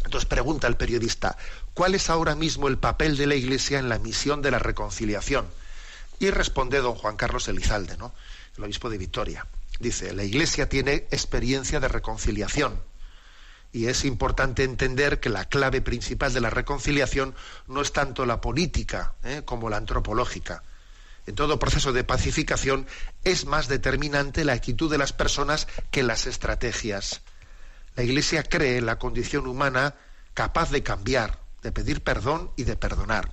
Entonces 0.05 0.29
pregunta 0.29 0.69
el 0.69 0.77
periodista, 0.77 1.37
¿cuál 1.75 1.97
es 1.97 2.11
ahora 2.11 2.37
mismo 2.37 2.69
el 2.69 2.79
papel 2.79 3.17
de 3.17 3.27
la 3.27 3.35
Iglesia 3.35 3.81
en 3.81 3.89
la 3.89 3.99
misión 3.99 4.41
de 4.41 4.53
la 4.53 4.61
reconciliación? 4.61 5.49
Y 6.21 6.31
responde 6.31 6.79
don 6.79 6.95
Juan 6.95 7.17
Carlos 7.17 7.49
Elizalde, 7.49 7.97
¿no? 7.97 8.15
el 8.57 8.63
obispo 8.63 8.89
de 8.89 8.99
Vitoria. 8.99 9.49
Dice, 9.81 10.13
la 10.15 10.23
Iglesia 10.23 10.69
tiene 10.69 11.09
experiencia 11.11 11.81
de 11.81 11.89
reconciliación 11.89 12.92
y 13.73 13.87
es 13.87 14.05
importante 14.05 14.65
entender 14.65 15.19
que 15.19 15.31
la 15.31 15.47
clave 15.47 15.81
principal 15.81 16.33
de 16.33 16.41
la 16.41 16.51
reconciliación 16.51 17.35
no 17.67 17.81
es 17.81 17.93
tanto 17.93 18.27
la 18.27 18.41
política 18.41 19.15
¿eh? 19.25 19.43
como 19.45 19.71
la 19.71 19.79
antropológica 19.79 20.63
en 21.27 21.35
todo 21.35 21.59
proceso 21.59 21.93
de 21.93 22.05
pacificación 22.05 22.87
es 23.25 23.47
más 23.47 23.69
determinante 23.69 24.45
la 24.45 24.55
actitud 24.55 24.91
de 24.91 24.99
las 24.99 25.13
personas 25.13 25.69
que 25.91 26.03
las 26.03 26.27
estrategias. 26.27 27.21
La 27.95 28.03
Iglesia 28.03 28.43
cree 28.43 28.79
en 28.79 28.87
la 28.87 28.99
condición 28.99 29.47
humana 29.47 29.95
capaz 30.35 30.71
de 30.71 30.83
cambiar, 30.83 31.39
de 31.63 31.73
pedir 31.73 32.03
perdón 32.03 32.51
y 32.57 32.65
de 32.65 32.77
perdonar. 32.77 33.33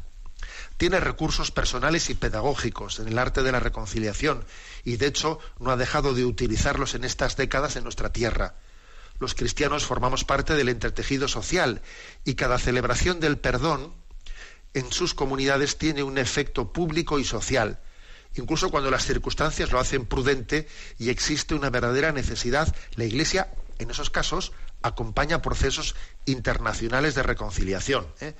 Tiene 0.77 0.99
recursos 0.99 1.51
personales 1.51 2.09
y 2.09 2.15
pedagógicos 2.15 2.99
en 2.99 3.07
el 3.07 3.17
arte 3.17 3.43
de 3.43 3.51
la 3.51 3.59
reconciliación 3.59 4.45
y 4.83 4.97
de 4.97 5.07
hecho 5.07 5.39
no 5.59 5.71
ha 5.71 5.77
dejado 5.77 6.13
de 6.13 6.25
utilizarlos 6.25 6.93
en 6.93 7.03
estas 7.03 7.35
décadas 7.35 7.75
en 7.75 7.83
nuestra 7.83 8.11
tierra. 8.13 8.55
Los 9.19 9.35
cristianos 9.35 9.85
formamos 9.85 10.23
parte 10.23 10.55
del 10.55 10.69
entretejido 10.69 11.27
social 11.27 11.81
y 12.23 12.35
cada 12.35 12.57
celebración 12.57 13.19
del 13.19 13.37
perdón 13.37 13.93
en 14.73 14.91
sus 14.91 15.13
comunidades 15.13 15.77
tiene 15.77 16.03
un 16.03 16.17
efecto 16.17 16.71
público 16.71 17.19
y 17.19 17.25
social, 17.25 17.79
incluso 18.35 18.69
cuando 18.69 18.91
las 18.91 19.05
circunstancias 19.05 19.71
lo 19.71 19.79
hacen 19.79 20.05
prudente 20.05 20.67
y 20.97 21.09
existe 21.09 21.55
una 21.55 21.69
verdadera 21.69 22.11
necesidad, 22.11 22.73
la 22.95 23.05
Iglesia, 23.05 23.51
en 23.79 23.91
esos 23.91 24.09
casos, 24.09 24.51
acompaña 24.81 25.41
procesos 25.41 25.95
internacionales 26.25 27.15
de 27.15 27.23
reconciliación. 27.23 28.07
¿eh? 28.21 28.35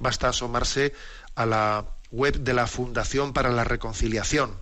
Basta 0.00 0.28
asomarse 0.28 0.94
a 1.34 1.46
la 1.46 1.86
web 2.10 2.40
de 2.40 2.54
la 2.54 2.66
Fundación 2.66 3.32
para 3.32 3.50
la 3.50 3.64
Reconciliación 3.64 4.56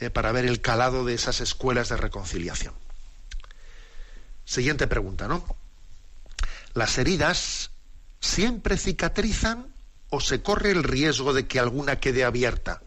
¿eh? 0.00 0.10
para 0.10 0.32
ver 0.32 0.44
el 0.44 0.60
calado 0.60 1.04
de 1.04 1.14
esas 1.14 1.40
escuelas 1.40 1.88
de 1.88 1.96
reconciliación. 1.96 2.74
Siguiente 4.48 4.86
pregunta, 4.86 5.28
¿no? 5.28 5.44
¿Las 6.72 6.96
heridas 6.96 7.70
siempre 8.18 8.78
cicatrizan 8.78 9.66
o 10.08 10.22
se 10.22 10.40
corre 10.40 10.70
el 10.70 10.84
riesgo 10.84 11.34
de 11.34 11.46
que 11.46 11.60
alguna 11.60 12.00
quede 12.00 12.24
abierta? 12.24 12.80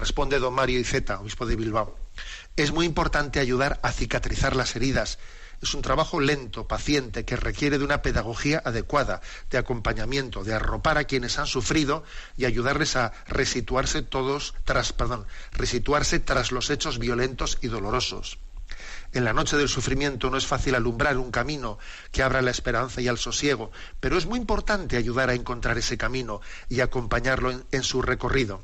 Responde 0.00 0.38
don 0.38 0.54
Mario 0.54 0.80
Iceta, 0.80 1.20
obispo 1.20 1.44
de 1.44 1.54
Bilbao. 1.54 1.98
Es 2.56 2.72
muy 2.72 2.86
importante 2.86 3.40
ayudar 3.40 3.78
a 3.82 3.92
cicatrizar 3.92 4.56
las 4.56 4.74
heridas. 4.74 5.18
Es 5.60 5.74
un 5.74 5.82
trabajo 5.82 6.18
lento, 6.18 6.66
paciente, 6.66 7.26
que 7.26 7.36
requiere 7.36 7.76
de 7.76 7.84
una 7.84 8.00
pedagogía 8.00 8.62
adecuada, 8.64 9.20
de 9.50 9.58
acompañamiento, 9.58 10.44
de 10.44 10.54
arropar 10.54 10.96
a 10.96 11.04
quienes 11.04 11.38
han 11.38 11.46
sufrido 11.46 12.04
y 12.38 12.46
ayudarles 12.46 12.96
a 12.96 13.12
resituarse 13.26 14.00
todos 14.00 14.54
tras, 14.64 14.94
perdón, 14.94 15.26
resituarse 15.52 16.20
tras 16.20 16.52
los 16.52 16.70
hechos 16.70 16.98
violentos 16.98 17.58
y 17.60 17.66
dolorosos. 17.66 18.38
En 19.16 19.24
la 19.24 19.32
noche 19.32 19.56
del 19.56 19.70
sufrimiento 19.70 20.28
no 20.28 20.36
es 20.36 20.46
fácil 20.46 20.74
alumbrar 20.74 21.16
un 21.16 21.30
camino 21.30 21.78
que 22.12 22.22
abra 22.22 22.42
la 22.42 22.50
esperanza 22.50 23.00
y 23.00 23.08
el 23.08 23.16
sosiego, 23.16 23.72
pero 23.98 24.18
es 24.18 24.26
muy 24.26 24.38
importante 24.38 24.98
ayudar 24.98 25.30
a 25.30 25.34
encontrar 25.34 25.78
ese 25.78 25.96
camino 25.96 26.42
y 26.68 26.80
acompañarlo 26.80 27.50
en, 27.50 27.64
en 27.72 27.82
su 27.82 28.02
recorrido. 28.02 28.62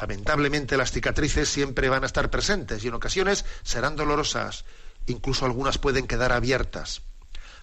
Lamentablemente 0.00 0.76
las 0.76 0.92
cicatrices 0.92 1.48
siempre 1.48 1.88
van 1.88 2.04
a 2.04 2.06
estar 2.06 2.30
presentes 2.30 2.84
y 2.84 2.86
en 2.86 2.94
ocasiones 2.94 3.44
serán 3.64 3.96
dolorosas, 3.96 4.64
incluso 5.06 5.44
algunas 5.44 5.76
pueden 5.76 6.06
quedar 6.06 6.30
abiertas. 6.30 7.02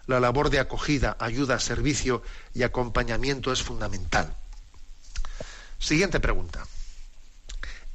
La 0.06 0.20
labor 0.20 0.50
de 0.50 0.60
acogida, 0.60 1.16
ayuda, 1.18 1.62
servicio 1.62 2.24
y 2.54 2.64
acompañamiento 2.64 3.54
es 3.54 3.64
fundamental. 3.64 4.36
Siguiente 5.78 6.20
pregunta. 6.20 6.68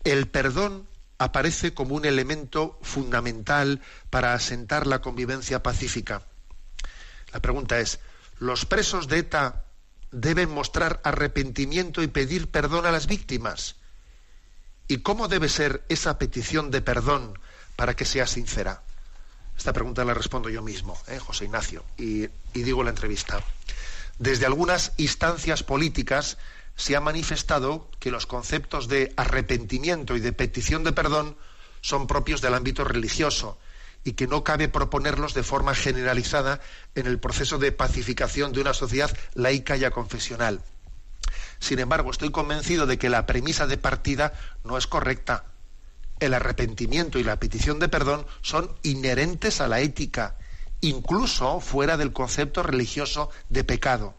¿El 0.05 0.27
perdón 0.27 0.89
aparece 1.25 1.73
como 1.73 1.95
un 1.95 2.05
elemento 2.05 2.79
fundamental 2.83 3.81
para 4.11 4.35
asentar 4.35 4.87
la 4.87 5.01
convivencia 5.01 5.63
pacífica. 5.63 6.23
La 7.33 7.41
pregunta 7.41 7.81
es, 7.81 7.99
¿los 8.39 8.67
presos 8.67 9.09
de 9.09 9.19
ETA 9.19 9.65
deben 10.13 10.51
mostrar 10.51 11.01
arrepentimiento 11.03 12.03
y 12.03 12.09
pedir 12.09 12.51
perdón 12.51 12.85
a 12.85 12.93
las 12.93 13.07
víctimas? 13.07 13.77
¿Y 14.87 14.99
cómo 14.99 15.29
debe 15.29 15.49
ser 15.49 15.83
esa 15.89 16.19
petición 16.19 16.71
de 16.71 16.83
perdón 16.83 17.39
para 17.75 17.97
que 17.97 18.05
sea 18.05 18.27
sincera? 18.27 18.83
Esta 19.57 19.73
pregunta 19.73 20.05
la 20.05 20.13
respondo 20.13 20.51
yo 20.51 20.61
mismo, 20.61 21.01
¿eh? 21.09 21.19
José 21.19 21.47
Ignacio, 21.47 21.85
y, 21.97 22.25
y 22.53 22.63
digo 22.63 22.85
la 22.85 22.91
entrevista. 22.91 23.43
Desde 24.19 24.45
algunas 24.45 24.93
instancias 24.99 25.63
políticas 25.63 26.37
se 26.77 26.97
ha 26.97 27.01
manifestado 27.01 27.89
que 28.01 28.11
los 28.11 28.27
conceptos 28.27 28.89
de 28.89 29.13
arrepentimiento 29.17 30.17
y 30.17 30.21
de 30.21 30.33
petición 30.33 30.85
de 30.85 30.93
perdón 30.93 31.37
son 31.81 32.07
propios 32.07 32.41
del 32.41 32.55
ámbito 32.55 32.85
religioso 32.85 33.59
y 34.03 34.13
que 34.13 34.27
no 34.27 34.45
cabe 34.45 34.69
proponerlos 34.69 35.35
de 35.35 35.43
forma 35.43 35.75
generalizada 35.75 36.61
en 36.95 37.07
el 37.07 37.19
proceso 37.19 37.59
de 37.59 37.73
pacificación 37.73 38.53
de 38.53 38.61
una 38.61 38.75
sociedad 38.75 39.17
laica 39.35 39.77
y 39.77 39.91
confesional. 39.91 40.61
Sin 41.59 41.79
embargo, 41.79 42.11
estoy 42.11 42.31
convencido 42.31 42.87
de 42.87 42.99
que 42.99 43.09
la 43.09 43.25
premisa 43.25 43.67
de 43.67 43.79
partida 43.79 44.35
no 44.65 44.77
es 44.77 44.87
correcta. 44.87 45.47
El 46.21 46.35
arrepentimiento 46.35 47.19
y 47.19 47.25
la 47.25 47.41
petición 47.41 47.79
de 47.79 47.89
perdón 47.89 48.27
son 48.43 48.71
inherentes 48.83 49.61
a 49.61 49.69
la 49.69 49.81
ética, 49.81 50.37
incluso 50.81 51.61
fuera 51.61 51.97
del 51.97 52.13
concepto 52.13 52.63
religioso 52.63 53.31
de 53.49 53.65
pecado 53.65 54.15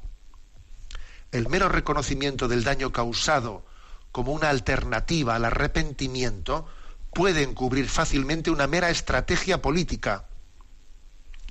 el 1.35 1.49
mero 1.49 1.67
reconocimiento 1.67 2.47
del 2.47 2.63
daño 2.63 2.93
causado 2.93 3.65
como 4.13 4.31
una 4.31 4.49
alternativa 4.49 5.35
al 5.35 5.43
arrepentimiento 5.43 6.65
puede 7.13 7.43
encubrir 7.43 7.89
fácilmente 7.89 8.51
una 8.51 8.67
mera 8.67 8.89
estrategia 8.89 9.61
política, 9.61 10.25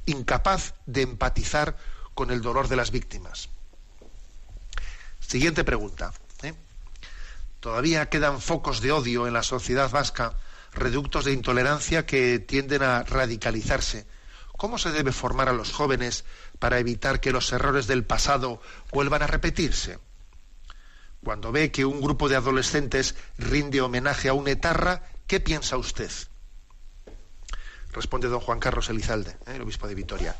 incapaz 0.06 0.74
de 0.86 1.02
empatizar 1.02 1.76
con 2.14 2.30
el 2.30 2.40
dolor 2.40 2.68
de 2.68 2.76
las 2.76 2.90
víctimas. 2.90 3.50
Siguiente 5.20 5.64
pregunta. 5.64 6.14
¿eh? 6.42 6.54
Todavía 7.60 8.08
quedan 8.08 8.40
focos 8.40 8.80
de 8.80 8.92
odio 8.92 9.26
en 9.26 9.34
la 9.34 9.42
sociedad 9.42 9.90
vasca, 9.90 10.32
reductos 10.72 11.26
de 11.26 11.32
intolerancia 11.32 12.06
que 12.06 12.38
tienden 12.38 12.82
a 12.82 13.02
radicalizarse. 13.02 14.06
¿Cómo 14.64 14.78
se 14.78 14.92
debe 14.92 15.12
formar 15.12 15.50
a 15.50 15.52
los 15.52 15.72
jóvenes 15.72 16.24
para 16.58 16.78
evitar 16.78 17.20
que 17.20 17.32
los 17.32 17.52
errores 17.52 17.86
del 17.86 18.02
pasado 18.02 18.62
vuelvan 18.92 19.20
a 19.20 19.26
repetirse? 19.26 19.98
Cuando 21.22 21.52
ve 21.52 21.70
que 21.70 21.84
un 21.84 22.00
grupo 22.00 22.30
de 22.30 22.36
adolescentes 22.36 23.14
rinde 23.36 23.82
homenaje 23.82 24.30
a 24.30 24.32
un 24.32 24.48
etarra, 24.48 25.02
¿qué 25.26 25.38
piensa 25.38 25.76
usted? 25.76 26.10
Responde 27.92 28.28
don 28.28 28.40
Juan 28.40 28.58
Carlos 28.58 28.88
Elizalde, 28.88 29.32
¿eh? 29.32 29.56
el 29.56 29.60
obispo 29.60 29.86
de 29.86 29.96
Vitoria. 29.96 30.34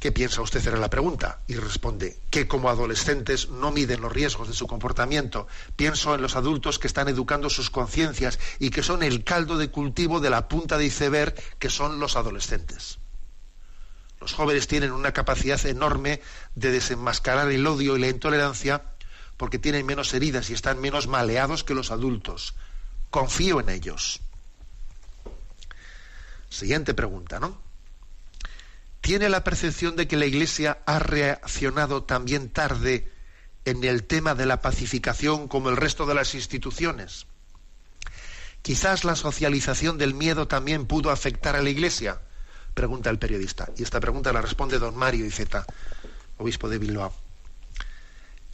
¿Qué 0.00 0.10
piensa 0.10 0.40
usted? 0.40 0.66
Era 0.66 0.78
la 0.78 0.88
pregunta. 0.88 1.42
Y 1.46 1.56
responde 1.56 2.16
que 2.30 2.48
como 2.48 2.70
adolescentes 2.70 3.50
no 3.50 3.72
miden 3.72 4.00
los 4.00 4.10
riesgos 4.10 4.48
de 4.48 4.54
su 4.54 4.66
comportamiento. 4.66 5.46
Pienso 5.76 6.14
en 6.14 6.22
los 6.22 6.34
adultos 6.34 6.78
que 6.78 6.86
están 6.86 7.08
educando 7.08 7.50
sus 7.50 7.68
conciencias 7.68 8.38
y 8.58 8.70
que 8.70 8.82
son 8.82 9.02
el 9.02 9.22
caldo 9.22 9.58
de 9.58 9.70
cultivo 9.70 10.18
de 10.18 10.30
la 10.30 10.48
punta 10.48 10.78
de 10.78 10.86
iceberg 10.86 11.34
que 11.58 11.68
son 11.68 12.00
los 12.00 12.16
adolescentes. 12.16 13.01
Los 14.22 14.34
jóvenes 14.34 14.68
tienen 14.68 14.92
una 14.92 15.10
capacidad 15.10 15.66
enorme 15.66 16.20
de 16.54 16.70
desenmascarar 16.70 17.50
el 17.50 17.66
odio 17.66 17.96
y 17.96 18.00
la 18.00 18.06
intolerancia 18.06 18.82
porque 19.36 19.58
tienen 19.58 19.84
menos 19.84 20.14
heridas 20.14 20.48
y 20.48 20.52
están 20.52 20.80
menos 20.80 21.08
maleados 21.08 21.64
que 21.64 21.74
los 21.74 21.90
adultos. 21.90 22.54
Confío 23.10 23.58
en 23.58 23.68
ellos. 23.68 24.20
Siguiente 26.48 26.94
pregunta, 26.94 27.40
¿no? 27.40 27.60
¿Tiene 29.00 29.28
la 29.28 29.42
percepción 29.42 29.96
de 29.96 30.06
que 30.06 30.16
la 30.16 30.26
Iglesia 30.26 30.78
ha 30.86 31.00
reaccionado 31.00 32.04
también 32.04 32.48
tarde 32.48 33.10
en 33.64 33.82
el 33.82 34.04
tema 34.04 34.36
de 34.36 34.46
la 34.46 34.60
pacificación 34.60 35.48
como 35.48 35.68
el 35.68 35.76
resto 35.76 36.06
de 36.06 36.14
las 36.14 36.36
instituciones? 36.36 37.26
Quizás 38.62 39.02
la 39.02 39.16
socialización 39.16 39.98
del 39.98 40.14
miedo 40.14 40.46
también 40.46 40.86
pudo 40.86 41.10
afectar 41.10 41.56
a 41.56 41.62
la 41.62 41.70
Iglesia, 41.70 42.20
pregunta 42.74 43.10
el 43.10 43.18
periodista. 43.18 43.68
Y 43.76 43.82
esta 43.82 44.00
pregunta 44.00 44.32
la 44.32 44.42
responde 44.42 44.78
don 44.78 44.96
Mario 44.96 45.26
Iceta, 45.26 45.66
obispo 46.38 46.68
de 46.68 46.78
Bilbao. 46.78 47.12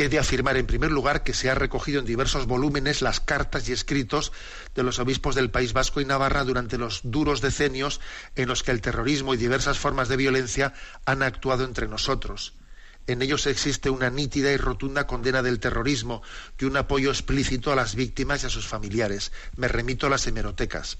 He 0.00 0.08
de 0.08 0.20
afirmar 0.20 0.56
en 0.56 0.66
primer 0.66 0.92
lugar 0.92 1.24
que 1.24 1.34
se 1.34 1.50
ha 1.50 1.56
recogido 1.56 1.98
en 1.98 2.06
diversos 2.06 2.46
volúmenes 2.46 3.02
las 3.02 3.18
cartas 3.18 3.68
y 3.68 3.72
escritos 3.72 4.30
de 4.76 4.84
los 4.84 5.00
obispos 5.00 5.34
del 5.34 5.50
País 5.50 5.72
Vasco 5.72 6.00
y 6.00 6.04
Navarra 6.04 6.44
durante 6.44 6.78
los 6.78 7.00
duros 7.02 7.40
decenios 7.40 8.00
en 8.36 8.48
los 8.48 8.62
que 8.62 8.70
el 8.70 8.80
terrorismo 8.80 9.34
y 9.34 9.38
diversas 9.38 9.78
formas 9.78 10.08
de 10.08 10.16
violencia 10.16 10.72
han 11.04 11.24
actuado 11.24 11.64
entre 11.64 11.88
nosotros. 11.88 12.54
En 13.08 13.22
ellos 13.22 13.46
existe 13.48 13.90
una 13.90 14.08
nítida 14.08 14.52
y 14.52 14.56
rotunda 14.56 15.08
condena 15.08 15.42
del 15.42 15.58
terrorismo 15.58 16.22
y 16.60 16.66
un 16.66 16.76
apoyo 16.76 17.10
explícito 17.10 17.72
a 17.72 17.76
las 17.76 17.96
víctimas 17.96 18.44
y 18.44 18.46
a 18.46 18.50
sus 18.50 18.68
familiares. 18.68 19.32
Me 19.56 19.66
remito 19.66 20.06
a 20.06 20.10
las 20.10 20.26
hemerotecas. 20.28 20.98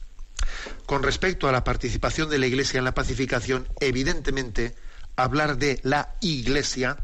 Con 0.87 1.03
respecto 1.03 1.49
a 1.49 1.53
la 1.53 1.65
participación 1.65 2.31
de 2.31 2.39
la 2.39 2.47
Iglesia 2.47 2.79
en 2.79 2.85
la 2.85 2.95
pacificación, 2.95 3.69
evidentemente, 3.81 4.75
hablar 5.17 5.59
de 5.59 5.81
la 5.83 6.15
Iglesia 6.21 6.97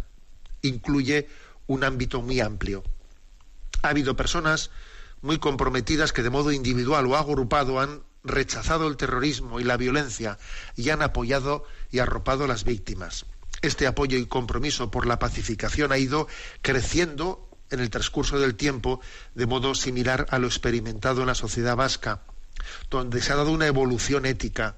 incluye 0.62 1.28
un 1.66 1.84
ámbito 1.84 2.22
muy 2.22 2.40
amplio. 2.40 2.82
Ha 3.82 3.88
habido 3.88 4.16
personas 4.16 4.70
muy 5.20 5.38
comprometidas 5.38 6.12
que 6.12 6.22
de 6.22 6.30
modo 6.30 6.52
individual 6.52 7.06
o 7.06 7.16
agrupado 7.16 7.80
han 7.80 8.02
rechazado 8.22 8.88
el 8.88 8.96
terrorismo 8.96 9.60
y 9.60 9.64
la 9.64 9.76
violencia 9.76 10.38
y 10.76 10.90
han 10.90 11.02
apoyado 11.02 11.64
y 11.90 11.98
arropado 11.98 12.44
a 12.44 12.48
las 12.48 12.64
víctimas. 12.64 13.26
Este 13.62 13.86
apoyo 13.86 14.18
y 14.18 14.26
compromiso 14.26 14.90
por 14.90 15.06
la 15.06 15.18
pacificación 15.18 15.92
ha 15.92 15.98
ido 15.98 16.28
creciendo 16.62 17.48
en 17.70 17.80
el 17.80 17.90
transcurso 17.90 18.38
del 18.38 18.54
tiempo 18.54 19.00
de 19.34 19.46
modo 19.46 19.74
similar 19.74 20.26
a 20.30 20.38
lo 20.38 20.46
experimentado 20.46 21.22
en 21.22 21.28
la 21.28 21.34
sociedad 21.34 21.76
vasca, 21.76 22.22
donde 22.90 23.20
se 23.20 23.32
ha 23.32 23.36
dado 23.36 23.52
una 23.52 23.66
evolución 23.66 24.26
ética 24.26 24.76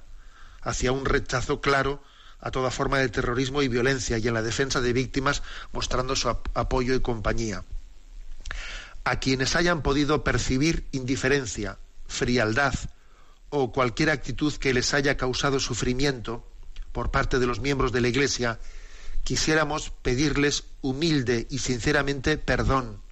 hacia 0.62 0.92
un 0.92 1.04
rechazo 1.04 1.60
claro 1.60 2.02
a 2.40 2.50
toda 2.50 2.70
forma 2.70 2.98
de 2.98 3.08
terrorismo 3.08 3.62
y 3.62 3.68
violencia 3.68 4.18
y 4.18 4.28
en 4.28 4.34
la 4.34 4.42
defensa 4.42 4.80
de 4.80 4.92
víctimas 4.92 5.42
mostrando 5.72 6.16
su 6.16 6.28
apoyo 6.28 6.94
y 6.94 7.00
compañía. 7.00 7.64
A 9.04 9.20
quienes 9.20 9.56
hayan 9.56 9.82
podido 9.82 10.24
percibir 10.24 10.86
indiferencia, 10.92 11.78
frialdad 12.06 12.74
o 13.50 13.72
cualquier 13.72 14.10
actitud 14.10 14.52
que 14.54 14.74
les 14.74 14.92
haya 14.94 15.16
causado 15.16 15.60
sufrimiento 15.60 16.46
por 16.92 17.10
parte 17.10 17.38
de 17.38 17.46
los 17.46 17.60
miembros 17.60 17.92
de 17.92 18.00
la 18.00 18.08
Iglesia 18.08 18.58
quisiéramos 19.22 19.90
pedirles 20.02 20.64
humilde 20.82 21.46
y 21.50 21.58
sinceramente 21.58 22.38
perdón, 22.38 23.02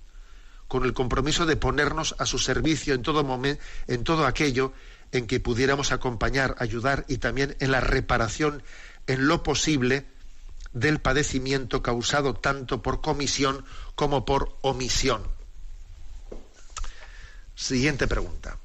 con 0.69 0.85
el 0.85 0.93
compromiso 0.93 1.47
de 1.47 1.57
ponernos 1.57 2.15
a 2.19 2.27
su 2.27 2.39
servicio 2.39 2.95
en 2.95 3.03
todo 3.03 3.25
momento, 3.25 3.63
en 3.87 4.05
todo 4.05 4.27
aquello 4.27 4.73
en 5.13 5.27
que 5.27 5.41
pudiéramos 5.41 5.93
acompañar, 5.93 6.57
ayudar 6.59 7.05
y 7.09 7.19
también 7.19 7.57
en 7.61 7.71
la 7.71 7.81
reparación 7.81 8.63
en 9.07 9.29
lo 9.29 9.43
posible 9.43 10.07
del 10.73 11.01
padecimiento 11.01 11.83
causado 11.83 12.35
tanto 12.35 12.83
por 12.83 13.01
comisión 13.01 13.65
como 13.95 14.25
por 14.25 14.57
omisión. 14.63 15.23
Siguiente 17.55 18.09
pregunta. 18.09 18.59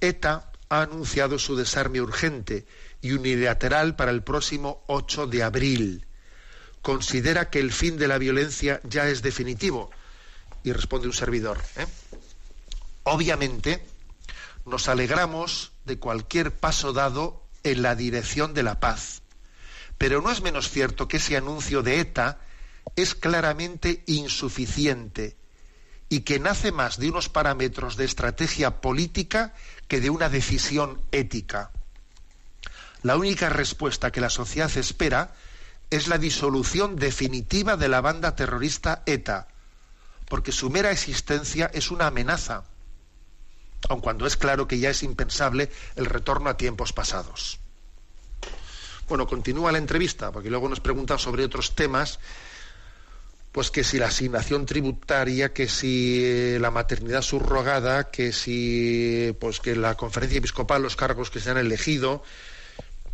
ETA 0.00 0.50
ha 0.70 0.82
anunciado 0.82 1.38
su 1.38 1.56
desarme 1.56 2.00
urgente 2.00 2.66
y 3.02 3.12
unilateral 3.12 3.96
para 3.96 4.10
el 4.12 4.22
próximo 4.22 4.82
8 4.86 5.26
de 5.26 5.42
abril 5.42 6.06
considera 6.82 7.50
que 7.50 7.60
el 7.60 7.72
fin 7.72 7.96
de 7.96 8.08
la 8.08 8.18
violencia 8.18 8.80
ya 8.84 9.08
es 9.08 9.22
definitivo? 9.22 9.90
Y 10.62 10.72
responde 10.72 11.06
un 11.06 11.12
servidor. 11.12 11.58
¿eh? 11.76 11.86
Obviamente, 13.04 13.84
nos 14.66 14.88
alegramos 14.88 15.72
de 15.84 15.98
cualquier 15.98 16.54
paso 16.54 16.92
dado 16.92 17.42
en 17.62 17.82
la 17.82 17.94
dirección 17.94 18.54
de 18.54 18.62
la 18.62 18.80
paz. 18.80 19.22
Pero 19.98 20.22
no 20.22 20.30
es 20.30 20.42
menos 20.42 20.70
cierto 20.70 21.08
que 21.08 21.18
ese 21.18 21.36
anuncio 21.36 21.82
de 21.82 22.00
ETA 22.00 22.38
es 22.96 23.14
claramente 23.14 24.02
insuficiente 24.06 25.36
y 26.08 26.20
que 26.20 26.40
nace 26.40 26.72
más 26.72 26.98
de 26.98 27.08
unos 27.08 27.28
parámetros 27.28 27.96
de 27.96 28.04
estrategia 28.04 28.80
política 28.80 29.54
que 29.88 30.00
de 30.00 30.10
una 30.10 30.28
decisión 30.28 31.00
ética. 31.12 31.70
La 33.02 33.16
única 33.16 33.48
respuesta 33.48 34.10
que 34.10 34.20
la 34.20 34.28
sociedad 34.28 34.70
espera 34.76 35.34
es 35.90 36.08
la 36.08 36.18
disolución 36.18 36.96
definitiva 36.96 37.76
de 37.76 37.88
la 37.88 38.00
banda 38.00 38.36
terrorista 38.36 39.02
ETA, 39.06 39.48
porque 40.30 40.52
su 40.52 40.70
mera 40.70 40.92
existencia 40.92 41.72
es 41.74 41.90
una 41.90 42.06
amenaza, 42.06 42.62
aun 43.88 44.00
cuando 44.00 44.26
es 44.28 44.36
claro 44.36 44.68
que 44.68 44.78
ya 44.78 44.90
es 44.90 45.02
impensable 45.02 45.68
el 45.96 46.06
retorno 46.06 46.48
a 46.48 46.56
tiempos 46.56 46.92
pasados. 46.92 47.58
Bueno, 49.08 49.26
continúa 49.26 49.72
la 49.72 49.78
entrevista, 49.78 50.30
porque 50.30 50.48
luego 50.48 50.68
nos 50.68 50.78
preguntan 50.78 51.18
sobre 51.18 51.44
otros 51.44 51.74
temas, 51.74 52.20
pues 53.50 53.72
que 53.72 53.82
si 53.82 53.98
la 53.98 54.06
asignación 54.06 54.66
tributaria, 54.66 55.52
que 55.52 55.66
si 55.66 56.22
eh, 56.24 56.58
la 56.60 56.70
maternidad 56.70 57.22
subrogada, 57.22 58.12
que 58.12 58.32
si 58.32 59.34
pues 59.40 59.58
que 59.58 59.74
la 59.74 59.96
conferencia 59.96 60.38
episcopal, 60.38 60.80
los 60.80 60.94
cargos 60.94 61.28
que 61.32 61.40
se 61.40 61.50
han 61.50 61.58
elegido, 61.58 62.22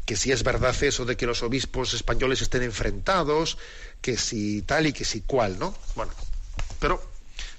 que 0.05 0.17
si 0.17 0.33
es 0.33 0.43
verdad 0.43 0.77
eso 0.83 1.07
de 1.07 1.17
que 1.17 1.25
los 1.25 1.43
obispos 1.43 1.95
españoles 1.95 2.43
estén 2.43 2.63
enfrentados, 2.63 3.57
que 4.03 4.19
si 4.19 4.61
tal 4.61 4.87
y 4.87 4.93
que 4.93 5.07
si 5.07 5.23
cual, 5.23 5.59
¿no? 5.59 5.75
Bueno, 5.95 6.13
pero 6.79 7.03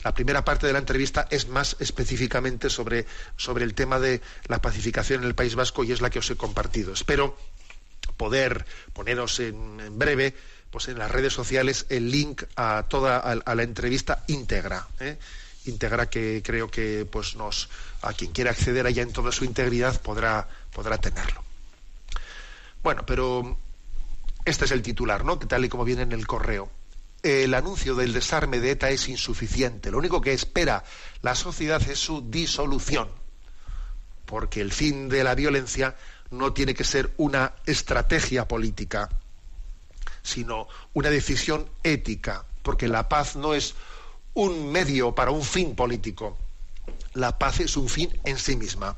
la 0.03 0.13
primera 0.13 0.45
parte 0.45 0.68
de 0.68 0.74
la 0.74 0.80
entrevista 0.80 1.28
es 1.30 1.47
más 1.47 1.76
específicamente 1.80 2.70
sobre, 2.70 3.05
sobre 3.36 3.63
el 3.63 3.74
tema 3.74 3.99
de 3.99 4.22
la 4.47 4.61
pacificación 4.61 5.22
en 5.22 5.28
el 5.28 5.36
País 5.36 5.55
Vasco 5.55 5.84
y 5.84 5.91
es 5.91 6.01
la 6.01 6.09
que 6.09 6.20
os 6.20 6.30
he 6.30 6.36
compartido. 6.36 6.93
Espero 6.93 7.38
poder 8.15 8.65
poneros 8.93 9.39
en, 9.39 9.97
breve 9.97 10.34
pues 10.72 10.88
en 10.88 10.97
las 10.97 11.11
redes 11.11 11.34
sociales 11.34 11.86
el 11.89 12.11
link 12.11 12.43
a 12.55 12.86
toda 12.89 13.20
a, 13.20 13.55
la 13.55 13.63
entrevista 13.63 14.24
íntegra 14.28 14.88
¿eh? 14.99 15.18
íntegra 15.65 16.09
que 16.09 16.41
creo 16.43 16.70
que 16.70 17.07
pues 17.09 17.36
nos 17.36 17.70
a 18.01 18.13
quien 18.13 18.32
quiera 18.32 18.51
acceder 18.51 18.86
allá 18.86 19.03
en 19.03 19.13
toda 19.13 19.32
su 19.32 19.45
integridad 19.45 20.01
podrá 20.01 20.47
podrá 20.74 20.97
tenerlo 20.97 21.47
bueno, 22.88 23.05
pero 23.05 23.57
este 24.45 24.63
es 24.63 24.72
el 24.72 24.82
titular, 24.82 25.26
¿no? 25.26 25.39
Que 25.39 25.45
tal 25.45 25.65
y 25.65 25.70
como 25.70 25.84
viene 25.84 26.03
en 26.03 26.13
el 26.13 26.26
correo. 26.26 26.70
El 27.28 27.55
anuncio 27.55 27.93
del 27.93 28.13
desarme 28.13 28.61
de 28.61 28.71
ETA 28.71 28.89
es 28.89 29.09
insuficiente. 29.09 29.91
Lo 29.91 29.97
único 29.97 30.21
que 30.21 30.32
espera 30.32 30.86
la 31.21 31.36
sociedad 31.36 31.82
es 31.89 31.99
su 31.99 32.21
disolución. 32.32 33.09
Porque 34.25 34.61
el 34.61 34.71
fin 34.71 35.09
de 35.09 35.25
la 35.25 35.36
violencia 35.36 35.97
no 36.32 36.53
tiene 36.53 36.73
que 36.73 36.86
ser 36.86 37.13
una 37.17 37.51
estrategia 37.65 38.47
política, 38.47 39.09
sino 40.23 40.69
una 40.93 41.09
decisión 41.09 41.69
ética. 41.84 42.45
Porque 42.63 42.88
la 42.88 43.09
paz 43.09 43.36
no 43.36 43.53
es 43.53 43.75
un 44.34 44.71
medio 44.71 45.13
para 45.13 45.32
un 45.32 45.43
fin 45.43 45.75
político. 45.75 46.38
La 47.11 47.38
paz 47.38 47.59
es 47.59 47.75
un 47.75 47.89
fin 47.89 48.09
en 48.23 48.38
sí 48.38 48.55
misma. 48.55 48.95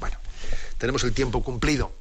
Bueno, 0.00 0.18
tenemos 0.78 1.04
el 1.04 1.12
tiempo 1.12 1.44
cumplido. 1.44 1.92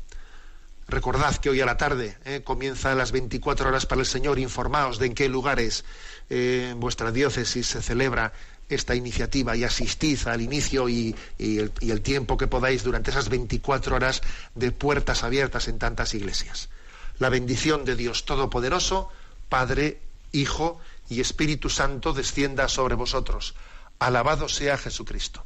Recordad 0.92 1.38
que 1.38 1.50
hoy 1.50 1.62
a 1.62 1.66
la 1.66 1.78
tarde 1.78 2.18
eh, 2.26 2.42
comienzan 2.44 2.98
las 2.98 3.14
24 3.14 3.70
horas 3.70 3.86
para 3.86 4.02
el 4.02 4.06
Señor. 4.06 4.40
Informaos 4.40 5.00
de 5.00 5.06
en 5.06 5.16
qué 5.16 5.30
lugares 5.30 5.86
eh, 6.30 6.68
en 6.74 6.82
vuestra 6.82 7.14
diócesis 7.14 7.66
se 7.66 7.82
celebra 7.82 8.34
esta 8.68 8.94
iniciativa 8.94 9.56
y 9.56 9.64
asistid 9.64 10.28
al 10.28 10.42
inicio 10.42 10.90
y, 10.90 11.16
el, 11.40 11.72
y, 11.80 11.92
el, 11.92 12.02
tiempo 12.02 12.36
que 12.36 12.48
podáis 12.48 12.84
durante 12.84 13.12
esas 13.12 13.30
24 13.30 13.96
horas 13.96 14.22
de 14.54 14.74
puertas 14.74 15.24
abiertas 15.24 15.70
en 15.70 15.80
tantas 15.80 16.14
iglesias. 16.14 16.68
La 17.20 17.30
bendición 17.30 17.86
de 17.86 17.96
Dios 17.96 18.26
Todopoderoso, 18.26 19.08
Padre, 19.48 20.02
Hijo 20.34 20.82
y 21.08 21.22
Espíritu 21.22 21.70
Santo 21.70 22.12
descienda 22.12 22.68
sobre 22.68 22.96
vosotros. 22.96 23.56
Alabado 23.98 24.50
sea 24.50 24.78
Jesucristo. 24.78 25.46